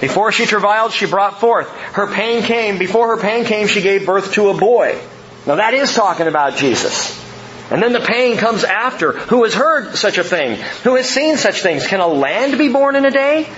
Before 0.00 0.32
she 0.32 0.46
travailed, 0.46 0.92
she 0.92 1.04
brought 1.04 1.40
forth. 1.40 1.68
Her 1.68 2.06
pain 2.06 2.42
came. 2.42 2.78
Before 2.78 3.14
her 3.14 3.22
pain 3.22 3.44
came, 3.44 3.66
she 3.66 3.82
gave 3.82 4.06
birth 4.06 4.32
to 4.32 4.48
a 4.48 4.56
boy. 4.56 4.98
Now 5.46 5.56
that 5.56 5.74
is 5.74 5.94
talking 5.94 6.26
about 6.26 6.56
Jesus. 6.56 7.25
And 7.70 7.82
then 7.82 7.92
the 7.92 8.00
pain 8.00 8.36
comes 8.36 8.64
after. 8.64 9.12
Who 9.12 9.44
has 9.44 9.54
heard 9.54 9.96
such 9.96 10.18
a 10.18 10.24
thing? 10.24 10.60
Who 10.84 10.94
has 10.94 11.08
seen 11.08 11.36
such 11.36 11.62
things? 11.62 11.86
Can 11.86 12.00
a 12.00 12.06
land 12.06 12.58
be 12.58 12.68
born 12.68 12.94
in 12.94 13.04
a 13.04 13.10
day? 13.10 13.48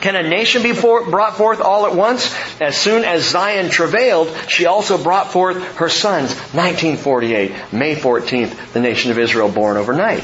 Can 0.00 0.14
a 0.14 0.22
nation 0.22 0.62
be 0.62 0.72
for, 0.72 1.10
brought 1.10 1.36
forth 1.36 1.60
all 1.60 1.86
at 1.86 1.94
once? 1.94 2.32
As 2.60 2.76
soon 2.76 3.04
as 3.04 3.28
Zion 3.28 3.68
travailed, 3.68 4.34
she 4.48 4.66
also 4.66 4.96
brought 5.02 5.32
forth 5.32 5.76
her 5.76 5.88
sons. 5.88 6.34
1948, 6.54 7.72
May 7.72 7.96
14th, 7.96 8.72
the 8.72 8.80
nation 8.80 9.10
of 9.10 9.18
Israel 9.18 9.48
born 9.50 9.76
overnight. 9.76 10.22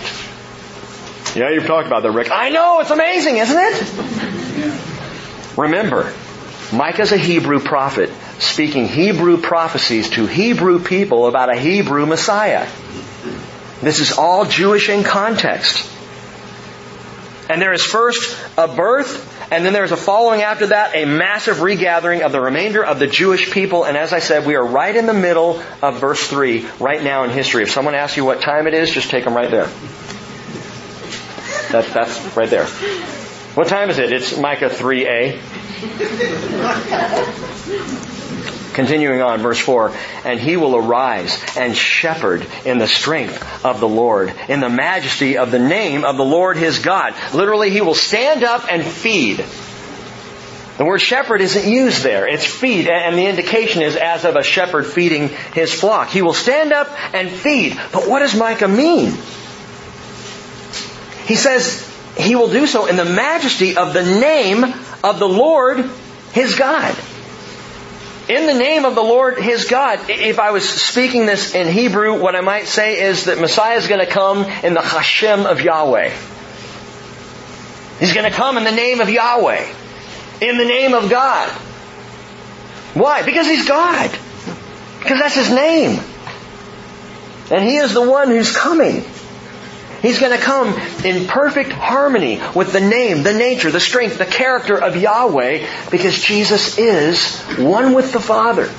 Yeah, 1.35 1.51
you've 1.51 1.67
talked 1.67 1.89
about 1.89 2.05
that, 2.05 2.13
Rick. 2.13 2.31
I 2.31 2.51
know, 2.51 2.81
it's 2.81 2.91
amazing, 2.91 3.39
isn't 3.39 3.59
it? 3.59 4.75
Remember, 5.57 6.13
Micah's 6.73 7.11
a 7.11 7.19
Hebrew 7.19 7.59
prophet 7.59 8.11
speaking 8.39 8.87
Hebrew 8.87 9.39
prophecies 9.39 10.11
to 10.11 10.27
Hebrew 10.27 10.79
people 10.79 11.27
about 11.27 11.53
a 11.53 11.59
Hebrew 11.59 12.07
Messiah. 12.07 12.69
This 13.85 14.01
is 14.01 14.13
all 14.13 14.47
Jewish 14.47 14.89
in 14.89 15.05
context. 15.05 15.91
And 17.51 17.61
there 17.61 17.73
is 17.75 17.85
first 17.85 18.37
a 18.57 18.67
birth, 18.67 19.53
and 19.53 19.65
then 19.65 19.75
there's 19.75 19.93
a 19.93 19.97
following 19.97 20.41
after 20.41 20.69
that, 20.69 20.97
a 20.97 21.05
massive 21.05 21.61
regathering 21.61 22.23
of 22.23 22.33
the 22.33 22.41
remainder 22.41 22.83
of 22.83 22.99
the 22.99 23.07
Jewish 23.07 23.51
people. 23.51 23.85
And 23.85 23.97
as 23.97 24.15
I 24.15 24.21
said, 24.21 24.47
we 24.47 24.57
are 24.57 24.65
right 24.65 24.97
in 24.97 25.05
the 25.07 25.13
middle 25.13 25.63
of 25.83 26.01
verse 26.01 26.27
3 26.27 26.67
right 26.81 27.03
now 27.03 27.25
in 27.25 27.31
history. 27.31 27.63
If 27.63 27.71
someone 27.71 27.95
asks 27.95 28.17
you 28.17 28.25
what 28.25 28.41
time 28.41 28.67
it 28.67 28.73
is, 28.73 28.91
just 28.91 29.11
take 29.11 29.25
them 29.25 29.35
right 29.35 29.51
there. 29.51 29.67
That, 31.71 31.87
that's 31.93 32.37
right 32.37 32.49
there. 32.49 32.67
What 33.55 33.69
time 33.69 33.91
is 33.91 33.99
it? 33.99 34.11
It's 34.13 34.39
Micah 34.39 34.71
3a. 34.71 35.41
Continuing 38.75 39.23
on, 39.23 39.41
verse 39.41 39.59
4, 39.59 39.93
and 40.25 40.41
he 40.41 40.57
will 40.57 40.77
arise 40.77 41.41
and 41.57 41.77
shepherd 41.77 42.47
in 42.65 42.79
the 42.79 42.89
strength 42.89 43.65
of 43.65 43.79
the 43.79 43.89
Lord, 43.89 44.35
in 44.49 44.61
the 44.61 44.69
majesty 44.69 45.39
of 45.39 45.51
the 45.53 45.61
name 45.61 46.05
of 46.05 46.17
the 46.17 46.25
Lord 46.25 46.57
his 46.57 46.81
God. 46.81 47.15
Literally, 47.33 47.71
he 47.71 47.81
will 47.81 47.95
stand 47.95 48.43
up 48.43 48.67
and 48.69 48.85
feed. 48.85 49.45
The 50.77 50.85
word 50.85 51.01
shepherd 51.01 51.41
isn't 51.41 51.71
used 51.71 52.03
there. 52.03 52.27
It's 52.27 52.45
feed, 52.45 52.89
and 52.89 53.17
the 53.17 53.27
indication 53.27 53.81
is 53.81 53.95
as 53.95 54.25
of 54.25 54.35
a 54.35 54.43
shepherd 54.43 54.87
feeding 54.87 55.29
his 55.53 55.73
flock. 55.73 56.09
He 56.09 56.21
will 56.21 56.35
stand 56.35 56.73
up 56.73 56.89
and 57.15 57.31
feed. 57.31 57.79
But 57.93 58.09
what 58.09 58.19
does 58.19 58.35
Micah 58.35 58.67
mean? 58.67 59.13
He 61.27 61.37
says 61.37 61.89
he 62.19 62.35
will 62.35 62.51
do 62.51 62.67
so 62.67 62.87
in 62.87 62.97
the 62.97 63.05
majesty 63.05 63.77
of 63.77 63.95
the 63.95 64.03
name 64.03 64.65
of 65.05 65.21
the 65.21 65.29
Lord 65.29 65.89
his 66.33 66.57
God. 66.57 66.97
In 68.29 68.47
the 68.47 68.55
name 68.55 68.87
of 68.87 68.95
the 68.95 69.03
Lord 69.03 69.39
his 69.39 69.67
God, 69.67 70.09
if 70.09 70.39
I 70.39 70.51
was 70.51 70.67
speaking 70.67 71.27
this 71.27 71.55
in 71.55 71.69
Hebrew, 71.69 72.19
what 72.19 72.35
I 72.35 72.41
might 72.41 72.67
say 72.67 73.03
is 73.03 73.25
that 73.25 73.39
Messiah 73.39 73.77
is 73.77 73.87
going 73.87 74.01
to 74.01 74.11
come 74.11 74.45
in 74.45 74.73
the 74.73 74.81
Hashem 74.81 75.45
of 75.45 75.61
Yahweh. 75.61 76.11
He's 78.01 78.15
going 78.15 78.31
to 78.31 78.35
come 78.35 78.57
in 78.57 78.65
the 78.65 78.73
name 78.73 79.01
of 79.01 79.11
Yahweh. 79.11 79.67
In 80.41 80.57
the 80.57 80.65
name 80.65 80.95
of 80.95 81.11
God. 81.11 81.51
Why? 82.95 83.23
Because 83.23 83.47
he's 83.47 83.69
God. 83.69 84.11
Because 85.01 85.19
that's 85.19 85.35
his 85.35 85.51
name. 85.51 86.01
And 87.51 87.63
he 87.63 87.77
is 87.77 87.93
the 87.93 88.09
one 88.09 88.29
who's 88.29 88.57
coming. 88.57 89.05
He's 90.05 90.19
going 90.19 90.39
to 90.39 90.45
come 90.45 90.69
in 91.03 91.27
perfect 91.27 91.73
harmony 91.73 92.39
with 92.55 92.75
the 92.75 92.81
name, 92.81 93.23
the 93.23 93.33
nature, 93.33 93.71
the 93.71 93.81
strength, 93.81 94.19
the 94.19 94.27
character 94.27 94.77
of 94.77 94.97
Yahweh 94.97 95.67
because 95.91 96.21
Jesus 96.21 96.77
is 96.77 97.41
one 97.57 97.95
with 97.95 98.13
the 98.13 98.21
Father. 98.21 98.71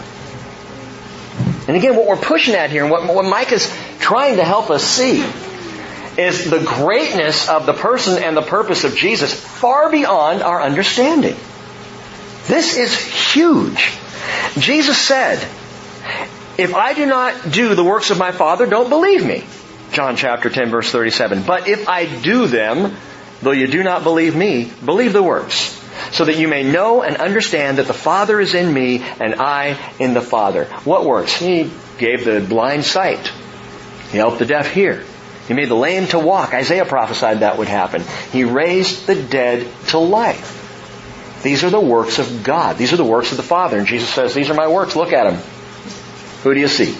And 1.67 1.76
again, 1.76 1.95
what 1.95 2.05
we're 2.05 2.15
pushing 2.15 2.53
at 2.53 2.69
here 2.69 2.84
and 2.84 2.91
what, 2.91 3.11
what 3.11 3.26
Micah 3.26 3.55
is 3.55 3.76
trying 3.99 4.36
to 4.36 4.43
help 4.43 4.69
us 4.69 4.84
see 4.84 5.26
is 6.15 6.47
the 6.47 6.59
greatness 6.59 7.49
of 7.49 7.65
the 7.65 7.73
person 7.73 8.21
and 8.21 8.38
the 8.38 8.43
purpose 8.43 8.84
of 8.84 8.95
Jesus 8.95 9.34
far 9.34 9.89
beyond 9.89 10.43
our 10.43 10.61
understanding. 10.61 11.36
This 12.45 12.78
is 12.78 12.95
huge. 12.95 13.93
Jesus 14.59 14.95
said, 14.95 15.39
if 16.59 16.76
I 16.76 16.93
do 16.93 17.07
not 17.07 17.51
do 17.51 17.73
the 17.73 17.84
works 17.84 18.11
of 18.11 18.19
my 18.19 18.32
Father, 18.32 18.67
don't 18.67 18.89
believe 18.89 19.26
me. 19.26 19.43
John 19.95 20.17
chapter 20.17 20.49
10 20.49 20.69
verse 20.69 20.91
37. 20.91 21.43
But 21.43 21.69
if 21.69 21.87
I 21.87 22.05
do 22.21 22.47
them, 22.47 22.95
though 23.41 23.51
you 23.51 23.67
do 23.67 23.81
not 23.81 24.03
believe 24.03 24.35
me, 24.35 24.69
believe 24.83 25.13
the 25.13 25.23
works, 25.23 25.81
so 26.11 26.25
that 26.25 26.37
you 26.37 26.49
may 26.49 26.69
know 26.69 27.01
and 27.01 27.15
understand 27.15 27.77
that 27.77 27.87
the 27.87 27.93
Father 27.93 28.39
is 28.41 28.53
in 28.53 28.71
me 28.73 29.01
and 29.01 29.35
I 29.35 29.77
in 29.97 30.13
the 30.13 30.21
Father. 30.21 30.65
What 30.83 31.05
works? 31.05 31.33
He 31.33 31.71
gave 31.97 32.25
the 32.25 32.41
blind 32.41 32.83
sight. 32.83 33.31
He 34.11 34.17
helped 34.17 34.39
the 34.39 34.45
deaf 34.45 34.69
hear. 34.69 35.03
He 35.47 35.53
made 35.53 35.69
the 35.69 35.75
lame 35.75 36.07
to 36.07 36.19
walk. 36.19 36.53
Isaiah 36.53 36.85
prophesied 36.85 37.39
that 37.39 37.57
would 37.57 37.69
happen. 37.69 38.03
He 38.31 38.43
raised 38.43 39.07
the 39.07 39.15
dead 39.15 39.65
to 39.89 39.97
life. 39.97 40.61
These 41.41 41.63
are 41.63 41.69
the 41.69 41.79
works 41.79 42.19
of 42.19 42.43
God. 42.43 42.77
These 42.77 42.91
are 42.91 42.97
the 42.97 43.05
works 43.05 43.31
of 43.31 43.37
the 43.37 43.43
Father. 43.43 43.77
And 43.77 43.87
Jesus 43.87 44.09
says, 44.09 44.33
these 44.33 44.49
are 44.49 44.55
my 44.55 44.67
works. 44.67 44.95
Look 44.95 45.13
at 45.13 45.29
them. 45.29 45.41
Who 46.43 46.53
do 46.53 46.59
you 46.59 46.67
see? 46.67 46.97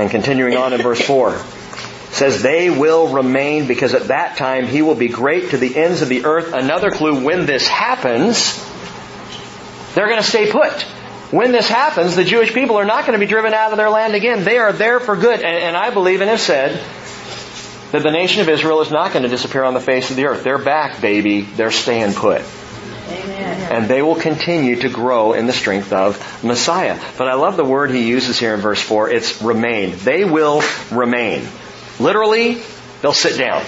And 0.00 0.10
continuing 0.10 0.56
on 0.56 0.72
in 0.72 0.80
verse 0.80 1.02
4. 1.02 1.38
says 2.10 2.40
they 2.40 2.70
will 2.70 3.08
remain 3.08 3.66
because 3.66 3.92
at 3.92 4.04
that 4.04 4.38
time 4.38 4.66
he 4.66 4.80
will 4.80 4.94
be 4.94 5.08
great 5.08 5.50
to 5.50 5.58
the 5.58 5.76
ends 5.76 6.00
of 6.00 6.08
the 6.08 6.24
earth. 6.24 6.54
Another 6.54 6.90
clue 6.90 7.22
when 7.22 7.44
this 7.44 7.68
happens, 7.68 8.56
they're 9.94 10.06
going 10.06 10.16
to 10.16 10.26
stay 10.26 10.50
put. 10.50 10.72
When 11.30 11.52
this 11.52 11.68
happens, 11.68 12.16
the 12.16 12.24
Jewish 12.24 12.54
people 12.54 12.76
are 12.76 12.86
not 12.86 13.06
going 13.06 13.12
to 13.12 13.24
be 13.24 13.30
driven 13.30 13.52
out 13.52 13.72
of 13.72 13.76
their 13.76 13.90
land 13.90 14.14
again. 14.14 14.42
They 14.42 14.56
are 14.56 14.72
there 14.72 15.00
for 15.00 15.16
good. 15.16 15.42
And, 15.42 15.44
and 15.44 15.76
I 15.76 15.90
believe 15.90 16.22
and 16.22 16.30
have 16.30 16.40
said 16.40 16.82
that 17.92 18.02
the 18.02 18.10
nation 18.10 18.40
of 18.40 18.48
Israel 18.48 18.80
is 18.80 18.90
not 18.90 19.12
going 19.12 19.24
to 19.24 19.28
disappear 19.28 19.64
on 19.64 19.74
the 19.74 19.80
face 19.80 20.08
of 20.08 20.16
the 20.16 20.24
earth. 20.24 20.44
They're 20.44 20.56
back, 20.56 21.02
baby. 21.02 21.42
They're 21.42 21.70
staying 21.70 22.14
put. 22.14 22.42
And 23.10 23.88
they 23.88 24.02
will 24.02 24.16
continue 24.16 24.76
to 24.76 24.88
grow 24.88 25.32
in 25.32 25.46
the 25.46 25.52
strength 25.52 25.92
of 25.92 26.44
Messiah. 26.44 26.98
But 27.18 27.28
I 27.28 27.34
love 27.34 27.56
the 27.56 27.64
word 27.64 27.90
he 27.90 28.08
uses 28.08 28.38
here 28.38 28.54
in 28.54 28.60
verse 28.60 28.80
4. 28.80 29.10
It's 29.10 29.42
remain. 29.42 29.96
They 29.96 30.24
will 30.24 30.62
remain. 30.90 31.46
Literally, 31.98 32.62
they'll 33.02 33.12
sit 33.12 33.38
down. 33.38 33.62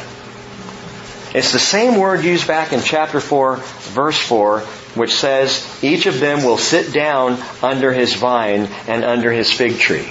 It's 1.34 1.52
the 1.52 1.58
same 1.58 1.98
word 1.98 2.24
used 2.24 2.46
back 2.46 2.72
in 2.72 2.82
chapter 2.82 3.20
4, 3.20 3.56
verse 3.56 4.18
4, 4.18 4.60
which 4.94 5.14
says, 5.14 5.66
each 5.82 6.06
of 6.06 6.20
them 6.20 6.44
will 6.44 6.58
sit 6.58 6.92
down 6.92 7.38
under 7.62 7.92
his 7.92 8.14
vine 8.14 8.68
and 8.86 9.02
under 9.04 9.32
his 9.32 9.50
fig 9.50 9.78
tree. 9.78 10.08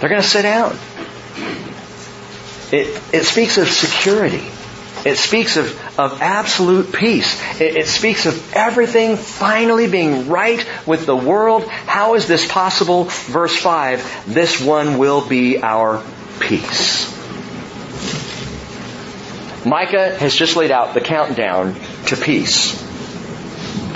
They're 0.00 0.08
going 0.08 0.22
to 0.22 0.26
sit 0.26 0.42
down. 0.42 0.78
It, 2.72 3.02
it 3.12 3.24
speaks 3.24 3.58
of 3.58 3.68
security. 3.68 4.48
It 5.04 5.18
speaks 5.18 5.56
of, 5.56 5.66
of 5.98 6.22
absolute 6.22 6.92
peace. 6.92 7.40
It, 7.60 7.76
it 7.76 7.86
speaks 7.88 8.26
of 8.26 8.54
everything 8.54 9.16
finally 9.16 9.88
being 9.88 10.28
right 10.28 10.64
with 10.86 11.06
the 11.06 11.16
world. 11.16 11.66
How 11.66 12.14
is 12.14 12.28
this 12.28 12.46
possible? 12.46 13.04
Verse 13.04 13.56
5, 13.56 14.32
this 14.32 14.60
one 14.60 14.98
will 14.98 15.26
be 15.26 15.60
our 15.60 16.02
peace. 16.38 17.10
Micah 19.64 20.16
has 20.16 20.34
just 20.34 20.56
laid 20.56 20.70
out 20.70 20.94
the 20.94 21.00
countdown 21.00 21.76
to 22.06 22.16
peace. 22.16 22.80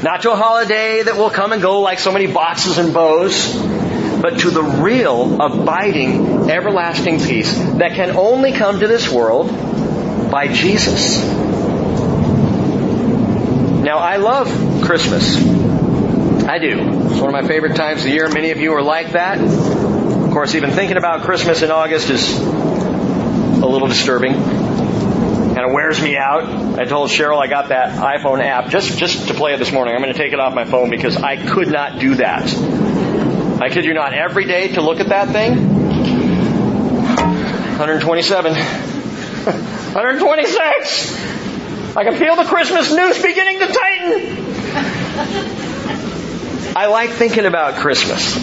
Not 0.02 0.22
to 0.22 0.32
a 0.32 0.36
holiday 0.36 1.02
that 1.02 1.16
will 1.16 1.30
come 1.30 1.52
and 1.52 1.62
go 1.62 1.80
like 1.80 1.98
so 1.98 2.12
many 2.12 2.26
boxes 2.26 2.78
and 2.78 2.92
bows, 2.92 3.54
but 4.20 4.40
to 4.40 4.50
the 4.50 4.62
real, 4.62 5.40
abiding, 5.40 6.50
everlasting 6.50 7.20
peace 7.20 7.56
that 7.58 7.92
can 7.92 8.16
only 8.16 8.52
come 8.52 8.80
to 8.80 8.86
this 8.86 9.10
world 9.10 9.50
by 10.30 10.48
Jesus. 10.52 11.22
Now, 13.82 13.98
I 13.98 14.16
love 14.16 14.82
Christmas. 14.82 15.36
I 15.36 16.58
do. 16.58 16.78
It's 17.10 17.20
one 17.20 17.32
of 17.34 17.42
my 17.42 17.46
favorite 17.46 17.76
times 17.76 18.00
of 18.00 18.06
the 18.06 18.10
year. 18.10 18.28
Many 18.28 18.50
of 18.50 18.58
you 18.58 18.72
are 18.74 18.82
like 18.82 19.12
that. 19.12 19.38
Of 19.40 20.30
course, 20.32 20.54
even 20.54 20.70
thinking 20.70 20.96
about 20.96 21.22
Christmas 21.22 21.62
in 21.62 21.70
August 21.70 22.10
is 22.10 22.38
a 22.38 23.66
little 23.66 23.88
disturbing. 23.88 24.34
Kind 24.34 25.58
of 25.58 25.72
wears 25.72 26.02
me 26.02 26.16
out. 26.16 26.78
I 26.78 26.84
told 26.84 27.10
Cheryl 27.10 27.40
I 27.40 27.46
got 27.46 27.68
that 27.68 27.92
iPhone 27.98 28.42
app 28.42 28.70
just, 28.70 28.98
just 28.98 29.28
to 29.28 29.34
play 29.34 29.54
it 29.54 29.58
this 29.58 29.72
morning. 29.72 29.94
I'm 29.94 30.02
going 30.02 30.12
to 30.12 30.18
take 30.18 30.32
it 30.32 30.40
off 30.40 30.52
my 30.54 30.64
phone 30.64 30.90
because 30.90 31.16
I 31.16 31.36
could 31.36 31.68
not 31.68 31.98
do 31.98 32.16
that. 32.16 32.52
I 33.62 33.70
kid 33.70 33.84
you 33.84 33.94
not, 33.94 34.12
every 34.12 34.46
day 34.46 34.68
to 34.74 34.82
look 34.82 35.00
at 35.00 35.08
that 35.08 35.28
thing, 35.28 35.56
127. 37.78 39.72
126! 39.96 41.96
I 41.96 42.04
can 42.04 42.16
feel 42.16 42.36
the 42.36 42.44
Christmas 42.44 42.92
noose 42.92 43.22
beginning 43.22 43.60
to 43.60 43.66
tighten. 43.66 44.36
I 46.76 46.88
like 46.90 47.08
thinking 47.08 47.46
about 47.46 47.76
Christmas, 47.76 48.36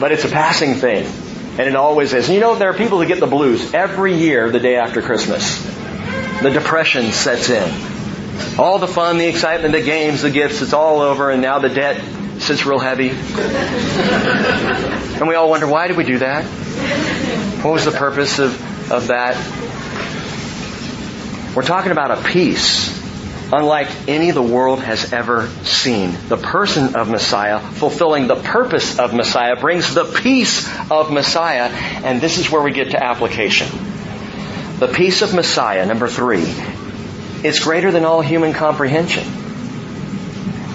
but 0.00 0.10
it's 0.10 0.24
a 0.24 0.28
passing 0.28 0.74
thing. 0.74 1.06
And 1.50 1.68
it 1.68 1.76
always 1.76 2.12
is. 2.14 2.26
And 2.26 2.34
you 2.34 2.40
know, 2.40 2.56
there 2.56 2.68
are 2.68 2.74
people 2.74 3.00
who 3.00 3.06
get 3.06 3.20
the 3.20 3.28
blues 3.28 3.74
every 3.74 4.16
year 4.16 4.50
the 4.50 4.58
day 4.58 4.74
after 4.74 5.02
Christmas. 5.02 5.62
The 6.42 6.50
depression 6.50 7.12
sets 7.12 7.48
in. 7.48 7.72
All 8.58 8.80
the 8.80 8.88
fun, 8.88 9.18
the 9.18 9.28
excitement, 9.28 9.72
the 9.72 9.82
games, 9.82 10.22
the 10.22 10.30
gifts, 10.30 10.62
it's 10.62 10.72
all 10.72 11.00
over, 11.00 11.30
and 11.30 11.40
now 11.40 11.60
the 11.60 11.68
debt 11.68 12.02
sits 12.40 12.66
real 12.66 12.80
heavy. 12.80 13.10
and 15.20 15.28
we 15.28 15.36
all 15.36 15.48
wonder, 15.48 15.68
why 15.68 15.86
did 15.86 15.96
we 15.96 16.02
do 16.02 16.18
that? 16.18 16.44
What 17.62 17.72
was 17.72 17.84
the 17.84 17.92
purpose 17.92 18.40
of, 18.40 18.90
of 18.90 19.06
that? 19.06 19.36
We're 21.54 21.62
talking 21.62 21.90
about 21.90 22.12
a 22.12 22.22
peace 22.22 23.00
unlike 23.52 23.88
any 24.08 24.30
the 24.30 24.42
world 24.42 24.80
has 24.80 25.12
ever 25.12 25.48
seen. 25.64 26.16
The 26.28 26.36
person 26.36 26.94
of 26.94 27.08
Messiah, 27.08 27.58
fulfilling 27.58 28.28
the 28.28 28.36
purpose 28.36 29.00
of 29.00 29.12
Messiah, 29.12 29.56
brings 29.56 29.92
the 29.92 30.04
peace 30.04 30.68
of 30.90 31.10
Messiah, 31.10 31.64
and 32.04 32.20
this 32.20 32.38
is 32.38 32.50
where 32.50 32.62
we 32.62 32.72
get 32.72 32.92
to 32.92 33.02
application. 33.02 33.66
The 34.78 34.86
peace 34.86 35.22
of 35.22 35.34
Messiah, 35.34 35.84
number 35.86 36.06
three, 36.06 36.44
is 37.42 37.58
greater 37.58 37.90
than 37.90 38.04
all 38.04 38.20
human 38.20 38.52
comprehension. 38.52 39.24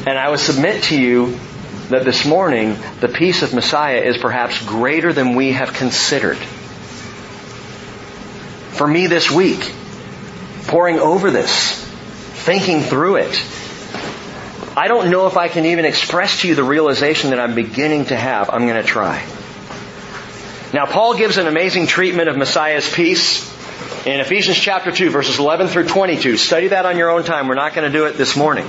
And 0.05 0.19
I 0.19 0.30
would 0.30 0.39
submit 0.39 0.84
to 0.84 0.99
you 0.99 1.39
that 1.89 2.03
this 2.03 2.26
morning, 2.26 2.76
the 2.99 3.07
peace 3.07 3.43
of 3.43 3.53
Messiah 3.53 4.01
is 4.01 4.17
perhaps 4.17 4.63
greater 4.65 5.13
than 5.13 5.36
we 5.36 5.53
have 5.53 5.73
considered. 5.73 6.38
For 8.73 8.86
me 8.86 9.07
this 9.07 9.32
week, 9.32 9.73
poring 10.68 10.99
over 10.99 11.32
this, 11.32 11.84
thinking 12.45 12.82
through 12.82 13.18
it. 13.18 13.45
I 14.78 14.88
don't 14.88 15.09
know 15.09 15.28
if 15.28 15.38
I 15.38 15.47
can 15.47 15.66
even 15.66 15.86
express 15.86 16.41
to 16.41 16.49
you 16.49 16.55
the 16.55 16.63
realization 16.63 17.30
that 17.30 17.39
I'm 17.39 17.55
beginning 17.55 18.05
to 18.05 18.16
have. 18.16 18.49
I'm 18.49 18.68
going 18.68 18.82
to 18.82 18.88
try. 18.88 19.26
Now, 20.74 20.86
Paul 20.86 21.16
gives 21.16 21.38
an 21.38 21.47
amazing 21.47 21.88
treatment 21.88 22.28
of 22.28 22.36
Messiah's 22.36 22.91
peace 22.91 23.49
in 24.05 24.20
Ephesians 24.20 24.57
chapter 24.57 24.91
2, 24.91 25.09
verses 25.11 25.39
11 25.39 25.68
through 25.68 25.88
22. 25.88 26.36
Study 26.38 26.68
that 26.70 26.86
on 26.86 26.97
your 26.97 27.09
own 27.09 27.24
time. 27.24 27.47
We're 27.47 27.55
not 27.55 27.74
going 27.74 27.89
to 27.89 27.97
do 27.97 28.05
it 28.05 28.18
this 28.18 28.36
morning. 28.36 28.68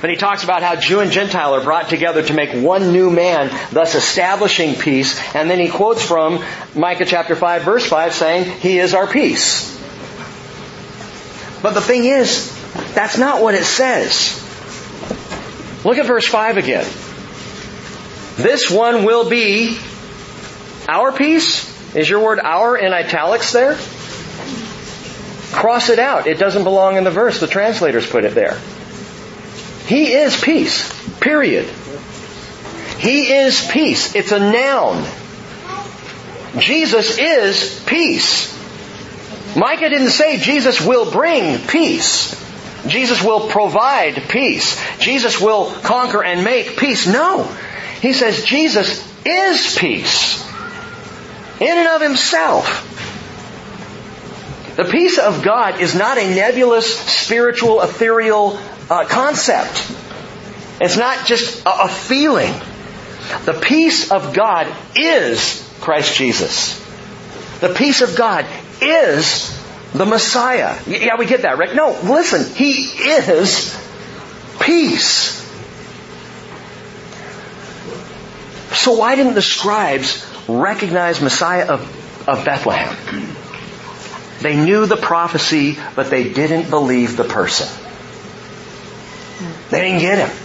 But 0.00 0.10
he 0.10 0.16
talks 0.16 0.42
about 0.42 0.62
how 0.62 0.76
Jew 0.76 1.00
and 1.00 1.12
Gentile 1.12 1.54
are 1.54 1.62
brought 1.62 1.88
together 1.88 2.22
to 2.22 2.32
make 2.34 2.52
one 2.64 2.92
new 2.92 3.10
man, 3.10 3.50
thus 3.72 3.94
establishing 3.94 4.74
peace. 4.74 5.20
And 5.34 5.50
then 5.50 5.60
he 5.60 5.68
quotes 5.68 6.02
from 6.02 6.42
Micah 6.74 7.04
chapter 7.04 7.36
5, 7.36 7.62
verse 7.62 7.86
5, 7.86 8.14
saying, 8.14 8.60
He 8.60 8.78
is 8.78 8.94
our 8.94 9.06
peace. 9.06 9.81
But 11.62 11.74
the 11.74 11.80
thing 11.80 12.04
is, 12.04 12.50
that's 12.94 13.18
not 13.18 13.40
what 13.40 13.54
it 13.54 13.64
says. 13.64 14.38
Look 15.84 15.98
at 15.98 16.06
verse 16.06 16.26
5 16.26 16.56
again. 16.58 16.84
This 18.36 18.70
one 18.70 19.04
will 19.04 19.28
be 19.28 19.78
our 20.88 21.12
peace. 21.12 21.70
Is 21.94 22.08
your 22.08 22.20
word 22.20 22.40
our 22.40 22.76
in 22.76 22.92
italics 22.92 23.52
there? 23.52 23.76
Cross 25.52 25.90
it 25.90 25.98
out. 25.98 26.26
It 26.26 26.38
doesn't 26.38 26.64
belong 26.64 26.96
in 26.96 27.04
the 27.04 27.10
verse. 27.10 27.40
The 27.40 27.46
translators 27.46 28.08
put 28.08 28.24
it 28.24 28.34
there. 28.34 28.58
He 29.86 30.12
is 30.12 30.40
peace. 30.40 30.90
Period. 31.20 31.66
He 32.98 33.32
is 33.32 33.68
peace. 33.70 34.14
It's 34.14 34.32
a 34.32 34.38
noun. 34.38 35.04
Jesus 36.58 37.18
is 37.18 37.82
peace. 37.86 38.50
Micah 39.56 39.90
didn't 39.90 40.10
say 40.10 40.38
Jesus 40.38 40.80
will 40.80 41.10
bring 41.10 41.58
peace. 41.66 42.40
Jesus 42.86 43.22
will 43.22 43.48
provide 43.48 44.28
peace. 44.28 44.80
Jesus 44.98 45.40
will 45.40 45.70
conquer 45.70 46.24
and 46.24 46.42
make 46.44 46.76
peace. 46.76 47.06
No. 47.06 47.44
He 48.00 48.12
says 48.12 48.44
Jesus 48.44 49.06
is 49.24 49.76
peace. 49.78 50.42
In 51.60 51.76
and 51.76 51.88
of 51.88 52.00
himself. 52.00 52.88
The 54.76 54.84
peace 54.84 55.18
of 55.18 55.42
God 55.42 55.80
is 55.80 55.94
not 55.94 56.18
a 56.18 56.34
nebulous, 56.34 56.98
spiritual, 56.98 57.82
ethereal 57.82 58.58
uh, 58.88 59.04
concept. 59.04 59.92
It's 60.80 60.96
not 60.96 61.26
just 61.26 61.64
a, 61.66 61.84
a 61.84 61.88
feeling. 61.88 62.52
The 63.44 63.52
peace 63.52 64.10
of 64.10 64.34
God 64.34 64.66
is 64.96 65.62
Christ 65.80 66.16
Jesus. 66.16 66.78
The 67.60 67.72
peace 67.74 68.00
of 68.00 68.16
God 68.16 68.46
is 68.82 69.58
the 69.92 70.06
Messiah. 70.06 70.78
Yeah, 70.86 71.16
we 71.16 71.26
get 71.26 71.42
that, 71.42 71.58
right? 71.58 71.74
No, 71.74 71.98
listen, 72.02 72.54
He 72.54 72.84
is 72.84 73.78
peace. 74.60 75.40
So 78.72 78.92
why 78.92 79.16
didn't 79.16 79.34
the 79.34 79.42
scribes 79.42 80.26
recognize 80.48 81.20
Messiah 81.20 81.66
of, 81.66 82.28
of 82.28 82.44
Bethlehem? 82.44 82.96
They 84.40 84.56
knew 84.56 84.86
the 84.86 84.96
prophecy, 84.96 85.78
but 85.94 86.10
they 86.10 86.32
didn't 86.32 86.68
believe 86.70 87.16
the 87.16 87.24
person. 87.24 87.68
They 89.70 89.82
didn't 89.82 90.00
get 90.00 90.28
him. 90.28 90.41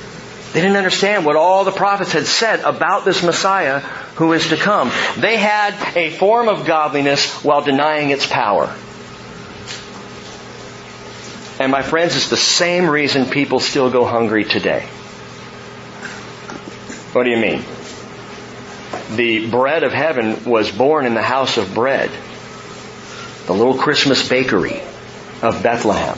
They 0.53 0.61
didn't 0.61 0.77
understand 0.77 1.25
what 1.25 1.35
all 1.35 1.65
the 1.65 1.71
prophets 1.71 2.13
had 2.13 2.25
said 2.25 2.61
about 2.61 3.05
this 3.05 3.21
Messiah 3.21 3.79
who 4.15 4.33
is 4.33 4.49
to 4.49 4.57
come. 4.57 4.91
They 5.17 5.37
had 5.37 5.75
a 5.95 6.09
form 6.11 6.47
of 6.47 6.65
godliness 6.65 7.43
while 7.43 7.61
denying 7.61 8.09
its 8.09 8.25
power. 8.25 8.73
And 11.59 11.71
my 11.71 11.81
friends, 11.81 12.15
it's 12.15 12.29
the 12.29 12.37
same 12.37 12.89
reason 12.89 13.25
people 13.25 13.59
still 13.59 13.89
go 13.89 14.05
hungry 14.05 14.45
today. 14.45 14.81
What 17.13 17.23
do 17.23 17.29
you 17.29 17.37
mean? 17.37 17.63
The 19.15 19.49
bread 19.49 19.83
of 19.83 19.91
heaven 19.91 20.43
was 20.45 20.71
born 20.71 21.05
in 21.05 21.13
the 21.13 21.21
house 21.21 21.57
of 21.57 21.73
bread. 21.73 22.11
the 23.47 23.53
little 23.53 23.77
Christmas 23.77 24.27
bakery 24.27 24.81
of 25.41 25.63
Bethlehem, 25.63 26.17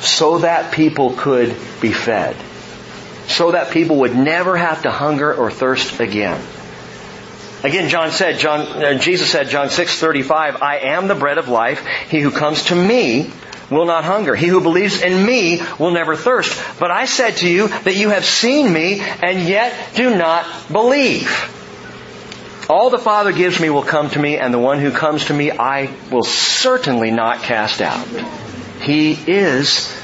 so 0.00 0.38
that 0.38 0.72
people 0.72 1.12
could 1.12 1.54
be 1.80 1.92
fed, 1.92 2.34
so 3.30 3.52
that 3.52 3.70
people 3.70 3.96
would 3.96 4.14
never 4.14 4.56
have 4.56 4.82
to 4.82 4.90
hunger 4.90 5.32
or 5.32 5.50
thirst 5.50 6.00
again. 6.00 6.40
Again, 7.62 7.90
John 7.90 8.10
said, 8.10 8.38
John, 8.38 8.60
uh, 8.60 8.94
Jesus 8.94 9.30
said, 9.30 9.48
John 9.50 9.68
6:35, 9.68 10.62
I 10.62 10.78
am 10.78 11.08
the 11.08 11.14
bread 11.14 11.36
of 11.36 11.48
life. 11.48 11.84
He 12.08 12.20
who 12.20 12.30
comes 12.30 12.64
to 12.64 12.74
me 12.74 13.30
will 13.70 13.84
not 13.84 14.04
hunger. 14.04 14.34
He 14.34 14.46
who 14.46 14.60
believes 14.60 15.02
in 15.02 15.24
me 15.24 15.60
will 15.78 15.90
never 15.90 16.16
thirst. 16.16 16.58
But 16.78 16.90
I 16.90 17.04
said 17.04 17.36
to 17.38 17.48
you 17.48 17.68
that 17.68 17.96
you 17.96 18.08
have 18.08 18.24
seen 18.24 18.72
me 18.72 19.00
and 19.00 19.46
yet 19.46 19.94
do 19.94 20.16
not 20.16 20.46
believe. 20.72 21.30
All 22.68 22.88
the 22.88 22.98
Father 22.98 23.32
gives 23.32 23.60
me 23.60 23.68
will 23.68 23.82
come 23.82 24.08
to 24.10 24.18
me, 24.18 24.38
and 24.38 24.54
the 24.54 24.58
one 24.58 24.78
who 24.78 24.92
comes 24.92 25.26
to 25.26 25.34
me 25.34 25.50
I 25.50 25.90
will 26.10 26.22
certainly 26.22 27.10
not 27.10 27.42
cast 27.42 27.82
out. 27.82 28.06
He 28.80 29.12
is 29.12 29.94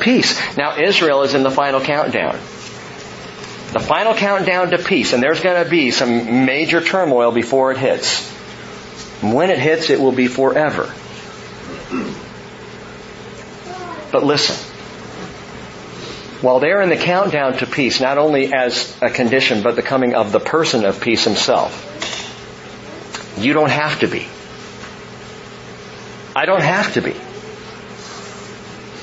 peace. 0.00 0.38
Now 0.56 0.78
Israel 0.78 1.22
is 1.22 1.34
in 1.34 1.44
the 1.44 1.50
final 1.50 1.80
countdown. 1.80 2.38
The 3.72 3.80
final 3.80 4.14
countdown 4.14 4.70
to 4.70 4.78
peace, 4.78 5.12
and 5.12 5.22
there's 5.22 5.40
going 5.40 5.62
to 5.62 5.68
be 5.68 5.90
some 5.90 6.46
major 6.46 6.80
turmoil 6.80 7.32
before 7.32 7.72
it 7.72 7.78
hits. 7.78 8.26
When 9.22 9.50
it 9.50 9.58
hits, 9.58 9.90
it 9.90 10.00
will 10.00 10.12
be 10.12 10.28
forever. 10.28 10.92
But 14.12 14.24
listen. 14.24 14.56
While 16.42 16.60
they're 16.60 16.80
in 16.80 16.90
the 16.90 16.96
countdown 16.96 17.54
to 17.58 17.66
peace, 17.66 18.00
not 18.00 18.18
only 18.18 18.52
as 18.52 18.96
a 19.02 19.10
condition, 19.10 19.62
but 19.62 19.74
the 19.74 19.82
coming 19.82 20.14
of 20.14 20.32
the 20.32 20.40
person 20.40 20.84
of 20.84 21.00
peace 21.00 21.24
himself, 21.24 21.82
you 23.38 23.52
don't 23.52 23.70
have 23.70 24.00
to 24.00 24.06
be. 24.06 24.28
I 26.36 26.44
don't 26.44 26.62
have 26.62 26.94
to 26.94 27.00
be. 27.00 27.12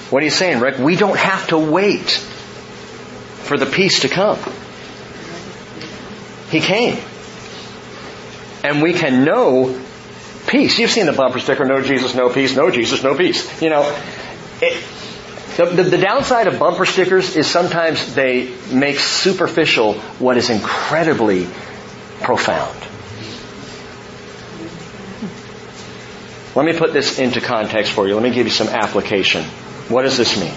What 0.09 0.21
are 0.21 0.25
you 0.25 0.31
saying, 0.31 0.59
Rick? 0.61 0.77
We 0.77 0.95
don't 0.95 1.17
have 1.17 1.47
to 1.47 1.57
wait 1.57 2.23
for 3.43 3.57
the 3.57 3.65
peace 3.65 4.01
to 4.01 4.09
come. 4.09 4.39
He 6.49 6.59
came. 6.59 6.97
And 8.63 8.81
we 8.81 8.93
can 8.93 9.25
know 9.25 9.79
peace. 10.47 10.79
You've 10.79 10.91
seen 10.91 11.05
the 11.05 11.13
bumper 11.13 11.39
sticker, 11.39 11.65
no 11.65 11.81
Jesus, 11.81 12.15
no 12.15 12.29
peace, 12.29 12.55
no 12.55 12.71
Jesus, 12.71 13.03
no 13.03 13.15
peace. 13.15 13.61
You 13.61 13.69
know, 13.69 13.83
it, 14.61 14.83
the, 15.57 15.65
the, 15.65 15.83
the, 15.83 15.97
downside 15.97 16.47
of 16.47 16.59
bumper 16.59 16.85
stickers 16.85 17.35
is 17.35 17.47
sometimes 17.47 18.15
they 18.15 18.53
make 18.71 18.99
superficial 18.99 19.93
what 20.19 20.37
is 20.37 20.49
incredibly 20.49 21.47
profound. 22.21 22.79
Let 26.55 26.65
me 26.65 26.77
put 26.77 26.93
this 26.93 27.17
into 27.17 27.41
context 27.41 27.91
for 27.91 28.07
you. 28.07 28.13
Let 28.13 28.23
me 28.23 28.31
give 28.31 28.45
you 28.45 28.51
some 28.51 28.67
application. 28.67 29.43
What 29.89 30.03
does 30.03 30.17
this 30.17 30.39
mean? 30.39 30.53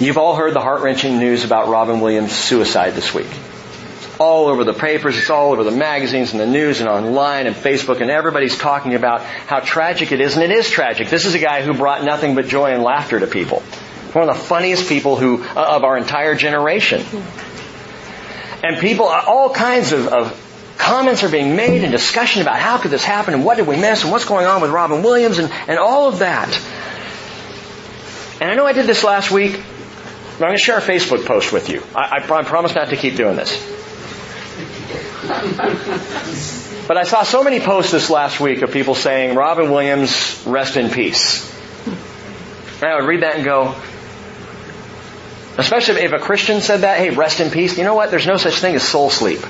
You've 0.00 0.18
all 0.18 0.34
heard 0.34 0.54
the 0.54 0.60
heart-wrenching 0.60 1.18
news 1.18 1.44
about 1.44 1.68
Robin 1.68 2.00
Williams' 2.00 2.32
suicide 2.32 2.94
this 2.94 3.14
week. 3.14 3.28
It's 3.28 4.18
all 4.18 4.48
over 4.48 4.64
the 4.64 4.72
papers, 4.72 5.16
it's 5.16 5.30
all 5.30 5.52
over 5.52 5.62
the 5.62 5.70
magazines 5.70 6.32
and 6.32 6.40
the 6.40 6.46
news 6.46 6.80
and 6.80 6.88
online 6.88 7.46
and 7.46 7.54
Facebook 7.54 8.00
and 8.00 8.10
everybody's 8.10 8.58
talking 8.58 8.94
about 8.94 9.22
how 9.22 9.60
tragic 9.60 10.10
it 10.10 10.20
is 10.20 10.34
and 10.36 10.42
it 10.42 10.50
is 10.50 10.68
tragic. 10.68 11.10
This 11.10 11.26
is 11.26 11.34
a 11.34 11.38
guy 11.38 11.62
who 11.62 11.74
brought 11.74 12.02
nothing 12.02 12.34
but 12.34 12.46
joy 12.46 12.72
and 12.72 12.82
laughter 12.82 13.20
to 13.20 13.28
people. 13.28 13.60
One 14.12 14.28
of 14.28 14.36
the 14.36 14.42
funniest 14.42 14.88
people 14.88 15.16
who, 15.16 15.44
uh, 15.44 15.76
of 15.76 15.84
our 15.84 15.96
entire 15.96 16.34
generation. 16.34 17.04
And 18.64 18.80
people, 18.80 19.06
all 19.06 19.50
kinds 19.50 19.92
of, 19.92 20.08
of 20.08 20.74
comments 20.76 21.22
are 21.22 21.28
being 21.28 21.54
made 21.54 21.84
and 21.84 21.92
discussion 21.92 22.42
about 22.42 22.58
how 22.58 22.78
could 22.78 22.90
this 22.90 23.04
happen 23.04 23.32
and 23.32 23.44
what 23.44 23.58
did 23.58 23.68
we 23.68 23.76
miss 23.76 24.02
and 24.02 24.10
what's 24.10 24.24
going 24.24 24.46
on 24.46 24.60
with 24.60 24.72
Robin 24.72 25.04
Williams 25.04 25.38
and, 25.38 25.52
and 25.68 25.78
all 25.78 26.08
of 26.08 26.18
that. 26.18 26.52
And 28.40 28.50
I 28.50 28.54
know 28.56 28.66
I 28.66 28.72
did 28.72 28.86
this 28.86 29.04
last 29.04 29.30
week, 29.30 29.62
I'm 30.34 30.40
going 30.40 30.52
to 30.52 30.58
share 30.58 30.78
a 30.78 30.82
Facebook 30.82 31.26
post 31.26 31.52
with 31.52 31.68
you. 31.68 31.80
I, 31.94 32.18
I, 32.18 32.38
I 32.38 32.42
promise 32.42 32.74
not 32.74 32.90
to 32.90 32.96
keep 32.96 33.14
doing 33.14 33.36
this. 33.36 33.56
But 36.88 36.96
I 36.96 37.04
saw 37.04 37.22
so 37.22 37.44
many 37.44 37.60
posts 37.60 37.92
this 37.92 38.10
last 38.10 38.40
week 38.40 38.62
of 38.62 38.72
people 38.72 38.96
saying, 38.96 39.36
Robin 39.36 39.70
Williams, 39.70 40.42
rest 40.44 40.76
in 40.76 40.90
peace. 40.90 41.50
And 41.86 42.84
I 42.84 42.96
would 42.96 43.06
read 43.08 43.22
that 43.22 43.36
and 43.36 43.44
go, 43.44 43.76
especially 45.56 46.02
if 46.02 46.12
a 46.12 46.18
Christian 46.18 46.60
said 46.60 46.80
that, 46.80 46.98
hey, 46.98 47.10
rest 47.10 47.38
in 47.38 47.52
peace, 47.52 47.78
you 47.78 47.84
know 47.84 47.94
what? 47.94 48.10
There's 48.10 48.26
no 48.26 48.36
such 48.36 48.56
thing 48.56 48.74
as 48.74 48.82
soul 48.82 49.10
sleep. 49.10 49.40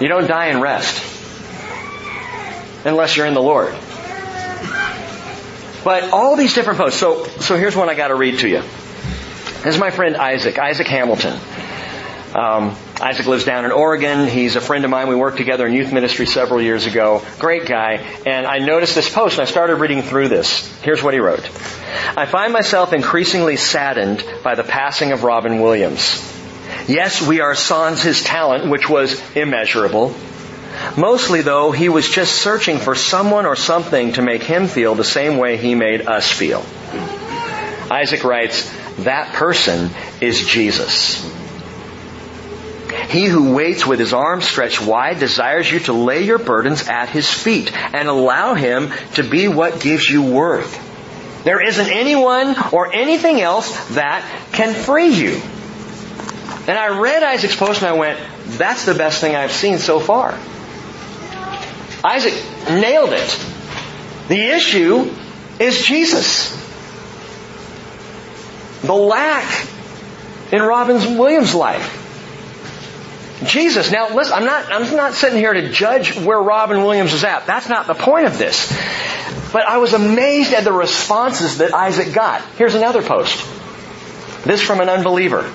You 0.00 0.08
don't 0.08 0.26
die 0.26 0.46
and 0.46 0.60
rest. 0.60 1.02
Unless 2.84 3.16
you're 3.16 3.26
in 3.26 3.34
the 3.34 3.42
Lord. 3.42 3.74
But 5.84 6.10
all 6.12 6.34
these 6.34 6.52
different 6.52 6.80
posts. 6.80 6.98
So, 6.98 7.24
so 7.24 7.56
here's 7.56 7.76
one 7.76 7.88
I 7.88 7.94
got 7.94 8.08
to 8.08 8.16
read 8.16 8.40
to 8.40 8.48
you. 8.48 8.62
This 9.64 9.76
is 9.76 9.80
my 9.80 9.90
friend 9.90 10.14
Isaac, 10.18 10.58
Isaac 10.58 10.86
Hamilton. 10.86 11.40
Um, 12.34 12.76
Isaac 13.00 13.24
lives 13.24 13.44
down 13.46 13.64
in 13.64 13.72
Oregon. 13.72 14.28
He's 14.28 14.56
a 14.56 14.60
friend 14.60 14.84
of 14.84 14.90
mine. 14.90 15.08
We 15.08 15.14
worked 15.14 15.38
together 15.38 15.66
in 15.66 15.72
youth 15.72 15.90
ministry 15.90 16.26
several 16.26 16.60
years 16.60 16.84
ago. 16.84 17.22
Great 17.38 17.64
guy. 17.64 17.94
And 18.26 18.46
I 18.46 18.58
noticed 18.58 18.94
this 18.94 19.08
post 19.08 19.38
and 19.38 19.48
I 19.48 19.50
started 19.50 19.76
reading 19.76 20.02
through 20.02 20.28
this. 20.28 20.70
Here's 20.82 21.02
what 21.02 21.14
he 21.14 21.20
wrote. 21.20 21.48
I 22.14 22.26
find 22.26 22.52
myself 22.52 22.92
increasingly 22.92 23.56
saddened 23.56 24.22
by 24.42 24.54
the 24.54 24.64
passing 24.64 25.12
of 25.12 25.24
Robin 25.24 25.62
Williams. 25.62 26.22
Yes, 26.86 27.26
we 27.26 27.40
are 27.40 27.54
sans 27.54 28.02
his 28.02 28.22
talent, 28.22 28.70
which 28.70 28.90
was 28.90 29.18
immeasurable. 29.34 30.14
Mostly 30.98 31.40
though, 31.40 31.70
he 31.70 31.88
was 31.88 32.06
just 32.06 32.34
searching 32.34 32.80
for 32.80 32.94
someone 32.94 33.46
or 33.46 33.56
something 33.56 34.12
to 34.12 34.20
make 34.20 34.42
him 34.42 34.66
feel 34.66 34.94
the 34.94 35.04
same 35.04 35.38
way 35.38 35.56
he 35.56 35.74
made 35.74 36.06
us 36.06 36.30
feel. 36.30 36.62
Isaac 37.90 38.24
writes, 38.24 38.70
that 38.98 39.34
person 39.34 39.90
is 40.20 40.46
Jesus. 40.46 41.22
He 43.08 43.26
who 43.26 43.54
waits 43.54 43.86
with 43.86 43.98
his 43.98 44.12
arms 44.12 44.44
stretched 44.44 44.84
wide 44.84 45.18
desires 45.18 45.70
you 45.70 45.80
to 45.80 45.92
lay 45.92 46.22
your 46.24 46.38
burdens 46.38 46.88
at 46.88 47.08
his 47.08 47.28
feet 47.30 47.72
and 47.94 48.08
allow 48.08 48.54
him 48.54 48.92
to 49.14 49.22
be 49.22 49.48
what 49.48 49.80
gives 49.80 50.08
you 50.08 50.22
worth. 50.22 50.80
There 51.44 51.60
isn't 51.60 51.88
anyone 51.88 52.56
or 52.72 52.92
anything 52.94 53.40
else 53.40 53.94
that 53.94 54.24
can 54.52 54.74
free 54.74 55.08
you. 55.08 55.40
And 56.66 56.78
I 56.78 56.98
read 56.98 57.22
Isaac's 57.22 57.56
post 57.56 57.82
and 57.82 57.90
I 57.90 57.92
went, 57.92 58.18
that's 58.46 58.86
the 58.86 58.94
best 58.94 59.20
thing 59.20 59.34
I've 59.34 59.52
seen 59.52 59.78
so 59.78 60.00
far. 60.00 60.38
Isaac 62.02 62.34
nailed 62.70 63.12
it. 63.12 63.40
The 64.28 64.40
issue 64.40 65.14
is 65.58 65.84
Jesus. 65.84 66.63
The 68.86 68.94
lack 68.94 69.66
in 70.52 70.62
Robin 70.62 71.18
Williams' 71.18 71.54
life. 71.54 72.00
Jesus. 73.46 73.90
Now 73.90 74.14
listen, 74.14 74.34
I'm 74.34 74.44
not, 74.44 74.72
I'm 74.72 74.96
not 74.96 75.14
sitting 75.14 75.38
here 75.38 75.52
to 75.52 75.70
judge 75.70 76.16
where 76.18 76.40
Robin 76.40 76.84
Williams 76.84 77.12
is 77.12 77.24
at. 77.24 77.46
That's 77.46 77.68
not 77.68 77.86
the 77.86 77.94
point 77.94 78.26
of 78.26 78.38
this. 78.38 78.70
But 79.52 79.66
I 79.66 79.78
was 79.78 79.92
amazed 79.92 80.52
at 80.52 80.64
the 80.64 80.72
responses 80.72 81.58
that 81.58 81.74
Isaac 81.74 82.12
got. 82.12 82.42
Here's 82.56 82.74
another 82.74 83.02
post. 83.02 83.36
This 84.44 84.60
from 84.60 84.80
an 84.80 84.88
unbeliever. 84.88 85.50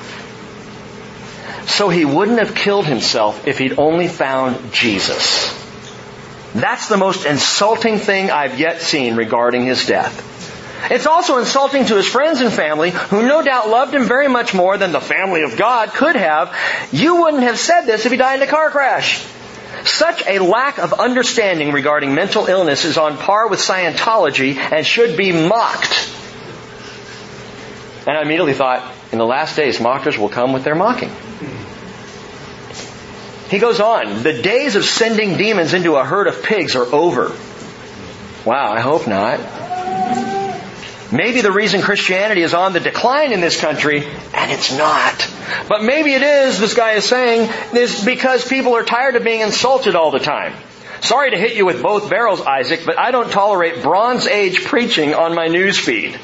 So 1.67 1.89
he 1.89 2.05
wouldn't 2.05 2.39
have 2.39 2.55
killed 2.55 2.85
himself 2.85 3.47
if 3.47 3.57
he'd 3.59 3.77
only 3.77 4.07
found 4.07 4.73
Jesus. 4.73 5.55
That's 6.53 6.89
the 6.89 6.97
most 6.97 7.25
insulting 7.25 7.99
thing 7.99 8.31
I've 8.31 8.59
yet 8.59 8.81
seen 8.81 9.15
regarding 9.15 9.65
his 9.65 9.85
death. 9.85 10.25
It's 10.89 11.05
also 11.05 11.37
insulting 11.37 11.85
to 11.85 11.95
his 11.95 12.07
friends 12.07 12.41
and 12.41 12.51
family, 12.51 12.91
who 12.91 13.21
no 13.27 13.41
doubt 13.41 13.69
loved 13.69 13.93
him 13.93 14.05
very 14.05 14.27
much 14.27 14.53
more 14.53 14.77
than 14.77 14.91
the 14.91 15.01
family 15.01 15.43
of 15.43 15.57
God 15.57 15.89
could 15.89 16.15
have. 16.15 16.55
You 16.91 17.21
wouldn't 17.21 17.43
have 17.43 17.59
said 17.59 17.81
this 17.81 18.05
if 18.05 18.11
he 18.11 18.17
died 18.17 18.41
in 18.41 18.47
a 18.47 18.51
car 18.51 18.69
crash. 18.69 19.25
Such 19.83 20.25
a 20.25 20.39
lack 20.39 20.77
of 20.79 20.93
understanding 20.93 21.71
regarding 21.71 22.13
mental 22.15 22.47
illness 22.47 22.85
is 22.85 22.97
on 22.97 23.17
par 23.17 23.47
with 23.47 23.59
Scientology 23.59 24.55
and 24.55 24.85
should 24.85 25.15
be 25.17 25.31
mocked. 25.31 26.09
And 28.07 28.17
I 28.17 28.21
immediately 28.21 28.53
thought, 28.53 28.95
in 29.11 29.17
the 29.17 29.25
last 29.25 29.55
days, 29.55 29.79
mockers 29.79 30.17
will 30.17 30.29
come 30.29 30.53
with 30.53 30.63
their 30.63 30.75
mocking. 30.75 31.11
He 33.49 33.59
goes 33.59 33.79
on, 33.79 34.23
the 34.23 34.41
days 34.41 34.75
of 34.75 34.85
sending 34.85 35.37
demons 35.37 35.73
into 35.73 35.95
a 35.95 36.03
herd 36.03 36.27
of 36.27 36.43
pigs 36.43 36.75
are 36.75 36.85
over. 36.85 37.35
Wow, 38.45 38.71
I 38.71 38.79
hope 38.79 39.07
not. 39.07 39.39
Maybe 41.11 41.41
the 41.41 41.51
reason 41.51 41.81
Christianity 41.81 42.41
is 42.41 42.53
on 42.53 42.73
the 42.73 42.79
decline 42.79 43.31
in 43.31 43.41
this 43.41 43.59
country, 43.59 44.05
and 44.33 44.51
it's 44.51 44.71
not. 44.77 45.27
But 45.67 45.83
maybe 45.83 46.13
it 46.13 46.21
is, 46.21 46.59
this 46.59 46.75
guy 46.75 46.93
is 46.93 47.05
saying, 47.05 47.49
is 47.75 48.05
because 48.05 48.47
people 48.47 48.75
are 48.75 48.83
tired 48.83 49.15
of 49.15 49.23
being 49.23 49.41
insulted 49.41 49.95
all 49.95 50.11
the 50.11 50.19
time. 50.19 50.53
Sorry 51.01 51.31
to 51.31 51.37
hit 51.37 51.55
you 51.55 51.65
with 51.65 51.81
both 51.81 52.09
barrels, 52.09 52.41
Isaac, 52.41 52.81
but 52.85 52.99
I 52.99 53.09
don't 53.11 53.31
tolerate 53.31 53.81
Bronze 53.81 54.27
Age 54.27 54.65
preaching 54.65 55.15
on 55.15 55.33
my 55.33 55.47
news 55.47 55.79
feed. 55.79 56.19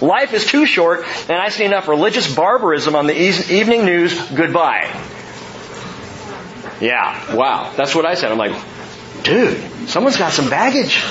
Life 0.00 0.32
is 0.32 0.44
too 0.44 0.66
short, 0.66 1.04
and 1.28 1.38
I 1.38 1.50
see 1.50 1.64
enough 1.64 1.86
religious 1.86 2.34
barbarism 2.34 2.96
on 2.96 3.06
the 3.06 3.16
evening 3.16 3.84
news. 3.84 4.20
Goodbye. 4.30 4.90
Yeah, 6.80 7.36
wow. 7.36 7.72
That's 7.76 7.94
what 7.94 8.04
I 8.04 8.14
said. 8.14 8.32
I'm 8.32 8.38
like, 8.38 8.60
dude, 9.24 9.88
someone's 9.88 10.16
got 10.16 10.32
some 10.32 10.48
baggage. 10.48 11.02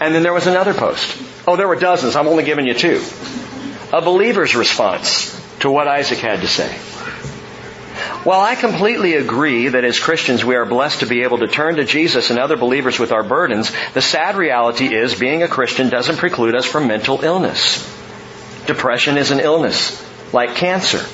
and 0.00 0.14
then 0.14 0.22
there 0.22 0.32
was 0.32 0.46
another 0.46 0.74
post. 0.74 1.20
Oh, 1.46 1.56
there 1.56 1.66
were 1.66 1.76
dozens. 1.76 2.14
I'm 2.14 2.28
only 2.28 2.44
giving 2.44 2.66
you 2.66 2.74
two. 2.74 3.02
A 3.92 4.00
believer's 4.00 4.54
response 4.54 5.34
to 5.60 5.70
what 5.70 5.88
Isaac 5.88 6.18
had 6.18 6.40
to 6.40 6.46
say. 6.48 6.72
While 8.24 8.40
I 8.40 8.54
completely 8.54 9.14
agree 9.14 9.68
that 9.68 9.84
as 9.84 9.98
Christians 9.98 10.44
we 10.44 10.56
are 10.56 10.64
blessed 10.64 11.00
to 11.00 11.06
be 11.06 11.22
able 11.22 11.38
to 11.38 11.46
turn 11.46 11.76
to 11.76 11.84
Jesus 11.84 12.30
and 12.30 12.38
other 12.38 12.56
believers 12.56 12.98
with 12.98 13.12
our 13.12 13.22
burdens, 13.22 13.70
the 13.92 14.00
sad 14.00 14.36
reality 14.36 14.94
is 14.94 15.14
being 15.14 15.42
a 15.42 15.48
Christian 15.48 15.90
doesn't 15.90 16.16
preclude 16.16 16.54
us 16.54 16.64
from 16.64 16.88
mental 16.88 17.22
illness. 17.22 17.84
Depression 18.66 19.18
is 19.18 19.30
an 19.30 19.40
illness, 19.40 20.02
like 20.32 20.56
cancer. 20.56 21.04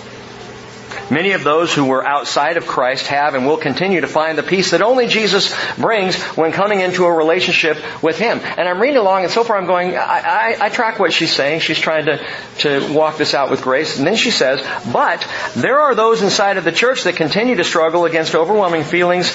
Many 1.10 1.32
of 1.32 1.42
those 1.42 1.74
who 1.74 1.86
were 1.86 2.06
outside 2.06 2.56
of 2.56 2.68
Christ 2.68 3.08
have 3.08 3.34
and 3.34 3.44
will 3.44 3.56
continue 3.56 4.00
to 4.00 4.06
find 4.06 4.38
the 4.38 4.44
peace 4.44 4.70
that 4.70 4.80
only 4.80 5.08
Jesus 5.08 5.52
brings 5.76 6.16
when 6.36 6.52
coming 6.52 6.80
into 6.80 7.04
a 7.04 7.12
relationship 7.12 7.78
with 8.00 8.16
Him. 8.16 8.40
And 8.40 8.68
I'm 8.68 8.80
reading 8.80 8.98
along 8.98 9.24
and 9.24 9.32
so 9.32 9.42
far 9.42 9.56
I'm 9.56 9.66
going, 9.66 9.96
I, 9.96 10.00
I, 10.00 10.56
I 10.60 10.68
track 10.68 11.00
what 11.00 11.12
she's 11.12 11.32
saying. 11.32 11.60
She's 11.60 11.80
trying 11.80 12.04
to, 12.06 12.24
to 12.58 12.92
walk 12.92 13.16
this 13.16 13.34
out 13.34 13.50
with 13.50 13.60
grace. 13.60 13.98
And 13.98 14.06
then 14.06 14.14
she 14.14 14.30
says, 14.30 14.64
but 14.92 15.26
there 15.56 15.80
are 15.80 15.96
those 15.96 16.22
inside 16.22 16.58
of 16.58 16.64
the 16.64 16.72
church 16.72 17.02
that 17.02 17.16
continue 17.16 17.56
to 17.56 17.64
struggle 17.64 18.04
against 18.04 18.36
overwhelming 18.36 18.84
feelings 18.84 19.30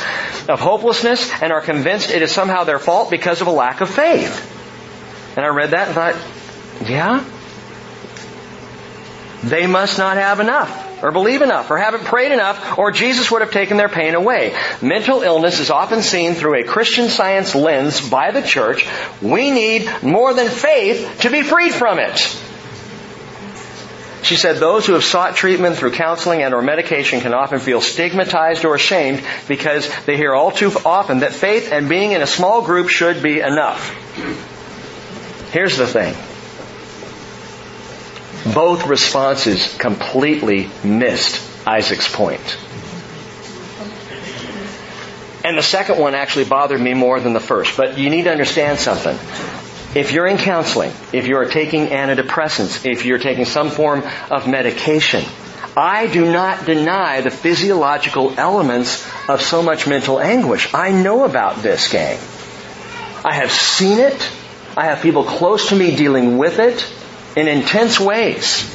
of 0.48 0.62
hopelessness 0.62 1.30
and 1.42 1.52
are 1.52 1.62
convinced 1.62 2.10
it 2.10 2.22
is 2.22 2.32
somehow 2.32 2.64
their 2.64 2.80
fault 2.80 3.12
because 3.12 3.42
of 3.42 3.48
a 3.48 3.52
lack 3.52 3.82
of 3.82 3.90
faith. 3.90 4.54
And 5.36 5.46
I 5.46 5.50
read 5.50 5.72
that 5.72 5.88
and 5.88 5.96
thought, 5.96 6.90
yeah, 6.90 7.26
they 9.44 9.68
must 9.68 9.98
not 9.98 10.16
have 10.16 10.40
enough 10.40 10.85
or 11.06 11.12
believe 11.12 11.44
enough 11.44 11.70
or 11.70 11.78
haven't 11.78 12.04
prayed 12.04 12.32
enough 12.32 12.80
or 12.80 12.92
Jesus 12.92 13.30
would 13.30 13.42
have 13.42 13.52
taken 13.52 13.78
their 13.78 13.90
pain 13.90 14.16
away. 14.16 14.56
Mental 14.82 15.22
illness 15.22 15.60
is 15.60 15.70
often 15.70 16.02
seen 16.02 16.34
through 16.34 16.60
a 16.60 16.64
Christian 16.64 17.10
science 17.10 17.54
lens 17.54 18.10
by 18.10 18.32
the 18.32 18.42
church. 18.42 18.88
We 19.22 19.52
need 19.52 19.88
more 20.02 20.34
than 20.34 20.50
faith 20.50 21.20
to 21.22 21.30
be 21.30 21.44
freed 21.44 21.74
from 21.74 22.00
it. 22.00 22.18
She 24.24 24.36
said 24.36 24.58
those 24.58 24.88
who 24.88 24.94
have 24.94 25.04
sought 25.04 25.36
treatment 25.36 25.78
through 25.78 25.92
counseling 25.92 26.42
and 26.42 26.56
or 26.56 26.64
medication 26.64 27.22
can 27.22 27.36
often 27.36 27.60
feel 27.60 27.80
stigmatized 27.82 28.66
or 28.66 28.74
ashamed 28.74 29.24
because 29.48 29.88
they 30.06 30.18
hear 30.18 30.34
all 30.34 30.50
too 30.50 30.72
often 30.84 31.20
that 31.20 31.34
faith 31.34 31.72
and 31.72 31.88
being 31.88 32.14
in 32.14 32.24
a 32.24 32.28
small 32.28 32.64
group 32.64 32.90
should 32.90 33.22
be 33.22 33.40
enough. 33.42 33.94
Here's 35.52 35.78
the 35.78 35.86
thing. 35.86 36.16
Both 38.54 38.86
responses 38.86 39.76
completely 39.78 40.70
missed 40.84 41.42
Isaac's 41.68 42.14
point. 42.14 42.58
And 45.44 45.58
the 45.58 45.64
second 45.64 46.00
one 46.00 46.16
actually 46.16 46.46
bothered 46.46 46.82
me 46.82 46.94
more 46.94 47.20
than 47.20 47.34
the 47.34 47.40
first. 47.40 47.76
But 47.76 47.98
you 47.98 48.10
need 48.10 48.24
to 48.24 48.32
understand 48.32 48.80
something. 48.80 49.16
If 49.96 50.12
you're 50.12 50.28
in 50.28 50.38
counseling, 50.38 50.92
if 51.14 51.26
you're 51.26 51.46
taking 51.46 51.88
antidepressants, 51.88 52.86
if 52.86 53.06
you're 53.06 53.20
taking 53.20 53.46
some 53.46 53.70
form 53.70 54.04
of 54.30 54.48
medication, 54.48 55.24
I 55.78 56.08
do 56.08 56.32
not 56.32 56.66
deny 56.66 57.22
the 57.22 57.32
physiological 57.32 58.40
elements 58.40 59.06
of 59.30 59.42
so 59.42 59.64
much 59.64 59.88
mental 59.88 60.20
anguish. 60.20 60.74
I 60.74 60.92
know 60.92 61.26
about 61.26 61.58
this, 61.58 61.92
gang. 61.92 62.20
I 63.24 63.34
have 63.34 63.52
seen 63.52 64.00
it. 64.00 64.32
I 64.78 64.86
have 64.86 65.02
people 65.02 65.24
close 65.24 65.70
to 65.70 65.76
me 65.76 65.96
dealing 65.96 66.38
with 66.38 66.60
it 66.60 66.86
in 67.36 67.48
intense 67.48 68.00
ways. 68.00 68.72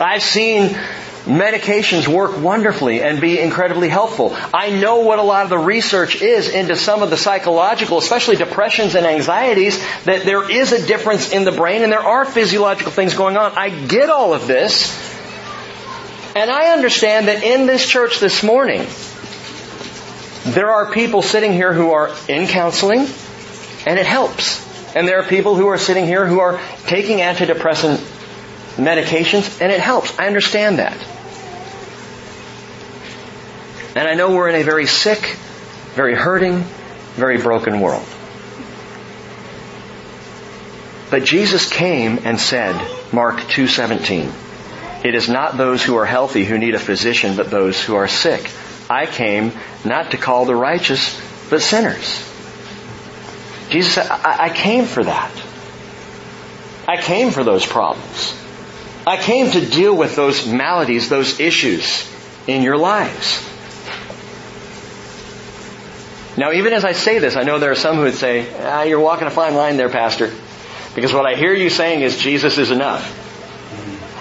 I've 0.00 0.22
seen 0.22 0.76
medications 1.24 2.06
work 2.06 2.38
wonderfully 2.40 3.02
and 3.02 3.20
be 3.20 3.40
incredibly 3.40 3.88
helpful. 3.88 4.36
I 4.52 4.70
know 4.70 5.00
what 5.00 5.18
a 5.18 5.22
lot 5.22 5.44
of 5.44 5.50
the 5.50 5.58
research 5.58 6.20
is 6.20 6.48
into 6.48 6.76
some 6.76 7.02
of 7.02 7.08
the 7.10 7.16
psychological, 7.16 7.96
especially 7.96 8.36
depressions 8.36 8.94
and 8.94 9.06
anxieties, 9.06 9.78
that 10.04 10.24
there 10.24 10.50
is 10.50 10.72
a 10.72 10.86
difference 10.86 11.32
in 11.32 11.44
the 11.44 11.52
brain 11.52 11.82
and 11.82 11.90
there 11.90 12.00
are 12.00 12.26
physiological 12.26 12.92
things 12.92 13.14
going 13.14 13.36
on. 13.36 13.52
I 13.56 13.70
get 13.70 14.10
all 14.10 14.34
of 14.34 14.46
this. 14.46 15.12
And 16.36 16.50
I 16.50 16.72
understand 16.72 17.28
that 17.28 17.42
in 17.42 17.66
this 17.66 17.86
church 17.86 18.18
this 18.18 18.42
morning, 18.42 18.86
there 20.44 20.72
are 20.72 20.92
people 20.92 21.22
sitting 21.22 21.52
here 21.52 21.72
who 21.72 21.92
are 21.92 22.14
in 22.28 22.48
counseling 22.48 23.06
and 23.86 23.98
it 23.98 24.06
helps. 24.06 24.73
And 24.94 25.08
there 25.08 25.18
are 25.18 25.26
people 25.26 25.56
who 25.56 25.66
are 25.68 25.78
sitting 25.78 26.06
here 26.06 26.26
who 26.26 26.38
are 26.40 26.60
taking 26.86 27.18
antidepressant 27.18 27.96
medications 28.76 29.60
and 29.60 29.72
it 29.72 29.80
helps. 29.80 30.16
I 30.18 30.26
understand 30.26 30.78
that. 30.78 30.96
And 33.96 34.08
I 34.08 34.14
know 34.14 34.34
we're 34.34 34.48
in 34.48 34.56
a 34.56 34.64
very 34.64 34.86
sick, 34.86 35.36
very 35.94 36.14
hurting, 36.14 36.64
very 37.14 37.38
broken 37.38 37.80
world. 37.80 38.06
But 41.10 41.24
Jesus 41.24 41.70
came 41.70 42.20
and 42.24 42.40
said, 42.40 42.74
Mark 43.12 43.36
2:17, 43.36 44.32
it 45.04 45.14
is 45.14 45.28
not 45.28 45.56
those 45.56 45.82
who 45.82 45.96
are 45.96 46.06
healthy 46.06 46.44
who 46.44 46.58
need 46.58 46.74
a 46.74 46.80
physician, 46.80 47.36
but 47.36 47.50
those 47.50 47.80
who 47.80 47.94
are 47.94 48.08
sick. 48.08 48.50
I 48.90 49.06
came 49.06 49.52
not 49.84 50.10
to 50.10 50.16
call 50.16 50.44
the 50.44 50.56
righteous, 50.56 51.20
but 51.50 51.62
sinners. 51.62 52.33
Jesus 53.68 53.94
said, 53.94 54.06
I, 54.08 54.46
I 54.46 54.48
came 54.50 54.84
for 54.84 55.04
that. 55.04 55.32
I 56.86 57.00
came 57.00 57.30
for 57.30 57.44
those 57.44 57.64
problems. 57.64 58.36
I 59.06 59.16
came 59.16 59.50
to 59.50 59.64
deal 59.64 59.96
with 59.96 60.16
those 60.16 60.46
maladies, 60.46 61.08
those 61.08 61.40
issues 61.40 62.10
in 62.46 62.62
your 62.62 62.76
lives. 62.76 63.42
Now, 66.36 66.52
even 66.52 66.72
as 66.72 66.84
I 66.84 66.92
say 66.92 67.18
this, 67.18 67.36
I 67.36 67.42
know 67.42 67.58
there 67.58 67.70
are 67.70 67.76
some 67.76 67.96
who 67.96 68.02
would 68.02 68.14
say, 68.14 68.46
ah, 68.60 68.82
you're 68.82 69.00
walking 69.00 69.26
a 69.26 69.30
fine 69.30 69.54
line 69.54 69.76
there, 69.76 69.88
Pastor. 69.88 70.32
Because 70.94 71.12
what 71.12 71.26
I 71.26 71.36
hear 71.36 71.54
you 71.54 71.70
saying 71.70 72.00
is 72.02 72.18
Jesus 72.18 72.58
is 72.58 72.70
enough. 72.70 73.20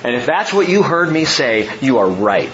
And 0.06 0.16
if 0.16 0.26
that's 0.26 0.54
what 0.54 0.68
you 0.68 0.84
heard 0.84 1.12
me 1.12 1.26
say, 1.26 1.70
you 1.80 2.00
are 2.00 2.08
right. 2.08 2.54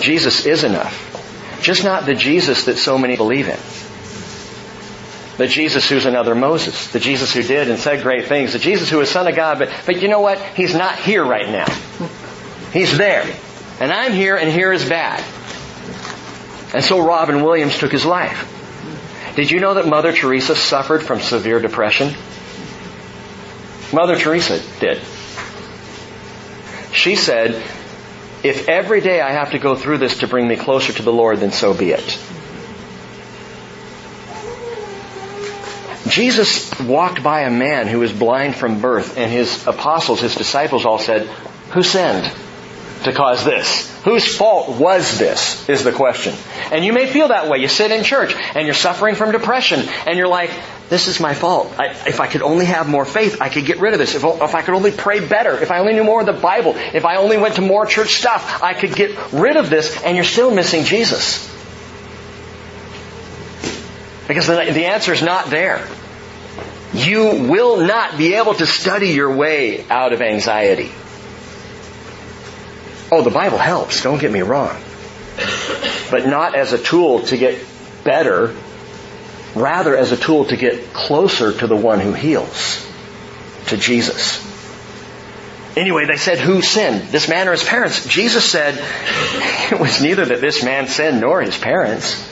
Jesus 0.00 0.44
is 0.44 0.64
enough. 0.64 1.13
Just 1.64 1.82
not 1.82 2.04
the 2.04 2.14
Jesus 2.14 2.66
that 2.66 2.76
so 2.76 2.98
many 2.98 3.16
believe 3.16 3.48
in. 3.48 3.58
The 5.38 5.46
Jesus 5.46 5.88
who's 5.88 6.04
another 6.04 6.34
Moses. 6.34 6.92
The 6.92 7.00
Jesus 7.00 7.32
who 7.32 7.42
did 7.42 7.70
and 7.70 7.78
said 7.78 8.02
great 8.02 8.26
things. 8.26 8.52
The 8.52 8.58
Jesus 8.58 8.90
who 8.90 9.00
is 9.00 9.08
Son 9.08 9.26
of 9.26 9.34
God, 9.34 9.58
but, 9.58 9.70
but 9.86 10.02
you 10.02 10.08
know 10.08 10.20
what? 10.20 10.38
He's 10.38 10.74
not 10.74 10.98
here 10.98 11.24
right 11.24 11.48
now. 11.48 11.64
He's 12.70 12.98
there. 12.98 13.24
And 13.80 13.90
I'm 13.90 14.12
here 14.12 14.36
and 14.36 14.52
here 14.52 14.74
is 14.74 14.86
bad. 14.86 15.24
And 16.74 16.84
so 16.84 17.00
Robin 17.00 17.42
Williams 17.42 17.78
took 17.78 17.92
his 17.92 18.04
life. 18.04 18.50
Did 19.34 19.50
you 19.50 19.58
know 19.58 19.72
that 19.72 19.86
Mother 19.86 20.12
Teresa 20.12 20.54
suffered 20.54 21.02
from 21.02 21.20
severe 21.20 21.60
depression? 21.60 22.14
Mother 23.90 24.16
Teresa 24.16 24.60
did. 24.80 25.00
She 26.92 27.16
said, 27.16 27.64
if 28.44 28.68
every 28.68 29.00
day 29.00 29.20
I 29.22 29.32
have 29.32 29.52
to 29.52 29.58
go 29.58 29.74
through 29.74 29.98
this 29.98 30.18
to 30.18 30.28
bring 30.28 30.46
me 30.46 30.56
closer 30.56 30.92
to 30.92 31.02
the 31.02 31.12
Lord, 31.12 31.40
then 31.40 31.50
so 31.50 31.72
be 31.72 31.92
it. 31.92 32.18
Jesus 36.06 36.78
walked 36.80 37.22
by 37.22 37.40
a 37.40 37.50
man 37.50 37.88
who 37.88 37.98
was 37.98 38.12
blind 38.12 38.54
from 38.54 38.82
birth, 38.82 39.16
and 39.16 39.32
his 39.32 39.66
apostles, 39.66 40.20
his 40.20 40.34
disciples 40.34 40.84
all 40.84 40.98
said, 40.98 41.26
Who 41.70 41.82
sinned 41.82 42.30
to 43.04 43.12
cause 43.12 43.44
this? 43.44 43.90
Whose 44.04 44.36
fault 44.36 44.78
was 44.78 45.18
this? 45.18 45.66
Is 45.66 45.82
the 45.82 45.92
question. 45.92 46.34
And 46.70 46.84
you 46.84 46.92
may 46.92 47.06
feel 47.06 47.28
that 47.28 47.48
way. 47.48 47.58
You 47.58 47.68
sit 47.68 47.90
in 47.90 48.04
church 48.04 48.34
and 48.54 48.66
you're 48.66 48.74
suffering 48.74 49.14
from 49.14 49.32
depression 49.32 49.80
and 50.06 50.18
you're 50.18 50.28
like, 50.28 50.50
this 50.90 51.08
is 51.08 51.18
my 51.18 51.34
fault. 51.34 51.72
I, 51.78 51.86
if 52.06 52.20
I 52.20 52.26
could 52.26 52.42
only 52.42 52.66
have 52.66 52.88
more 52.88 53.04
faith, 53.04 53.40
I 53.40 53.48
could 53.48 53.64
get 53.64 53.80
rid 53.80 53.94
of 53.94 53.98
this. 53.98 54.14
If, 54.14 54.22
if 54.22 54.54
I 54.54 54.62
could 54.62 54.74
only 54.74 54.92
pray 54.92 55.26
better, 55.26 55.58
if 55.58 55.70
I 55.70 55.78
only 55.78 55.94
knew 55.94 56.04
more 56.04 56.20
of 56.20 56.26
the 56.26 56.32
Bible, 56.32 56.74
if 56.76 57.04
I 57.04 57.16
only 57.16 57.38
went 57.38 57.56
to 57.56 57.62
more 57.62 57.86
church 57.86 58.14
stuff, 58.14 58.62
I 58.62 58.74
could 58.74 58.94
get 58.94 59.32
rid 59.32 59.56
of 59.56 59.70
this 59.70 60.02
and 60.02 60.14
you're 60.14 60.24
still 60.24 60.54
missing 60.54 60.84
Jesus. 60.84 61.50
Because 64.28 64.46
the, 64.46 64.54
the 64.72 64.86
answer 64.86 65.12
is 65.12 65.22
not 65.22 65.46
there. 65.50 65.86
You 66.92 67.48
will 67.48 67.78
not 67.78 68.16
be 68.16 68.34
able 68.34 68.54
to 68.54 68.66
study 68.66 69.08
your 69.08 69.34
way 69.34 69.84
out 69.88 70.12
of 70.12 70.20
anxiety. 70.20 70.92
Oh, 73.10 73.22
the 73.22 73.30
Bible 73.30 73.58
helps, 73.58 74.02
don't 74.02 74.20
get 74.20 74.30
me 74.30 74.42
wrong. 74.42 74.80
But 76.10 76.26
not 76.26 76.54
as 76.54 76.72
a 76.72 76.78
tool 76.78 77.22
to 77.22 77.36
get 77.36 77.58
better, 78.04 78.54
rather 79.54 79.96
as 79.96 80.12
a 80.12 80.16
tool 80.16 80.46
to 80.46 80.56
get 80.56 80.92
closer 80.92 81.52
to 81.52 81.66
the 81.66 81.76
one 81.76 82.00
who 82.00 82.12
heals, 82.12 82.86
to 83.66 83.76
Jesus. 83.76 84.42
Anyway, 85.76 86.06
they 86.06 86.16
said, 86.16 86.38
who 86.38 86.62
sinned? 86.62 87.08
This 87.08 87.28
man 87.28 87.48
or 87.48 87.52
his 87.52 87.64
parents? 87.64 88.06
Jesus 88.06 88.44
said, 88.44 88.74
it 89.72 89.80
was 89.80 90.00
neither 90.00 90.24
that 90.24 90.40
this 90.40 90.62
man 90.62 90.86
sinned 90.86 91.20
nor 91.20 91.42
his 91.42 91.58
parents. 91.58 92.30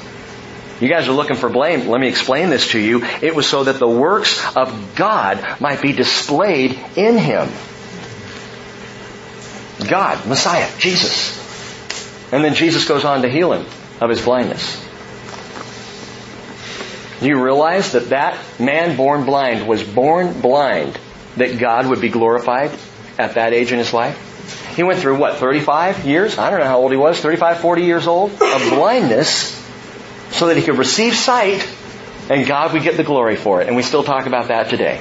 You 0.81 0.89
guys 0.89 1.09
are 1.09 1.13
looking 1.13 1.37
for 1.37 1.49
blame. 1.49 1.89
Let 1.89 2.01
me 2.01 2.09
explain 2.09 2.51
this 2.51 2.73
to 2.73 2.79
you. 2.79 3.05
It 3.05 3.35
was 3.35 3.49
so 3.49 3.65
that 3.65 3.79
the 3.79 3.89
works 3.89 4.45
of 4.57 4.97
God 4.97 5.61
might 5.61 5.81
be 5.81 5.93
displayed 5.93 6.73
in 6.97 7.19
him. 7.19 7.49
God, 9.89 10.27
Messiah, 10.27 10.69
Jesus. 10.79 11.39
And 12.33 12.45
then 12.45 12.55
Jesus 12.55 12.87
goes 12.87 13.05
on 13.05 13.23
to 13.23 13.29
heal 13.29 13.53
him 13.53 13.67
of 14.01 14.11
his 14.11 14.23
blindness. 14.23 14.85
Do 17.23 17.29
you 17.29 17.41
realize 17.41 17.93
that 17.93 18.09
that 18.09 18.37
man 18.59 18.97
born 18.97 19.25
blind 19.25 19.69
was 19.69 19.85
born 19.85 20.41
blind 20.41 20.99
that 21.37 21.57
God 21.57 21.87
would 21.87 22.01
be 22.01 22.09
glorified 22.09 22.73
at 23.17 23.35
that 23.35 23.53
age 23.53 23.71
in 23.71 23.79
his 23.79 23.93
life? 23.93 24.75
He 24.75 24.83
went 24.83 24.99
through 24.99 25.19
what, 25.19 25.37
35 25.37 26.05
years? 26.05 26.37
I 26.37 26.51
don't 26.51 26.59
know 26.59 26.67
how 26.67 26.81
old 26.81 26.91
he 26.91 26.97
was, 26.97 27.21
35, 27.21 27.61
40 27.61 27.83
years 27.83 28.07
old 28.09 28.33
of 28.33 28.71
blindness 28.71 29.55
so 30.33 30.49
that 30.49 30.57
he 30.57 30.65
could 30.65 30.79
receive 30.79 31.15
sight 31.15 31.65
and 32.29 32.45
God 32.45 32.73
would 32.73 32.83
get 32.83 32.97
the 32.97 33.05
glory 33.05 33.37
for 33.37 33.63
it. 33.63 33.69
And 33.69 33.77
we 33.77 33.85
still 33.85 34.03
talk 34.03 34.27
about 34.27 34.49
that 34.49 34.69
today. 34.69 35.01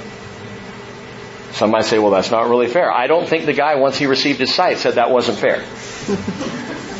Some 1.54 1.72
might 1.72 1.86
say, 1.86 1.98
well, 1.98 2.12
that's 2.12 2.30
not 2.30 2.48
really 2.48 2.68
fair. 2.68 2.92
I 2.92 3.08
don't 3.08 3.28
think 3.28 3.48
the 3.48 3.54
guy, 3.54 3.76
once 3.76 3.98
he 3.98 4.06
received 4.06 4.40
his 4.40 4.54
sight, 4.54 4.78
said 4.78 4.94
that 4.94 5.10
wasn't 5.10 5.40
fair. 5.40 5.66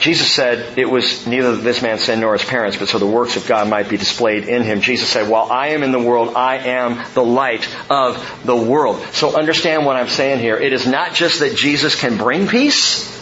Jesus 0.00 0.32
said 0.32 0.78
it 0.78 0.88
was 0.88 1.26
neither 1.26 1.54
this 1.56 1.82
man's 1.82 2.04
sin 2.04 2.20
nor 2.20 2.32
his 2.32 2.44
parents, 2.44 2.78
but 2.78 2.88
so 2.88 2.98
the 2.98 3.06
works 3.06 3.36
of 3.36 3.46
God 3.46 3.68
might 3.68 3.90
be 3.90 3.98
displayed 3.98 4.48
in 4.48 4.62
him. 4.62 4.80
Jesus 4.80 5.10
said, 5.10 5.28
while 5.28 5.52
I 5.52 5.68
am 5.68 5.82
in 5.82 5.92
the 5.92 5.98
world, 5.98 6.34
I 6.34 6.56
am 6.56 7.04
the 7.12 7.22
light 7.22 7.68
of 7.90 8.42
the 8.44 8.56
world. 8.56 9.02
So 9.12 9.38
understand 9.38 9.84
what 9.84 9.96
I'm 9.96 10.08
saying 10.08 10.40
here. 10.40 10.56
It 10.56 10.72
is 10.72 10.86
not 10.86 11.12
just 11.12 11.40
that 11.40 11.54
Jesus 11.54 12.00
can 12.00 12.16
bring 12.16 12.48
peace, 12.48 13.20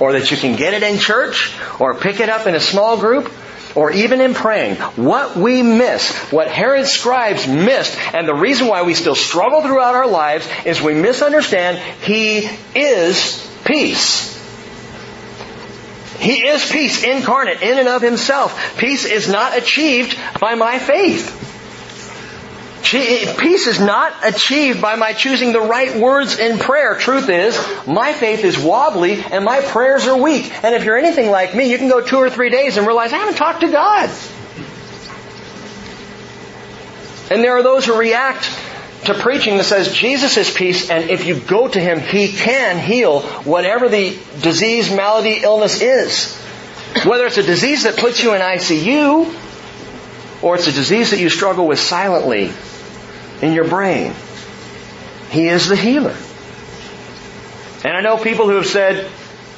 or 0.00 0.14
that 0.14 0.30
you 0.30 0.38
can 0.38 0.56
get 0.56 0.72
it 0.72 0.82
in 0.82 0.98
church, 0.98 1.54
or 1.78 1.94
pick 1.94 2.20
it 2.20 2.30
up 2.30 2.46
in 2.46 2.54
a 2.54 2.60
small 2.60 2.98
group, 2.98 3.30
or 3.76 3.92
even 3.92 4.22
in 4.22 4.32
praying. 4.32 4.76
What 4.96 5.36
we 5.36 5.62
miss, 5.62 6.10
what 6.32 6.48
Herod's 6.48 6.90
scribes 6.90 7.46
missed, 7.46 7.96
and 8.14 8.26
the 8.26 8.34
reason 8.34 8.68
why 8.68 8.84
we 8.84 8.94
still 8.94 9.14
struggle 9.14 9.60
throughout 9.60 9.94
our 9.94 10.08
lives 10.08 10.48
is 10.64 10.80
we 10.80 10.94
misunderstand 10.94 11.76
He 12.02 12.48
is 12.74 13.46
peace. 13.66 14.39
He 16.20 16.46
is 16.46 16.70
peace 16.70 17.02
incarnate 17.02 17.62
in 17.62 17.78
and 17.78 17.88
of 17.88 18.02
himself. 18.02 18.76
Peace 18.76 19.06
is 19.06 19.28
not 19.28 19.56
achieved 19.56 20.18
by 20.38 20.54
my 20.54 20.78
faith. 20.78 21.38
Peace 22.82 23.66
is 23.66 23.78
not 23.78 24.12
achieved 24.24 24.82
by 24.82 24.96
my 24.96 25.12
choosing 25.12 25.52
the 25.52 25.60
right 25.60 25.96
words 25.96 26.38
in 26.38 26.58
prayer. 26.58 26.94
Truth 26.96 27.28
is, 27.28 27.56
my 27.86 28.12
faith 28.12 28.44
is 28.44 28.58
wobbly 28.58 29.22
and 29.22 29.44
my 29.44 29.60
prayers 29.60 30.06
are 30.06 30.20
weak. 30.20 30.52
And 30.64 30.74
if 30.74 30.84
you're 30.84 30.98
anything 30.98 31.30
like 31.30 31.54
me, 31.54 31.70
you 31.70 31.78
can 31.78 31.88
go 31.88 32.00
two 32.00 32.16
or 32.16 32.28
three 32.28 32.50
days 32.50 32.76
and 32.76 32.86
realize 32.86 33.12
I 33.12 33.18
haven't 33.18 33.36
talked 33.36 33.60
to 33.60 33.70
God. 33.70 34.10
And 37.30 37.44
there 37.44 37.56
are 37.56 37.62
those 37.62 37.86
who 37.86 37.96
react 37.96 38.50
to 39.04 39.14
preaching 39.14 39.56
that 39.56 39.64
says 39.64 39.94
Jesus 39.94 40.36
is 40.36 40.52
peace 40.52 40.90
and 40.90 41.10
if 41.10 41.26
you 41.26 41.38
go 41.38 41.68
to 41.68 41.80
Him, 41.80 42.00
He 42.00 42.28
can 42.28 42.78
heal 42.78 43.20
whatever 43.20 43.88
the 43.88 44.18
disease, 44.40 44.92
malady, 44.92 45.40
illness 45.42 45.80
is. 45.80 46.36
Whether 47.04 47.26
it's 47.26 47.38
a 47.38 47.42
disease 47.42 47.84
that 47.84 47.96
puts 47.96 48.22
you 48.22 48.34
in 48.34 48.40
ICU 48.40 50.42
or 50.42 50.56
it's 50.56 50.66
a 50.66 50.72
disease 50.72 51.12
that 51.12 51.20
you 51.20 51.30
struggle 51.30 51.66
with 51.66 51.78
silently 51.78 52.52
in 53.40 53.52
your 53.52 53.68
brain. 53.68 54.12
He 55.30 55.48
is 55.48 55.68
the 55.68 55.76
healer. 55.76 56.16
And 57.84 57.96
I 57.96 58.00
know 58.00 58.18
people 58.18 58.46
who 58.46 58.56
have 58.56 58.66
said, 58.66 59.10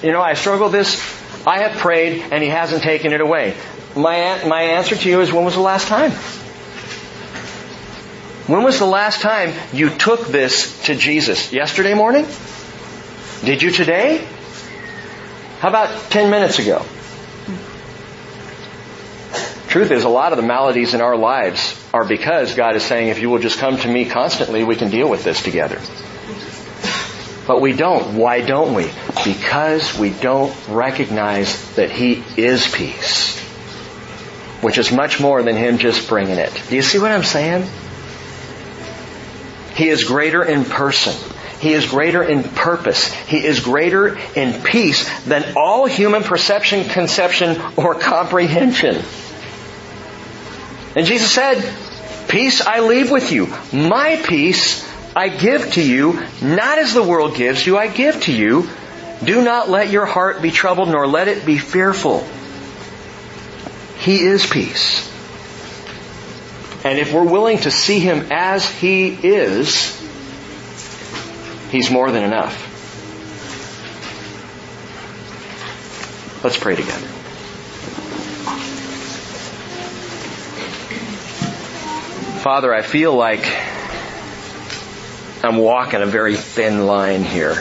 you 0.02 0.12
know, 0.12 0.20
I 0.20 0.34
struggle 0.34 0.68
this, 0.68 1.00
I 1.46 1.60
have 1.60 1.78
prayed 1.78 2.22
and 2.30 2.42
He 2.42 2.48
hasn't 2.48 2.82
taken 2.82 3.12
it 3.12 3.20
away. 3.20 3.56
My, 3.96 4.44
my 4.46 4.62
answer 4.62 4.94
to 4.94 5.08
you 5.08 5.20
is 5.20 5.32
when 5.32 5.44
was 5.44 5.54
the 5.54 5.60
last 5.60 5.88
time? 5.88 6.12
When 8.46 8.64
was 8.64 8.80
the 8.80 8.86
last 8.86 9.20
time 9.20 9.52
you 9.72 9.90
took 9.90 10.26
this 10.26 10.84
to 10.86 10.96
Jesus? 10.96 11.52
Yesterday 11.52 11.94
morning? 11.94 12.26
Did 13.44 13.62
you 13.62 13.70
today? 13.70 14.26
How 15.60 15.68
about 15.68 16.10
10 16.10 16.28
minutes 16.28 16.58
ago? 16.58 16.84
Truth 19.68 19.92
is, 19.92 20.02
a 20.02 20.08
lot 20.08 20.32
of 20.32 20.38
the 20.38 20.42
maladies 20.42 20.92
in 20.92 21.00
our 21.00 21.16
lives 21.16 21.80
are 21.94 22.04
because 22.04 22.54
God 22.56 22.74
is 22.74 22.82
saying, 22.82 23.08
if 23.08 23.20
you 23.20 23.30
will 23.30 23.38
just 23.38 23.58
come 23.58 23.76
to 23.78 23.88
me 23.88 24.06
constantly, 24.06 24.64
we 24.64 24.74
can 24.74 24.90
deal 24.90 25.08
with 25.08 25.22
this 25.22 25.40
together. 25.40 25.80
But 27.46 27.60
we 27.60 27.72
don't. 27.72 28.16
Why 28.16 28.42
don't 28.42 28.74
we? 28.74 28.90
Because 29.24 29.96
we 29.96 30.10
don't 30.10 30.52
recognize 30.68 31.74
that 31.76 31.92
He 31.92 32.24
is 32.36 32.68
peace. 32.70 33.38
Which 34.60 34.78
is 34.78 34.90
much 34.90 35.20
more 35.20 35.42
than 35.42 35.56
Him 35.56 35.78
just 35.78 36.08
bringing 36.08 36.38
it. 36.38 36.52
Do 36.68 36.74
you 36.74 36.82
see 36.82 36.98
what 36.98 37.12
I'm 37.12 37.24
saying? 37.24 37.68
He 39.74 39.88
is 39.88 40.04
greater 40.04 40.44
in 40.44 40.64
person. 40.64 41.14
He 41.60 41.72
is 41.72 41.86
greater 41.86 42.22
in 42.24 42.42
purpose. 42.42 43.12
He 43.12 43.44
is 43.44 43.60
greater 43.60 44.18
in 44.34 44.62
peace 44.62 45.08
than 45.24 45.44
all 45.56 45.86
human 45.86 46.24
perception, 46.24 46.88
conception, 46.88 47.60
or 47.76 47.94
comprehension. 47.94 49.02
And 50.96 51.06
Jesus 51.06 51.30
said, 51.30 51.62
Peace 52.28 52.60
I 52.66 52.80
leave 52.80 53.10
with 53.10 53.30
you. 53.30 53.46
My 53.72 54.16
peace 54.16 54.88
I 55.14 55.28
give 55.28 55.72
to 55.74 55.82
you, 55.82 56.20
not 56.42 56.78
as 56.78 56.94
the 56.94 57.02
world 57.02 57.36
gives 57.36 57.66
you, 57.66 57.78
I 57.78 57.86
give 57.88 58.22
to 58.22 58.32
you. 58.32 58.68
Do 59.22 59.42
not 59.42 59.68
let 59.68 59.90
your 59.90 60.06
heart 60.06 60.42
be 60.42 60.50
troubled, 60.50 60.88
nor 60.88 61.06
let 61.06 61.28
it 61.28 61.46
be 61.46 61.58
fearful. 61.58 62.26
He 63.98 64.20
is 64.20 64.44
peace. 64.44 65.11
And 66.84 66.98
if 66.98 67.12
we're 67.12 67.24
willing 67.24 67.58
to 67.58 67.70
see 67.70 68.00
Him 68.00 68.26
as 68.30 68.68
He 68.68 69.08
is, 69.08 69.98
He's 71.70 71.90
more 71.90 72.10
than 72.10 72.22
enough. 72.22 72.68
Let's 76.44 76.58
pray 76.58 76.74
together. 76.74 77.06
Father, 82.42 82.74
I 82.74 82.82
feel 82.82 83.14
like 83.14 83.46
I'm 85.44 85.58
walking 85.58 86.02
a 86.02 86.06
very 86.06 86.36
thin 86.36 86.86
line 86.86 87.22
here 87.22 87.54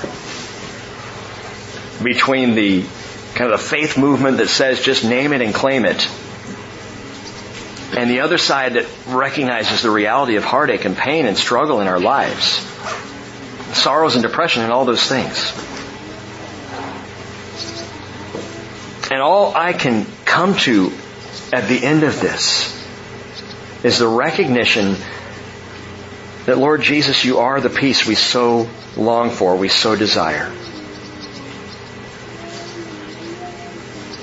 between 2.03 2.55
the 2.55 2.84
kind 3.36 3.51
of 3.51 3.59
the 3.59 3.65
faith 3.65 3.97
movement 3.97 4.38
that 4.38 4.49
says 4.49 4.82
just 4.82 5.05
name 5.05 5.34
it 5.34 5.41
and 5.41 5.53
claim 5.53 5.86
it 5.86 6.09
and 7.95 8.09
the 8.09 8.21
other 8.21 8.37
side 8.37 8.73
that 8.73 8.85
recognizes 9.07 9.81
the 9.81 9.91
reality 9.91 10.37
of 10.37 10.43
heartache 10.43 10.85
and 10.85 10.95
pain 10.95 11.25
and 11.25 11.37
struggle 11.37 11.81
in 11.81 11.87
our 11.87 11.99
lives, 11.99 12.65
sorrows 13.77 14.15
and 14.15 14.23
depression 14.23 14.63
and 14.63 14.71
all 14.71 14.85
those 14.85 15.05
things. 15.05 15.51
And 19.11 19.21
all 19.21 19.53
I 19.53 19.73
can 19.73 20.05
come 20.23 20.55
to 20.59 20.91
at 21.51 21.67
the 21.67 21.83
end 21.83 22.03
of 22.03 22.21
this 22.21 22.77
is 23.83 23.99
the 23.99 24.07
recognition 24.07 24.95
that 26.45 26.57
Lord 26.57 26.81
Jesus, 26.81 27.25
you 27.25 27.39
are 27.39 27.59
the 27.59 27.69
peace 27.69 28.07
we 28.07 28.15
so 28.15 28.69
long 28.95 29.31
for, 29.31 29.57
we 29.57 29.67
so 29.67 29.97
desire. 29.97 30.45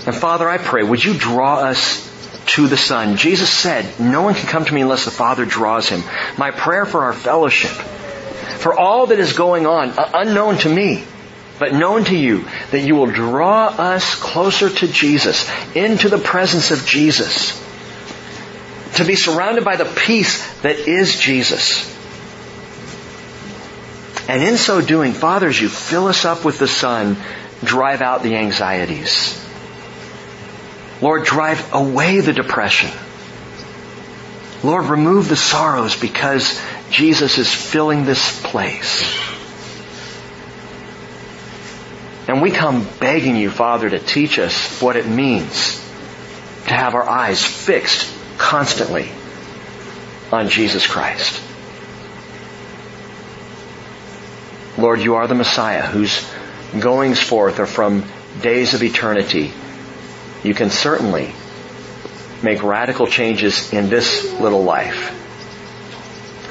And 0.06 0.16
Father, 0.16 0.48
I 0.48 0.56
pray, 0.56 0.82
would 0.82 1.04
you 1.04 1.12
draw 1.12 1.58
us 1.58 2.07
to 2.48 2.66
the 2.66 2.76
Son. 2.76 3.16
Jesus 3.16 3.50
said, 3.50 4.00
no 4.00 4.22
one 4.22 4.34
can 4.34 4.46
come 4.46 4.64
to 4.64 4.74
me 4.74 4.80
unless 4.80 5.04
the 5.04 5.10
Father 5.10 5.44
draws 5.44 5.88
him. 5.88 6.02
My 6.36 6.50
prayer 6.50 6.86
for 6.86 7.04
our 7.04 7.12
fellowship, 7.12 7.70
for 7.70 8.74
all 8.74 9.06
that 9.06 9.18
is 9.18 9.34
going 9.34 9.66
on, 9.66 9.92
unknown 9.96 10.58
to 10.58 10.68
me, 10.68 11.04
but 11.58 11.74
known 11.74 12.04
to 12.04 12.16
you, 12.16 12.46
that 12.70 12.80
you 12.80 12.94
will 12.94 13.06
draw 13.06 13.66
us 13.66 14.14
closer 14.14 14.70
to 14.70 14.88
Jesus, 14.88 15.48
into 15.74 16.08
the 16.08 16.18
presence 16.18 16.70
of 16.70 16.84
Jesus, 16.86 17.52
to 18.94 19.04
be 19.04 19.14
surrounded 19.14 19.64
by 19.64 19.76
the 19.76 19.84
peace 19.84 20.42
that 20.62 20.76
is 20.76 21.18
Jesus. 21.18 21.94
And 24.28 24.42
in 24.42 24.56
so 24.56 24.80
doing, 24.80 25.12
fathers, 25.12 25.60
you 25.60 25.68
fill 25.68 26.06
us 26.06 26.24
up 26.24 26.44
with 26.44 26.58
the 26.58 26.68
Son, 26.68 27.16
drive 27.64 28.02
out 28.02 28.22
the 28.22 28.36
anxieties. 28.36 29.47
Lord, 31.00 31.24
drive 31.24 31.72
away 31.72 32.20
the 32.20 32.32
depression. 32.32 32.90
Lord, 34.64 34.86
remove 34.86 35.28
the 35.28 35.36
sorrows 35.36 35.98
because 35.98 36.60
Jesus 36.90 37.38
is 37.38 37.52
filling 37.52 38.04
this 38.04 38.42
place. 38.42 39.16
And 42.26 42.42
we 42.42 42.50
come 42.50 42.86
begging 42.98 43.36
you, 43.36 43.50
Father, 43.50 43.88
to 43.88 43.98
teach 43.98 44.38
us 44.38 44.80
what 44.82 44.96
it 44.96 45.06
means 45.06 45.78
to 46.66 46.74
have 46.74 46.94
our 46.94 47.08
eyes 47.08 47.42
fixed 47.42 48.12
constantly 48.36 49.10
on 50.30 50.48
Jesus 50.48 50.86
Christ. 50.86 51.40
Lord, 54.76 55.00
you 55.00 55.14
are 55.14 55.26
the 55.26 55.34
Messiah 55.34 55.86
whose 55.86 56.28
goings 56.78 57.20
forth 57.20 57.58
are 57.60 57.66
from 57.66 58.04
days 58.42 58.74
of 58.74 58.82
eternity 58.82 59.52
you 60.42 60.54
can 60.54 60.70
certainly 60.70 61.32
make 62.42 62.62
radical 62.62 63.06
changes 63.06 63.72
in 63.72 63.88
this 63.88 64.38
little 64.40 64.62
life. 64.62 65.14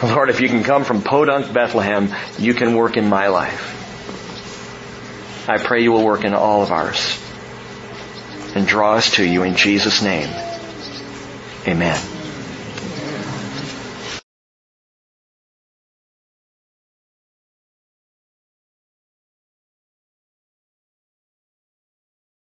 Lord, 0.04 0.30
if 0.30 0.42
you 0.42 0.48
can 0.48 0.64
come 0.64 0.84
from 0.84 1.02
Podunk, 1.02 1.52
Bethlehem, 1.52 2.14
you 2.38 2.54
can 2.54 2.76
work 2.76 2.98
in 2.98 3.08
my 3.08 3.28
life. 3.28 3.74
I 5.50 5.58
pray 5.58 5.82
you 5.82 5.92
will 5.92 6.04
work 6.04 6.24
in 6.24 6.34
all 6.34 6.62
of 6.62 6.72
ours 6.72 7.20
and 8.54 8.68
draw 8.68 8.96
us 8.96 9.16
to 9.16 9.26
you 9.26 9.44
in 9.44 9.56
Jesus' 9.56 10.02
name. 10.02 10.30
Amen. 11.68 12.16